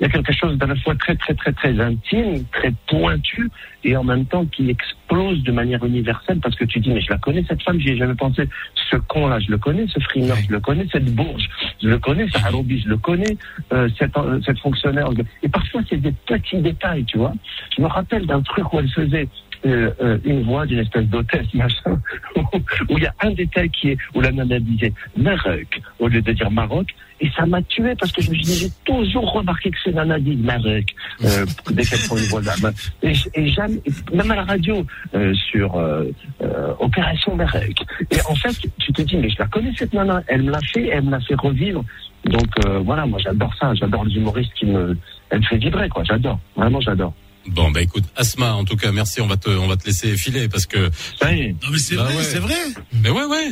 [0.01, 3.51] Il y a quelque chose d'à la fois très, très, très, très intime, très pointu,
[3.85, 7.10] et en même temps qui explose de manière universelle parce que tu dis, mais je
[7.10, 8.48] la connais cette femme, j'y ai jamais pensé.
[8.90, 11.48] Ce con-là, je le connais, ce frimeur, je le connais, cette bourge,
[11.82, 13.36] je le connais, ce Harobi, je le connais,
[13.73, 15.09] euh, cette, euh, cette fonctionnaire.
[15.43, 17.32] Et parfois, c'est des petits détails, tu vois.
[17.77, 19.28] Je me rappelle d'un truc où elle faisait
[19.67, 22.01] euh, euh, une voix d'une espèce d'hôtesse, machin,
[22.89, 26.23] où il y a un détail qui est, où la nana disait Maroc, au lieu
[26.23, 26.87] de dire Maroc,
[27.21, 29.93] et ça m'a tué parce que je me suis dit, j'ai toujours remarqué que ces
[29.93, 30.85] nanas disent Maroc,
[31.21, 32.73] dès qu'elles font une voix d'âme.
[33.03, 33.15] Et,
[33.49, 33.81] jamais,
[34.13, 36.13] même à la radio, euh, sur euh,
[36.79, 37.75] Opération Maroc.
[38.11, 40.61] Et en fait, tu te dis, mais je la connais cette nana, elle me l'a
[40.61, 41.85] fait, elle me l'a fait revivre.
[42.25, 42.49] Donc
[42.85, 44.97] voilà, moi j'adore ça, j'adore les humoristes qui me,
[45.31, 47.15] elle me fait vibrer, quoi, j'adore, vraiment j'adore.
[47.48, 49.20] Bon bah écoute, Asma, en tout cas, merci.
[49.20, 50.90] On va te, on va te laisser filer parce que.
[51.20, 51.52] Ça y est.
[51.62, 52.23] Non mais c'est Bah vrai, ouais.
[52.24, 52.56] c'est vrai.
[53.02, 53.51] Mais ouais, ouais.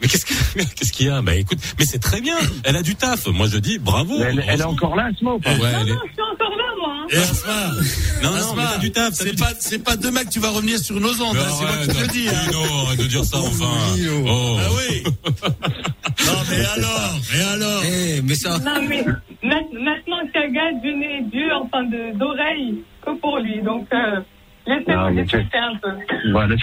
[0.00, 1.22] Mais qu'est-ce que- qu'est-ce qu'il y a?
[1.22, 2.36] Bah écoute, mais c'est très bien.
[2.64, 3.26] Elle a du taf.
[3.28, 4.18] Moi je dis bravo.
[4.18, 5.50] Mais elle, elle est encore là, Asma, ou pas?
[5.54, 6.94] Ouais, elle est- Je suis encore là, moi.
[7.02, 7.06] hein.
[7.10, 7.70] Et Asma,
[8.22, 9.14] Non, non, Asma, mais t'as du taf.
[9.14, 11.76] c'est pas, c'est pas demain que tu vas revenir sur nos ondes, hein, c'est moi
[11.82, 12.28] qui te le dis.
[12.28, 12.32] hein.
[12.46, 13.70] Dino, arrête de dire ça enfin.
[14.26, 14.58] Oh.
[14.60, 15.02] Ah oui.
[16.26, 17.82] non mais alors, mais alors.
[17.84, 18.58] Eh, mais ça.
[18.58, 19.12] Non, mais ma-
[19.42, 23.60] maintenant qu'Agathe, je n'ai Dieu enfin de- d'oreille que pour lui.
[23.62, 24.20] Donc, euh,
[24.64, 25.90] Ah, laissez-moi mais discuter un peu.
[26.30, 26.54] Voilà.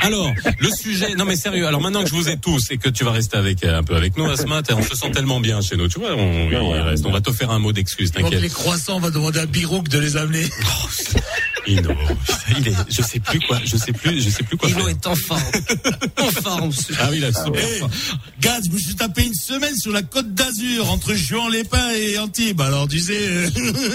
[0.00, 2.88] Alors, le sujet, non mais sérieux, alors maintenant que je vous ai tous et que
[2.88, 5.76] tu vas rester avec un peu avec nous, Asma, on se sent tellement bien chez
[5.76, 8.40] nous, tu vois, on, il reste, on va te faire un mot d'excuse, t'inquiète.
[8.40, 10.44] les croissants, on va demander à Birouk de les amener.
[11.66, 11.90] Ino,
[12.58, 14.88] il est, je sais plus quoi, je sais plus, je sais plus quoi Ino faire.
[14.88, 15.42] est en forme.
[16.18, 16.70] en forme.
[16.98, 17.88] Ah oui, il a super faim.
[18.40, 22.60] Gaz, je me suis tapé une semaine sur la côte d'Azur entre Juan-les-Pins et Antibes.
[22.60, 23.48] Alors tu sais, euh,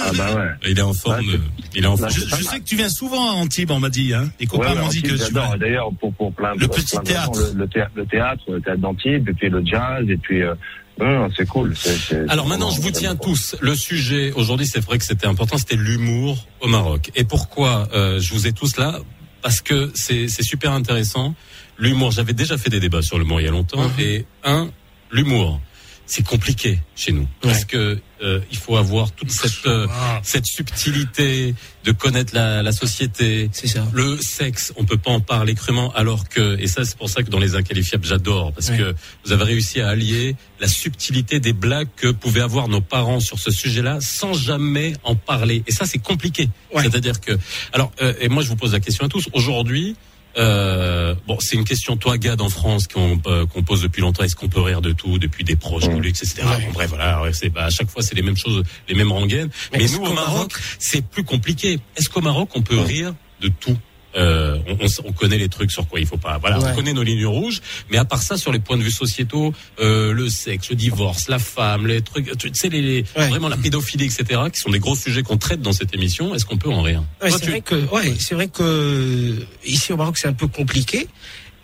[0.05, 0.69] Ah bah ouais.
[0.71, 1.37] Il est en forme, euh,
[1.75, 2.11] il est en forme.
[2.11, 4.13] je, je sais que tu viens souvent à Antibes, on m'a dit.
[4.13, 4.29] Hein.
[4.39, 5.51] Les copains Ouais, m'ont dit Antibes, que tu j'adore.
[5.51, 5.57] vas.
[5.57, 7.39] D'ailleurs, pour, pour plein de Le pour petit plein théâtre.
[7.39, 10.41] raisons, Le, le théâtre, le théâtre, le théâtre d'Antibes, et puis le jazz, et puis.
[10.43, 10.53] Euh,
[10.99, 11.75] non, c'est cool.
[11.75, 13.55] c'est- c'est- Alors maintenant, je vous tiens tous.
[13.61, 17.11] Le sujet aujourd'hui, c'est vrai que c'était important, c'était l'humour au Maroc.
[17.15, 18.99] Et pourquoi euh, je vous ai tous là?
[19.41, 21.35] Parce que c'est c'est super intéressant.
[21.77, 23.83] L'humour, j'avais déjà fait des débats sur l'humour il y a longtemps.
[23.99, 24.69] Et un,
[25.11, 25.59] l'humour,
[26.07, 29.87] c'est compliqué chez nous parce que euh, il faut avoir toute cette euh,
[30.23, 31.53] cette subtilité
[31.83, 33.49] de connaître la, la société.
[33.51, 33.85] C'est ça.
[33.93, 37.23] Le sexe, on peut pas en parler crûment, alors que et ça c'est pour ça
[37.23, 38.77] que dans les inqualifiables j'adore parce Ouais.
[38.77, 38.95] que
[39.25, 43.39] vous avez réussi à allier la subtilité des blagues que pouvaient avoir nos parents sur
[43.39, 45.63] ce sujet-là sans jamais en parler.
[45.67, 46.49] Et ça c'est compliqué.
[46.81, 47.33] C'est-à-dire que
[47.73, 49.95] alors euh, et moi je vous pose la question à tous aujourd'hui.
[50.37, 54.23] Euh, bon, c'est une question, toi, Gad, en France, qu'on euh, pose depuis longtemps.
[54.23, 56.41] Est-ce qu'on peut rire de tout, depuis des proches luxe, etc.
[56.65, 57.21] Bon, bref, voilà.
[57.21, 59.49] ouais, C'est bah, à chaque fois, c'est les mêmes choses, les mêmes rengaines.
[59.71, 61.79] Mais nous, au Maroc- c'est plus compliqué.
[61.95, 63.77] Est-ce qu'au Maroc, on peut rire de tout?
[64.15, 66.37] Euh, on, on s- on connaît les trucs sur quoi il faut pas.
[66.37, 66.69] Voilà, Ouais.
[66.71, 67.61] on connaît nos lignes rouges.
[67.89, 71.27] Mais à part ça, sur les points de vue sociétaux, euh, le sexe, le divorce,
[71.27, 73.27] la femme, les trucs, tu sais, les, les- Ouais.
[73.29, 76.33] vraiment la pédophilie, etc., qui sont des gros sujets qu'on traite dans cette émission.
[76.35, 77.03] Est-ce qu'on peut en rire?
[77.21, 79.35] Ouais, c'est tu- vrai que, ouais, c'est vrai que
[79.65, 81.07] ici au Maroc c'est un peu compliqué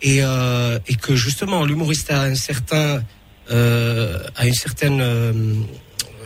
[0.02, 3.02] et euh, et que justement l'humoriste a un certain
[3.50, 5.32] euh, a une certaine euh,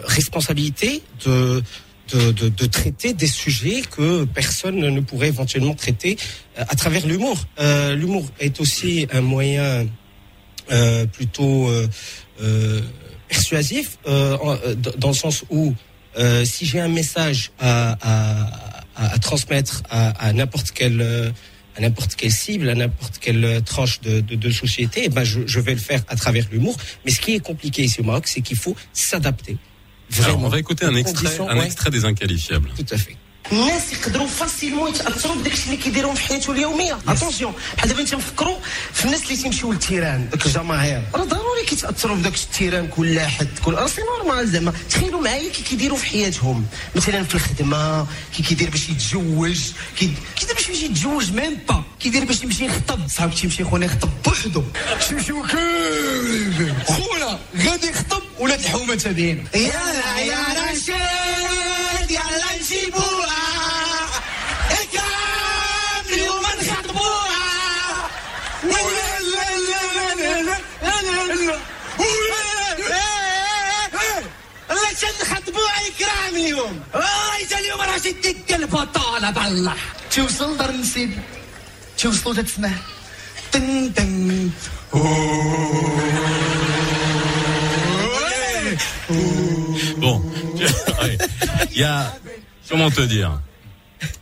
[0.04, 1.62] responsabilité de
[2.12, 6.16] de, de, de traiter des sujets que personne ne pourrait éventuellement traiter
[6.58, 7.38] euh, à travers l'humour.
[7.58, 9.86] Euh, l'humour est aussi un moyen
[10.70, 11.88] euh, plutôt euh,
[12.42, 12.80] euh,
[13.28, 14.36] persuasif euh,
[14.98, 15.74] dans le sens où
[16.44, 21.30] si j'ai un message à, à, à, transmettre à, n'importe quelle euh,
[21.76, 25.40] à n'importe quelle cible, à n'importe quelle tranche de, de, de société, eh ben je,
[25.46, 26.74] je vais le faire à travers l'humour.
[27.04, 29.58] Mais ce qui est compliqué ici au Maroc, c'est qu'il faut s'adapter.
[30.23, 31.65] Alors, on va écouter un Aux extrait, conditions, un ouais.
[31.65, 32.69] extrait des inqualifiables.
[32.77, 33.15] Tout à fait.
[33.51, 38.15] الناس يقدروا فاسيلمون يتاثروا بداك الشيء اللي كيديرهم في حياتهم اليوميه اتونسيون بحال دابا انت
[38.15, 38.57] نفكروا
[38.93, 43.73] في الناس اللي تيمشيو للتيران داك الجماهير راه ضروري كيتاثروا بداك التيران كل حد كل
[43.73, 46.65] راه سي نورمال زعما تخيلوا معايا كي كيديروا في حياتهم
[46.95, 48.07] مثلا في الخدمه
[48.37, 49.59] كي كيدير باش يتزوج
[49.97, 54.10] كي كيدير باش يمشي يتزوج ميم با كيدير باش يمشي يخطب صاحبي تيمشي خونا يخطب
[54.24, 54.62] بوحدو
[55.08, 63.46] تيمشي كاملين خونا غادي يخطب ولاد الحومه تابعين يلا يا رشيد يلا نجيبوها
[64.92, 68.10] كامل وما نخطبوها
[68.64, 71.56] ولا لا لا لا لا لا لا
[76.28, 79.74] اليوم والله اليوم راه شديت البطاله بالله
[80.10, 81.18] توصل دار نسيبي
[81.96, 82.70] Çalışma etme.
[83.52, 84.50] Ding ding.
[89.98, 90.22] Bon,
[91.72, 92.12] il y a
[92.68, 93.40] comment te dire,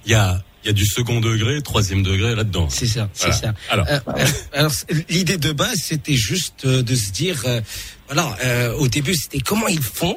[0.06, 2.68] il y a il y a du second degré, troisième degré là-dedans.
[2.70, 3.52] C'est ça, c'est ça.
[3.68, 4.72] Alors, euh, euh, alors
[5.10, 7.60] l'idée de base, c'était juste euh, de se dire, euh,
[8.08, 10.16] voilà, au début, c'était comment ils font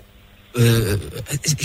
[0.58, 0.98] euh,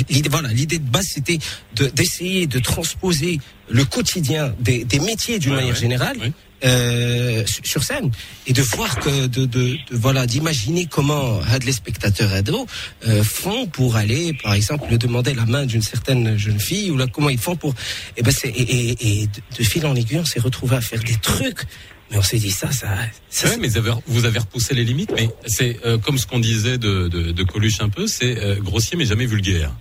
[0.08, 1.38] l'idée, voilà, l'idée de base, c'était
[1.76, 3.40] de- d'essayer de transposer
[3.70, 6.16] le quotidien des, des métiers d'une Ouais, manière ouais, générale.
[6.64, 8.10] euh, sur scène
[8.46, 12.66] et de voir que de, de, de- voilà d'imaginer comment les spectateurs ados
[13.08, 16.96] euh, font pour aller par exemple le demander la main d'une certaine jeune fille ou
[16.96, 17.74] là comment ils font pour
[18.16, 20.80] et ben c'est et, et, et de, de fil en aiguille on s'est retrouvé à
[20.80, 21.62] faire des trucs
[22.12, 22.88] mais on s'est dit ça ça,
[23.30, 26.26] ça Ouais, mais vous avez, vous avez repoussé les limites, mais c'est euh, comme ce
[26.26, 29.72] qu'on disait de, de, de Coluche un peu, c'est euh, grossier mais jamais vulgaire.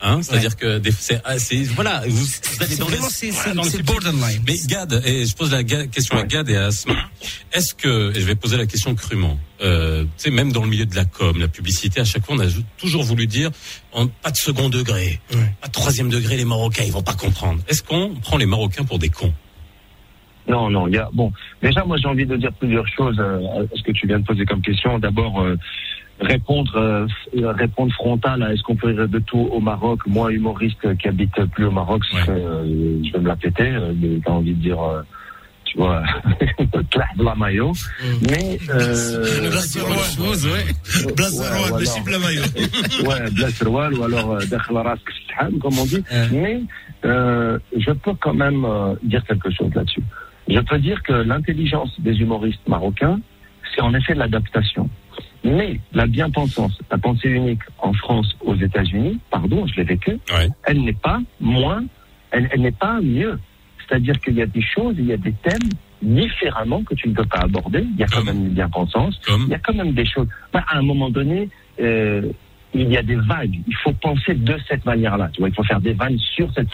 [0.00, 1.34] Hein, c'est-à-dire que c'est ah,
[1.74, 2.26] voilà, vous, vous
[2.60, 4.42] allez c'est dans les- vraiment, voilà, dans le borderline.
[4.46, 6.94] Mais Gad, et je pose la question à Gad et à Asma.
[7.52, 10.68] Est-ce que, et je vais poser la question crûment, euh, tu sais, même dans le
[10.70, 12.46] milieu de la com, la publicité, à chaque fois, on a
[12.76, 13.50] toujours voulu dire,
[13.90, 15.18] en- pas de second degré,
[15.60, 17.60] pas de troisième degré, les Marocains, ils vont pas comprendre.
[17.66, 19.34] Est-ce qu'on prend les Marocains pour des cons?
[20.48, 21.32] Non, non, il y a bon.
[21.62, 24.24] Déjà, moi, j'ai envie de dire plusieurs choses euh, à ce que tu viens de
[24.24, 24.98] poser comme question.
[24.98, 25.56] D'abord, euh,
[26.20, 27.06] répondre, euh,
[27.52, 30.00] répondre frontal à est-ce qu'on peut rire de tout au Maroc.
[30.06, 33.68] Moi, humoriste qui habite plus au Maroc, euh, je vais me la péter.
[33.68, 35.02] Euh, mais t'as envie de dire, euh,
[35.64, 36.02] tu vois,
[37.18, 37.72] la maillot.
[38.28, 39.96] Mais euh, Blazaroua,
[41.78, 42.42] Ouais, la maillot.
[43.06, 44.38] ouais, Blaseroual ou alors
[45.24, 46.02] Stham, comme on dit.
[46.32, 46.62] Mais
[47.04, 50.02] euh, je peux quand même euh, dire quelque chose là-dessus.
[50.48, 53.20] Je peux dire que l'intelligence des humoristes marocains,
[53.74, 54.88] c'est en effet l'adaptation.
[55.44, 60.18] Mais la bien-pensance, la pensée unique en France, aux États-Unis, pardon, je l'ai vécu,
[60.64, 61.84] elle n'est pas moins,
[62.30, 63.38] elle, elle n'est pas mieux.
[63.86, 65.70] C'est-à-dire qu'il y a des choses, il y a des thèmes
[66.02, 67.80] différemment que tu ne peux pas aborder.
[67.80, 69.20] Il y a quand même une bien-pensance.
[69.46, 70.28] Il y a quand même des choses.
[70.52, 71.48] Bah, à un moment donné,
[71.80, 72.22] euh,
[72.74, 73.58] il y a des vagues.
[73.66, 75.30] Il faut penser de cette manière-là.
[75.32, 76.68] Tu vois, il faut faire des vannes sur cette.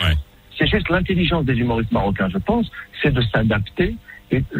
[0.58, 2.70] C'est juste l'intelligence des humoristes marocains, je pense,
[3.02, 3.96] c'est de s'adapter.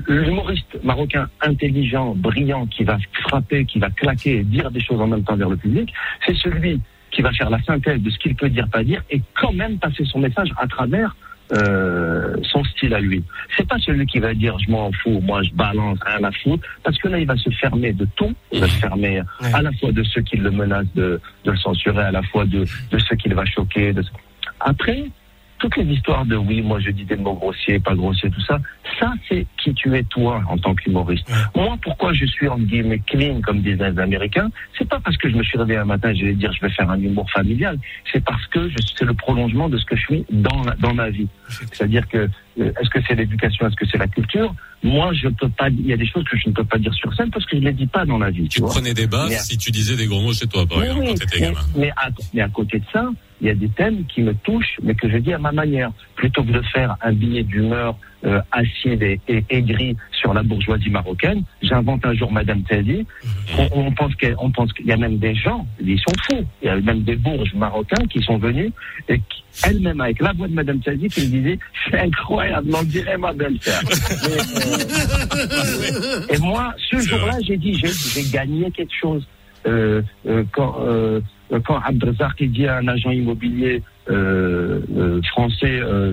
[0.07, 5.07] L'humoriste marocain intelligent, brillant, qui va frapper, qui va claquer et dire des choses en
[5.07, 5.93] même temps vers le public,
[6.25, 6.81] c'est celui
[7.11, 9.79] qui va faire la synthèse de ce qu'il peut dire, pas dire, et quand même
[9.79, 11.17] passer son message à travers
[11.53, 13.23] euh, son style à lui.
[13.57, 16.67] C'est pas celui qui va dire je m'en fous, moi je balance, rien à foutre,
[16.83, 19.21] parce que là il va se fermer de tout, il va se fermer
[19.53, 22.45] à la fois de ceux qui le menacent de, de le censurer, à la fois
[22.47, 23.93] de, de ceux qui le va choquer.
[23.93, 24.03] De...
[24.61, 25.05] Après,
[25.65, 28.59] toutes les histoires de oui, moi je dis des mots grossiers, pas grossiers, tout ça,
[29.01, 31.27] ça c'est qui tu es toi en tant qu'humoriste.
[31.57, 35.31] Moi, pourquoi je suis en guillemets clean, comme disent les Américains, c'est pas parce que
[35.31, 37.31] je me suis réveillé un matin et je vais dire je vais faire un humour
[37.31, 37.79] familial,
[38.13, 38.69] c'est parce que
[38.99, 41.29] c'est le prolongement de ce que je suis dans, la- dans ma vie.
[41.73, 42.19] C'est-à-dire que
[42.61, 44.55] euh, est-ce que c'est l'éducation, est-ce que c'est la culture?
[44.83, 45.71] Moi, je peux pas.
[45.71, 47.57] Il y a des choses que je ne peux pas dire sur scène parce que
[47.57, 48.49] je ne les dis pas dans la vie.
[48.49, 48.61] Tu.
[48.61, 51.07] Prenez des baffes Mais- si tu disais des gros mots chez toi, par oui, exemple,
[51.07, 51.61] quand t'étais mais, gamin.
[51.75, 53.09] mais à, mais à côté de ça,
[53.41, 55.91] il y a des thèmes qui me touchent, mais que je dis à ma manière.
[56.17, 60.91] Plutôt que de faire un billet d'humeur euh, acide et, et aigri sur la bourgeoisie
[60.91, 63.07] marocaine, j'invente un jour Madame Tadi.
[63.59, 64.15] On, on pense
[64.73, 66.45] qu'il y a même des gens, ils sont fous.
[66.63, 68.73] Il y a même des bourges marocains qui sont venus
[69.09, 71.59] et qui, elle-même avec la voix de Madame Tadi qui me disait
[71.91, 73.83] c'est incroyable, on dirait ma belle-sœur.
[75.35, 79.27] Euh, et moi, ce jour-là, j'ai dit, j'ai j'ai gagné quelque chose.
[79.67, 81.21] Euh, euh, quand, euh,
[81.65, 85.81] quand Abdelrazak il dit à un agent immobilier, euh, euh, français.
[85.81, 86.13] Euh,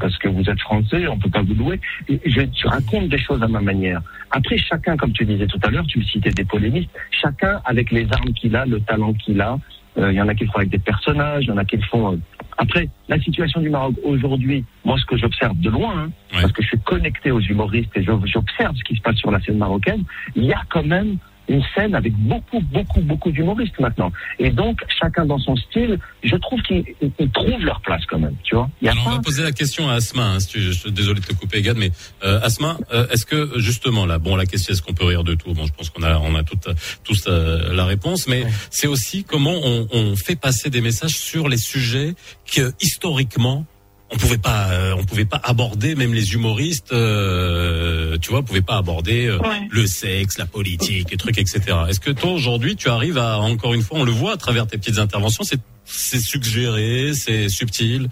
[0.00, 1.80] parce que vous êtes français, on peut pas vous louer.
[2.08, 4.00] Et je, je raconte des choses à ma manière.
[4.30, 8.06] Après, chacun, comme tu disais tout à l'heure, tu citais des polémistes, chacun avec les
[8.12, 9.58] armes qu'il a, le talent qu'il a.
[9.98, 11.64] Euh, Il y en a qui le font avec des personnages, il y en a
[11.64, 12.12] qui le font.
[12.12, 12.16] euh,
[12.56, 16.62] Après, la situation du Maroc aujourd'hui, moi, ce que j'observe de loin, hein, parce que
[16.62, 20.04] je suis connecté aux humoristes et j'observe ce qui se passe sur la scène marocaine,
[20.36, 24.10] il y a quand même une scène avec beaucoup, beaucoup, beaucoup d'humoristes maintenant.
[24.38, 28.18] Et donc, chacun dans son style, je trouve qu'ils ils- ils trouvent leur place quand
[28.18, 28.68] même, tu vois.
[28.80, 30.22] Il y a Alors, on va poser la question à Asma.
[30.24, 31.90] hein, si tu- je suis désolé de te couper, Gad, mais
[32.24, 35.34] euh, Asma, euh, est-ce que justement là, bon, la question, est-ce qu'on peut rire de
[35.34, 35.52] tout?
[35.54, 36.68] Bon, je pense qu'on a, on a toute,
[37.04, 41.48] tous euh, la réponse, mais c'est aussi comment on, on fait passer des messages sur
[41.48, 42.14] les sujets
[42.50, 43.66] que historiquement
[44.12, 48.60] on pouvait pas, euh, on pouvait pas aborder, même les humoristes, euh, tu vois, pouvaient
[48.62, 49.66] pas aborder euh, Ouais.
[49.70, 51.60] le sexe, la politique, les trucs, etc.
[51.88, 54.66] Est-ce que toi aujourd'hui, tu arrives à, encore une fois, on le voit à travers
[54.66, 58.08] tes petites interventions, c'est, c'est suggéré, c'est subtil?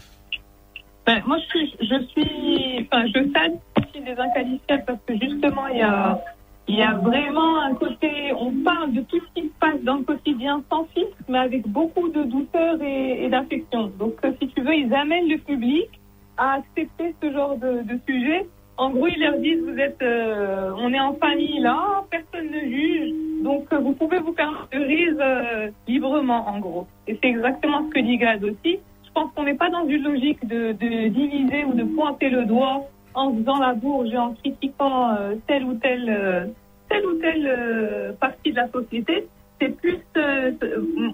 [1.06, 5.66] Ben, moi, je suis, je suis, enfin, je salue aussi des inqualifiables parce que justement,
[5.68, 6.18] il y a,
[6.68, 9.96] il y a vraiment un côté, on parle de tout ce qui se passe dans
[9.96, 13.90] le quotidien sans filtre, mais avec beaucoup de douceur et, d'affection.
[13.98, 15.88] Donc, euh, si tu veux, ils amènent le public
[16.36, 18.46] à accepter ce genre de, sujet.
[18.76, 22.60] En gros, ils leur disent, vous êtes, euh, on est en famille là, personne ne
[22.60, 23.10] juge,
[23.42, 24.34] donc euh, vous pouvez vous
[24.72, 26.86] rire euh, librement, en gros.
[27.06, 28.78] Et c'est exactement ce que dit Gad aussi.
[29.04, 32.86] Je pense qu'on n'est pas dans une logique de diviser ou de pointer le doigt
[33.14, 36.46] en faisant la bourge et en critiquant euh, telle ou telle, euh,
[36.88, 39.26] telle ou telle euh, partie de la société.
[39.60, 40.52] C'est plus, euh,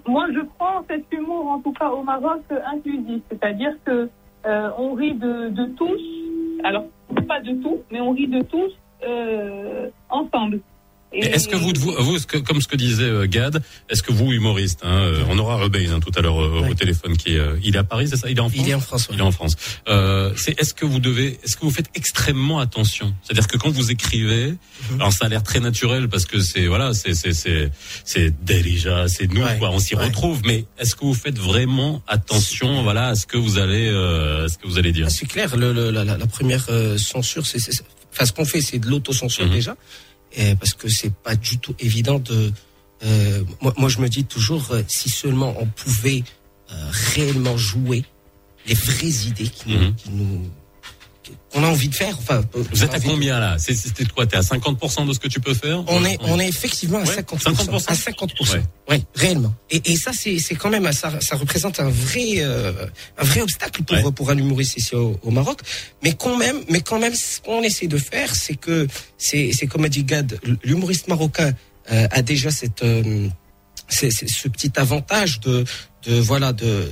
[0.07, 4.09] moi je prends cet humour en tout cas au Maroc euh, inclusif, c'est-à-dire que
[4.77, 6.01] on rit de, de tous,
[6.63, 6.85] alors
[7.27, 8.71] pas de tout, mais on rit de tous
[10.09, 10.61] ensemble.
[11.11, 14.03] Et Est-ce que vous, vous, vous, ce que- comme ce que disait euh, Gad, est-ce
[14.03, 17.17] que vous, humoriste, hein, euh, on aura Rebein hein, tout à l'heure euh, au téléphone,
[17.17, 18.29] qui est, euh, il est à Paris, c'est ça?
[18.29, 18.61] Il est en France?
[18.63, 19.09] Il est en France.
[19.09, 19.15] ouais.
[19.15, 19.55] Il est en France.
[19.87, 23.15] Euh, c'est est-ce que vous devez, est-ce que vous faites extrêmement attention?
[23.23, 24.53] C'est-à-dire que quand vous écrivez,
[24.91, 24.99] Mhm.
[25.01, 27.71] alors ça a l'air très naturel parce que c'est voilà, c'est c'est c'est
[28.05, 30.05] c'est déjà, c'est nous, Ouais, quoi, on s'y ouais.
[30.05, 30.41] retrouve.
[30.45, 34.47] Mais est-ce que vous faites vraiment attention, voilà, à ce que vous allez, euh, à
[34.47, 35.05] ce que vous allez dire?
[35.07, 37.81] Ah, C'est clair, le, le- la, la- première euh, censure, c'est, c'est-
[38.13, 39.51] enfin, ce qu'on fait, c'est de l'autocensure Mhm.
[39.51, 39.75] déjà,
[40.35, 42.51] et parce que c'est pas du tout évident de.
[43.03, 46.23] euh, moi, moi, je me dis toujours, euh, si seulement on pouvait
[46.71, 48.03] euh, réellement jouer
[48.67, 49.95] les vraies idées qui, nous- Mhm.
[49.95, 50.49] qui nous,
[51.51, 52.15] qu'on a envie de faire.
[52.19, 55.27] Enfin, euh, Vous êtes à combien là C'était quoi T'es à 50% de ce que
[55.27, 57.55] tu peux faire On est, on est effectivement à Ouais, 50%.
[57.55, 57.87] 50%.
[57.87, 58.53] À 50%.
[58.53, 58.63] Ouais.
[58.89, 59.53] Ouais, réellement.
[59.69, 62.71] Et, et ça, c'est, quand même, ça, ça représente un vrai, euh,
[63.17, 64.11] un vrai obstacle pour, Ouais.
[64.11, 65.59] pour un humoriste ici au, au Maroc.
[66.03, 68.87] Mais quand même, mais quand même, ce qu'on essaie de faire, c'est que,
[69.17, 71.53] c'est, c'est comme a dit Gad, l'humoriste marocain
[71.91, 73.27] euh, a déjà cette, euh,
[73.89, 75.63] ce petit avantage de,
[76.05, 76.87] de voilà, de,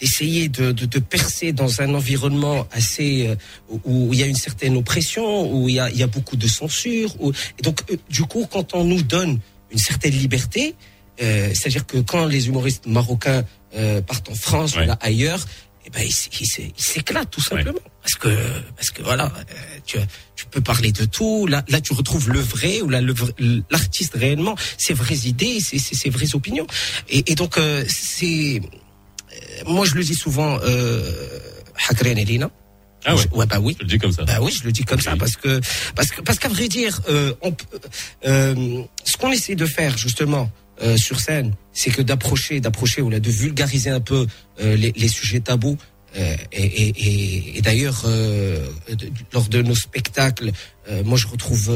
[0.00, 3.34] d'essayer de, de, de percer dans un environnement assez euh,
[3.68, 6.06] où- où il y a une certaine oppression, où il y a, il y a
[6.06, 7.14] beaucoup de censure.
[7.20, 9.38] Où, et donc, euh, du coup, quand on nous donne
[9.70, 10.74] une certaine liberté,
[11.22, 13.44] euh, c'est-à-dire que quand les humoristes marocains
[13.74, 14.84] euh, partent en France Ouais.
[14.84, 15.44] ou là, ailleurs,
[15.86, 17.78] eh ben, ils s'éclatent tout simplement.
[18.02, 18.28] Parce que,
[18.76, 19.54] parce que voilà, euh,
[19.86, 19.98] tu,
[20.36, 21.46] tu peux parler de tout.
[21.46, 22.88] Là, là, tu retrouves le vrai ou
[23.70, 26.66] l'artiste réellement, ses vraies idées, ses, ses, ses vraies opinions.
[27.08, 28.60] Et, et donc, euh, c'est
[29.66, 31.02] moi, je le dis souvent, euh.
[33.06, 33.22] Ah ouais.
[33.32, 33.74] Ouais, bah oui.
[33.78, 34.24] Je le dis comme ça.
[34.24, 35.60] Bah oui, je le dis comme ça parce que
[35.94, 37.64] parce que parce qu'à vrai dire, euh, on peut-
[38.26, 40.50] euh, ce qu'on essaie de faire justement
[40.82, 44.26] euh, sur scène, c'est que d'approcher, d'approcher ou là de vulgariser un peu
[44.60, 45.78] euh, les, les sujets tabous.
[46.18, 50.50] Euh, et et, et, et d'ailleurs, euh, de- lors de nos spectacles,
[51.04, 51.70] moi je retrouve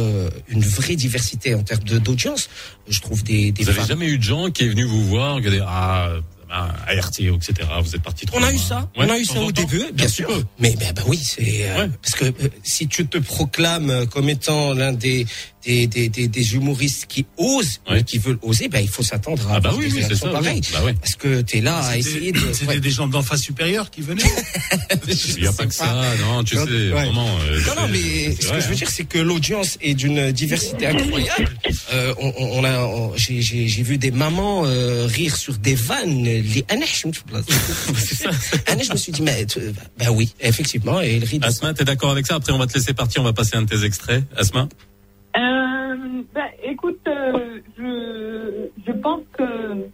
[0.49, 2.51] une vraie diversité en termes d'audience.
[2.89, 5.07] Je trouve des, des Vous avez femmes- jamais eu de gens qui est venu vous
[5.07, 6.11] voir, qui a dit ah,
[6.57, 7.53] ah, ART, etc.
[7.83, 9.83] Vous êtes parti trop On a eu ça, Ouais, on a eu ça au début,
[9.93, 10.29] bien sûr.
[10.61, 11.91] Mais ben bah oui, c'est euh, Ouais.
[12.01, 15.27] parce que euh, si tu te proclames comme étant l'un des
[15.65, 18.01] des, des, des, des humoristes qui osent, Ouais.
[18.01, 20.17] ou qui veulent oser, ben il faut s'attendre à Ah bah avoir oui, des oui,
[20.17, 20.29] ça.
[20.29, 20.61] pareilles.
[20.65, 20.69] oui.
[20.73, 20.95] Bah ouais.
[20.95, 22.41] Parce que tu es là à essayer de.
[22.53, 22.81] C'était ouais.
[22.81, 24.23] des gens d'en face supérieure qui venaient.
[25.37, 26.89] Il n'y a pas que ça, non, tu Non, sais, ouais.
[26.91, 27.29] vraiment.
[27.49, 28.77] euh, Non, non, mais ce vrai, que je veux hein.
[28.77, 31.51] dire, c'est que l'audience est d'une diversité incroyable.
[31.93, 35.75] Euh, on, on a, on- j'ai, j'ai, j'ai vu des mamans euh, rire sur des
[35.75, 36.25] vannes.
[36.25, 36.87] Les Aneh,
[38.83, 39.47] je me suis dit, mais
[39.99, 42.37] bah oui, effectivement, et elle rit Asma, t'es d'accord avec ça?
[42.37, 44.25] Après, on va te laisser partir, on va passer un de tes extraits.
[44.37, 44.69] Asma?
[45.37, 45.97] Euh,
[46.35, 49.89] ben, écoute, euh, je, je pense que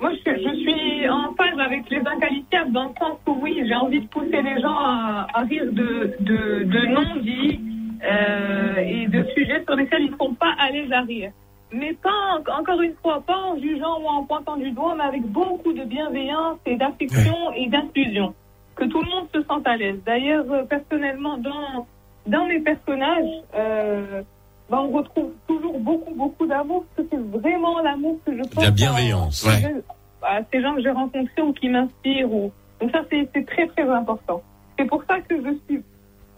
[0.00, 3.74] moi, je, je suis en phase avec les inqualifiables dans le sens où oui, j'ai
[3.74, 7.60] envie de pousser les gens à, à rire de, de, de non-dits
[8.04, 11.30] euh, et de sujets sur lesquels ils ne sont pas l'aise à rire.
[11.72, 15.04] mais pas, en- encore une fois, pas en jugeant ou en pointant du doigt, mais
[15.04, 18.34] avec beaucoup de bienveillance et d'affection et d'inclusion.
[18.76, 20.00] Que tout le monde se sente à l'aise.
[20.06, 21.86] D'ailleurs, euh, personnellement, dans,
[22.26, 24.22] dans mes personnages, euh,
[24.70, 28.64] bah, on retrouve toujours beaucoup, beaucoup d'amour, parce que c'est vraiment l'amour que je pense.
[28.64, 29.46] La bienveillance.
[29.46, 29.74] à- Ouais.
[30.22, 32.32] à ces gens que j'ai rencontrés ou qui m'inspirent.
[32.32, 32.52] Ou...
[32.80, 34.40] Donc ça, c'est très, très important.
[34.78, 35.82] C'est pour ça que je suis...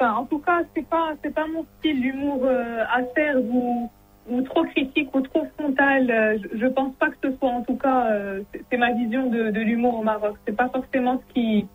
[0.01, 3.90] Enfin, en tout cas, c'est pas, c'est pas mon style d'humour euh, acerbe ou,
[4.28, 6.11] ou trop critique ou trop frontal.
[6.11, 8.90] Euh, je, je pense pas que ce soit, en tout cas, euh, c'est c'est ma
[8.93, 10.36] vision de, de l'humour au Maroc.
[10.47, 11.66] C'est pas forcément ce qui...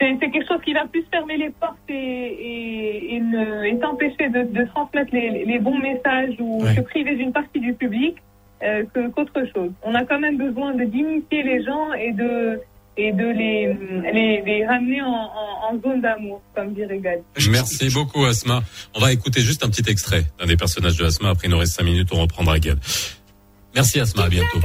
[0.00, 3.78] C'est c'est quelque chose qui va plus fermer les portes et, et, et, ne- et
[3.80, 6.74] t'empêcher de, de transmettre les, les bons messages ou Ouais.
[6.76, 8.16] se priver d'une partie du public
[8.62, 9.70] euh, que- qu'autre chose.
[9.82, 12.60] On a quand même besoin de d'initier les gens et de
[13.00, 13.76] et de les,
[14.12, 17.20] les, les ramener en, en, en zone d'amour, comme dirait Gad.
[17.48, 18.60] Merci beaucoup Asma.
[18.96, 21.30] On va écouter juste un petit extrait d'un des personnages de Asma.
[21.30, 22.78] Après, il nous reste cinq minutes, on reprendra Gad.
[23.74, 24.58] Merci Asma, à bientôt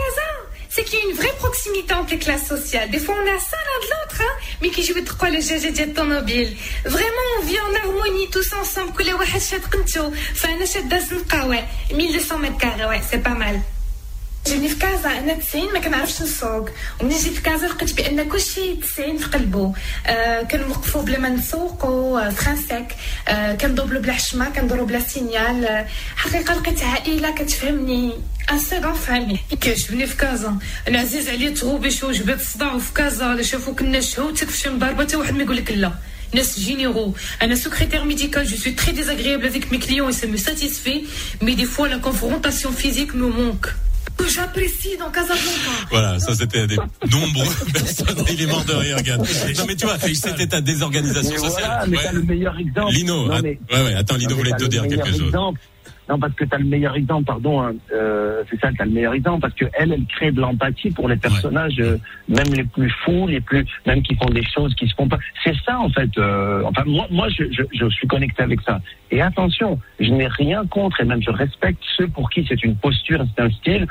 [0.73, 2.89] c'est qu'il y a une vraie proximité entre les classes sociales.
[2.89, 4.43] Des fois, on a ça l'un de l'autre, hein.
[4.61, 6.55] mais qui joue trop le GG ton mobile.
[6.83, 8.91] Vraiment, on vit en harmonie tous ensemble.
[11.93, 13.61] 1200 ah, mètres carrés, ouais, c'est pas mal.
[14.47, 16.69] جاني في كازا أنا 90 ما كنعرفش نسوق
[17.01, 19.73] ومنين جيت في كازا لقيت بأن كلشي 90 في قلبه
[20.07, 22.87] آه كنوقفوا بلا ما نسوقوا آه فران سيك.
[23.27, 25.65] آه كندوبلو بلا حشمة كندورو بلا سينيال.
[25.65, 28.13] آه حقيقة لقيت عائلة كتفهمني.
[28.51, 30.57] ان سيغون فامي كيعجبني في كازا.
[30.87, 33.33] أنا عزيز عليا شي وجبات الصداع في كازا.
[33.33, 35.91] الا شافوك الناس شهوتك في شي مضاربه حتى واحد ما يقول لك لا.
[36.33, 37.13] ناس généraux.
[37.43, 41.03] Un secrétaire médical, je suis très désagréable avec mes clients et ça me satisfait,
[41.43, 43.67] mais des fois la confrontation physique me manque.
[44.17, 45.39] Que j'apprécie dans Casablanca.
[45.89, 46.77] Voilà, ça c'était des
[47.11, 48.25] nombreux personnes.
[48.31, 49.19] Il est mort de rire, Gad.
[49.57, 51.63] Non mais tu vois, c'était ta désorganisation Mais sociale.
[51.65, 52.03] voilà, mais Ouais.
[52.03, 52.93] t'as le meilleur exemple.
[52.93, 55.27] Lino, Non, mais- ouais, ouais, attends, Lino Non, voulait te dire quelque chose.
[55.27, 55.59] exemple.
[56.09, 58.85] Non, parce que tu as le meilleur exemple, pardon, hein, euh, c'est ça, tu as
[58.85, 61.97] le meilleur exemple, parce que elle, elle crée de l'empathie pour les personnages, euh,
[62.27, 65.17] même les plus fous, les plus, même qui font des choses qui se font pas.
[65.43, 66.09] C'est ça, en fait.
[66.17, 68.81] euh, enfin, moi, moi je, je, je suis connecté avec ça.
[69.11, 72.75] Et attention, je n'ai rien contre, et même je respecte ceux pour qui c'est une
[72.75, 73.87] posture, c'est un style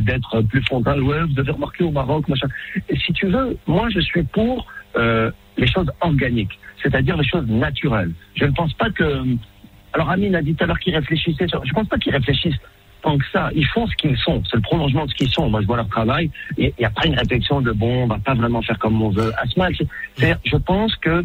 [0.00, 1.02] d'être plus frontal.
[1.02, 2.48] Ouais, vous avez remarqué au Maroc, machin.
[2.88, 4.66] Et si tu veux, moi, je suis pour
[5.56, 8.12] les choses organiques, c'est-à-dire les choses naturelles.
[8.34, 9.22] Je ne pense pas que
[9.94, 11.48] alors Amine a dit tout à l'heure qu'ils réfléchissaient.
[11.48, 11.64] Sur...
[11.64, 12.58] Je pense pas qu'ils réfléchissent
[13.02, 13.50] tant que ça.
[13.54, 14.42] Ils font ce qu'ils sont.
[14.50, 15.48] C'est le prolongement de ce qu'ils sont.
[15.48, 16.30] Moi, je vois leur travail.
[16.58, 19.10] Il n'y a pas une réflexion de bon, on va pas vraiment faire comme on
[19.10, 19.32] veut.
[19.42, 21.24] Asma, c'est- c'est- je pense que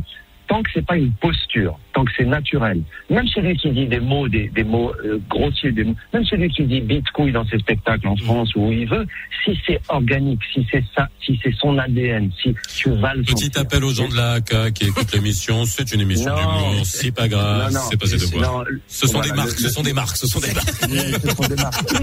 [0.50, 4.00] tant que c'est pas une posture, tant que c'est naturel, même celui qui dit des
[4.00, 7.46] mots, des, des mots euh, grossiers, des mots, même celui qui dit bite couille dans
[7.48, 9.06] ses spectacles en France ou où il veut,
[9.46, 13.58] si c'est organique, si c'est ça, si c'est son ADN, si tu vas le Petit
[13.58, 15.64] appel aux gens de la AK qui écoutent l'émission.
[15.66, 16.38] C'est une émission Non.
[16.72, 16.82] d'humour.
[16.86, 17.72] C'est pas grave.
[17.90, 18.66] C'est passé de Non, bois.
[18.88, 19.52] Ce sont voilà, des marques.
[19.52, 20.18] le- Ce sont des marques.
[20.18, 20.82] Ce sont des marques.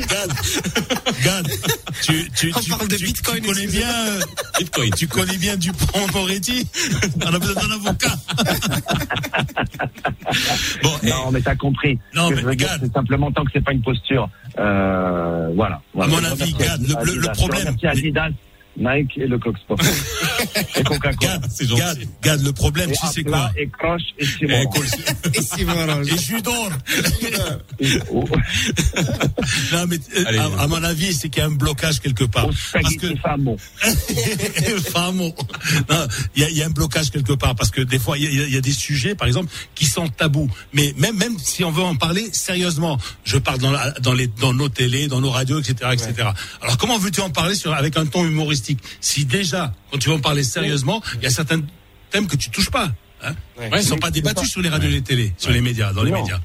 [0.09, 0.33] Gad,
[1.25, 1.47] Gad,
[2.03, 4.21] tu, tu, tu, tu- tu connais bien, euh,
[4.59, 4.91] Bitcoin.
[4.97, 6.67] tu connais bien Dupont Moretti.
[7.27, 8.17] On a besoin d'un avocat.
[10.83, 11.99] Bon, Non, mais t'as compris.
[12.15, 12.79] Non, mais Gad.
[12.83, 14.29] c'est simplement tant que c'est pas une posture.
[14.59, 15.81] Euh, voilà.
[15.95, 16.13] voilà.
[16.13, 17.33] mon Je avis, Gad, le- le- le Adidas.
[17.35, 18.29] problème- Adidas,
[18.79, 19.79] Nike et le Coq Sport.
[20.77, 21.41] et Coca-Cola.
[21.51, 21.81] c'est gentil.
[21.81, 24.71] Gad, Gad, le problème, Et tu sais quoi Et Croche et Simon.
[25.35, 25.99] Et si voilà.
[26.03, 26.71] Et jus d'or.
[28.11, 28.25] Au,
[29.73, 30.39] Non, mais euh, Allez.
[30.39, 32.49] à, à mon avis, c'est qu'il y a un blocage quelque part.
[32.73, 33.07] Parce que
[36.37, 38.25] il y a, il y a un blocage quelque part parce que des fois il
[38.25, 40.51] y a, il y a des sujets, par exemple, qui sont tabous.
[40.73, 44.27] Mais même même si on veut en parler sérieusement, je parle dans, la- dans les
[44.27, 46.29] dans nos télés, dans nos radios, etc., etc.
[46.63, 48.66] Alors comment veux-tu en parler sur avec un ton humoristique
[49.01, 51.61] si déjà quand tu veux en parler sérieusement, il y a certains
[52.11, 52.91] thèmes que tu touches pas.
[53.23, 53.35] Hein.
[53.73, 56.13] Ils sont pas débattus sur les radios et les télés, sur les médias, dans les
[56.13, 56.41] médias.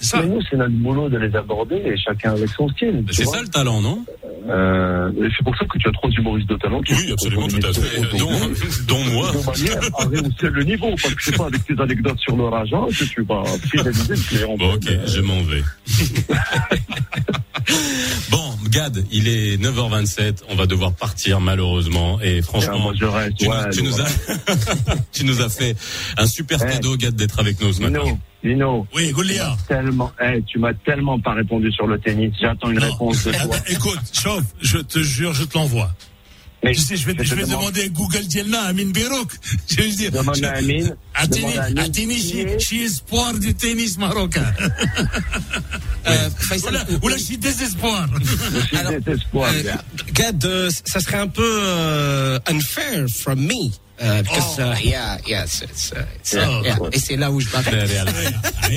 [0.00, 0.22] C'est ça.
[0.22, 3.04] Mais nous, c'est notre boulot de les aborder et chacun avec son style.
[3.12, 4.04] C'est ça le talent, non?
[4.48, 6.80] Euh, c'est pour ça que tu as trois humoristes de talent.
[6.80, 8.18] qui Oui, absolument, tout à fait.
[8.18, 8.30] Dont,
[8.88, 9.30] dont moi.
[9.30, 13.22] rehausser le niveau, parce que c'est pas avec tes anecdotes sur leur agent que tu
[13.24, 14.56] vas fidéliser le client.
[14.58, 15.62] Bon, ok, je m'en vais.
[18.30, 20.42] bon, Gad, il est 9h27.
[20.48, 22.18] On va devoir partir, malheureusement.
[22.22, 24.06] Et Ah, franchement, moi, je reste, tu, nous- ouais, tu nous as,
[25.12, 25.76] tu nous as fait
[26.16, 26.70] un super Eh.
[26.72, 28.18] cadeau, Gad, d'être avec nous ce matin.
[28.42, 28.86] Lino.
[28.94, 29.56] Oui, Goulia.
[29.68, 32.32] Tellement, eh, tu m'as tellement pas répondu sur le tennis.
[32.40, 32.90] J'attends une Non.
[32.92, 33.56] réponse de Ah toi.
[33.56, 35.90] bah, écoute, chauffe, je te jure, je te l'envoie.
[36.62, 38.92] Mais Tu sais, je vais, je je te vais demande- demander à Google Dielna, Amine
[38.92, 39.30] Berouk.
[39.70, 40.10] Je vais dire.
[40.10, 42.34] Demande je- à Amine, À tennis, à tennis,
[42.72, 44.44] espoir du tennis marocain.
[46.06, 46.28] Euh,
[47.02, 48.08] oula, je suis désespoir.
[48.18, 49.72] Je suis désespoir, Euh.
[50.14, 55.60] Gad, euh, ça serait un peu euh, unfair from me Uh, because uh, yeah, yes,
[55.62, 56.62] it's, uh, it's, uh, Oh.
[56.64, 56.76] yeah.
[56.92, 57.70] Et c'est là où je allez.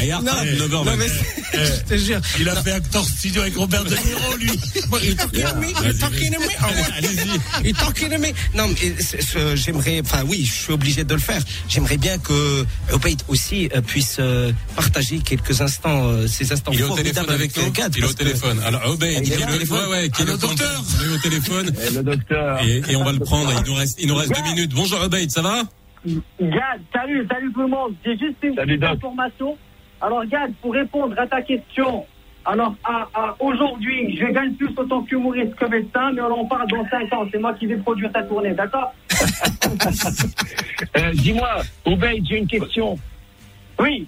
[0.00, 1.06] Rien, Non, 9h, non, mais
[1.52, 2.20] je te jure.
[2.40, 4.50] Il a fait acteur studio avec Robert De Niro, lui.
[5.02, 6.46] Il talking to me, il talking to me?
[6.62, 7.40] Oh, Allez-y.
[7.64, 8.28] Il talking to me?
[8.54, 11.42] Non, mais j'aimerais, enfin oui, je suis obligé de le faire.
[11.68, 16.80] J'aimerais bien que Obeid aussi euh, puisse euh, partager quelques instants, euh, ces instants Il
[16.80, 17.72] est au téléphone avec nous.
[17.96, 18.60] Il est au téléphone.
[18.64, 21.18] Alors, Obey, Il est au téléphone ouais, ouais, qui Allô, le docteur Il est au
[21.18, 21.72] téléphone.
[21.94, 22.62] le docteur.
[22.62, 23.52] Et, et on va le prendre.
[23.58, 24.53] Il nous reste, il nous reste deux minutes.
[24.74, 25.62] Bonjour, Obey, ça va?
[26.40, 27.94] Gad, salut, salut tout le monde.
[28.04, 29.56] J'ai juste une Salut, petite information.
[30.00, 32.04] Alors, Gad, pour répondre à ta question,
[32.44, 36.68] alors à, à- aujourd'hui, je gagne plus autant qu'humoriste que médecin, mais on en parle
[36.68, 37.26] dans 5 ans.
[37.32, 38.92] C'est moi qui vais produire ta tournée, d'accord
[40.96, 41.48] Euh, Dis-moi,
[41.86, 42.96] Obeid, j'ai une question.
[43.80, 44.06] Oui.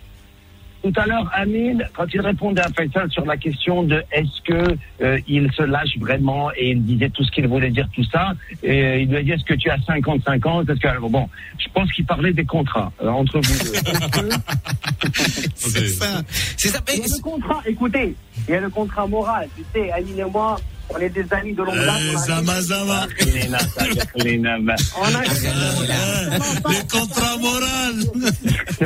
[0.82, 4.76] Tout à l'heure, Amine, quand il répondait à Faisal sur la question de est-ce que
[5.02, 8.32] euh, il se lâche vraiment et il disait tout ce qu'il voulait dire, tout ça,
[8.62, 11.28] et il lui a dit est-ce que tu as 50-50 Est-ce que bon,
[11.58, 13.58] je pense qu'il parlait des contrats euh, entre vous
[14.10, 14.28] que-
[15.56, 16.22] C'est ça.
[16.56, 16.80] C'est ça.
[16.94, 18.14] Il y a le contrat, écoutez,
[18.48, 19.48] il y a le contrat moral.
[19.56, 20.56] Tu sais, Aline et moi,
[20.93, 22.01] on est des amis de longue date.
[22.01, 23.07] Eh, on a- Zama, Zama.
[23.21, 23.59] On a
[24.25, 24.37] Eh,
[26.69, 27.97] Les contrats moraux.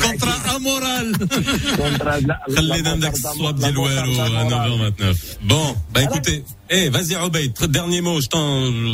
[0.06, 1.08] Contrat amoral.
[2.58, 5.38] خلينا ندك الصواب ديال والو à 9h29.
[5.52, 8.46] Bon, bah écoutez, eh, vas-y, Obey, très dernier mot, je t'en,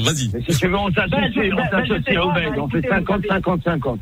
[0.05, 0.25] vas-y.
[0.49, 2.61] Si tu veux, on s'associe, Ben, je- on ben, je s'associe, sais pas, Obeid, ben,
[2.65, 3.99] on fait écoutez, vous 50-50-50.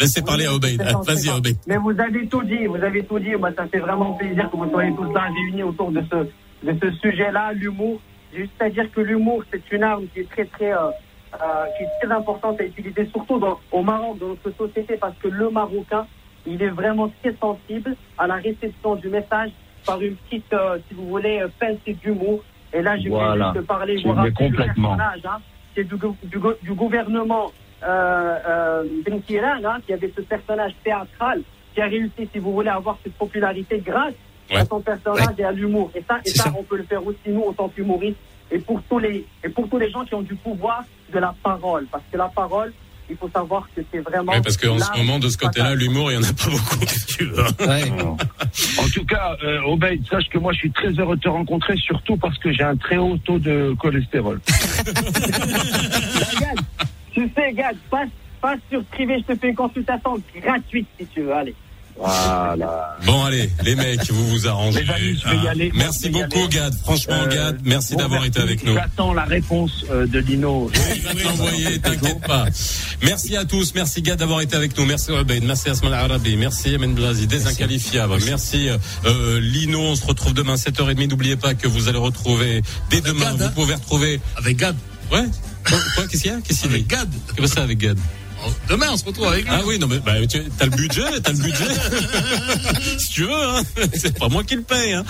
[0.00, 0.76] Laissez parler à Obey.
[0.78, 1.52] c'est Vas-y, Obey.
[1.66, 3.34] Mais vous avez tout dit, vous avez tout dit.
[3.36, 6.78] Moi, ça fait vraiment plaisir que vous soyez tous là réunis autour de ce, de
[6.82, 8.00] ce sujet-là, l'humour.
[8.32, 10.88] J'ai juste à dire que l'humour, c'est une arme qui est très, très, euh,
[11.34, 15.14] euh, qui est très importante à utiliser, surtout dans, au Maroc, dans notre société, parce
[15.22, 16.06] que le Marocain,
[16.46, 19.50] il est vraiment très sensible à la réception du message
[19.86, 22.42] par une petite, euh, si vous voulez, euh, pincée d'humour.
[22.72, 23.52] Et là, je voulais Voilà.
[23.54, 24.96] juste parler, Tu vous complètement.
[24.96, 25.38] personnage, hein,
[25.74, 25.94] c'est du,
[26.62, 27.52] du gouvernement
[27.84, 31.42] euh, euh, Ben Kiran, hein, qui avait ce personnage théâtral,
[31.74, 34.14] qui a réussi, si vous voulez, à avoir cette popularité grâce
[34.54, 35.90] à son personnage et à l'humour.
[35.94, 36.52] Et ça, et ça, ça.
[36.58, 38.18] on peut le faire aussi nous en tant qu'humoristes
[38.50, 41.34] et pour tous les et pour tous les gens qui ont du pouvoir de la
[41.42, 42.72] parole, parce que la parole,
[43.08, 44.32] il faut savoir que c'est vraiment.
[44.32, 46.86] Oui, parce qu'en ce moment, de ce côté-là, l'humour, il n'y en a pas beaucoup,
[46.86, 47.42] si tu veux.
[47.42, 51.76] En tout cas, euh, Obeid, sache que moi je suis très heureux de te rencontrer,
[51.76, 54.40] surtout parce que j'ai un très haut taux de cholestérol.
[57.14, 58.08] Tu sais, Gad, passe,
[58.40, 61.34] passe sur privé, je te fais une consultation gratuite si tu veux.
[61.34, 61.54] Allez.
[61.94, 62.96] Voilà.
[63.04, 64.78] Bon, allez, les mecs, vous vous arrangez.
[64.78, 65.70] Amis, je vais y Ah, aller.
[65.74, 66.48] Merci Je vais y beaucoup, aller.
[66.48, 66.74] Gad.
[66.82, 68.52] Franchement, Euh, Gad, merci bon, d'avoir été merci.
[68.54, 68.74] avec nous.
[68.74, 70.70] J'attends la réponse euh, de Lino.
[70.96, 72.46] Il va te l'envoyer, t'inquiète pas.
[73.02, 76.74] Merci à tous, merci Gad d'avoir été avec nous, merci Ruben, merci Asmal Arabi, merci
[76.74, 78.68] Amen Blazi, des inqualifiables, merci
[79.04, 83.32] euh, Lino, on se retrouve demain 7h30, n'oubliez pas que vous allez retrouver dès demain,
[83.34, 84.20] vous pouvez retrouver...
[84.36, 84.76] Avec Gad.
[85.12, 85.24] Ouais
[85.64, 87.08] Quoi, quoi, Qu'est-ce qu'il y a Qu'est-ce qu'il dit Avec Gad.
[87.28, 87.98] Qu'est-ce que ça avec Gad
[88.68, 89.50] Demain, on se retrouve avec lui.
[89.52, 91.64] Ah oui, non mais bah, tu as le budget, t'as le budget.
[92.98, 93.62] si tu veux, hein.
[93.94, 94.92] c'est pas moi qui le paye.
[94.92, 95.04] Hein.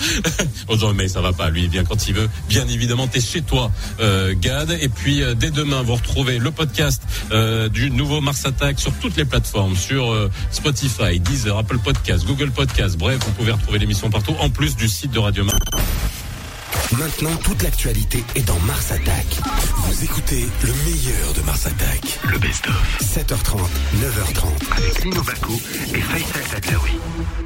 [0.67, 2.29] Bon, non, mais ça va pas, lui il vient quand il veut.
[2.49, 4.77] Bien évidemment, t'es chez toi, euh, Gad.
[4.81, 7.01] Et puis euh, dès demain, vous retrouvez le podcast
[7.31, 12.51] euh, du nouveau Mars Attack sur toutes les plateformes, sur Spotify, Deezer, Apple Podcast, Google
[12.51, 12.97] Podcast.
[12.97, 15.59] Bref, vous pouvez retrouver l'émission partout, en plus du site de Radio Mars.
[16.97, 19.25] Maintenant, toute l'actualité est dans Mars Attack.
[19.77, 22.19] Vous écoutez le meilleur de Mars Attack.
[22.31, 22.97] Le best-of.
[23.01, 23.59] 7h30,
[24.01, 24.77] 9h30.
[24.77, 25.53] Avec Lino Baco
[25.93, 27.43] et Faisal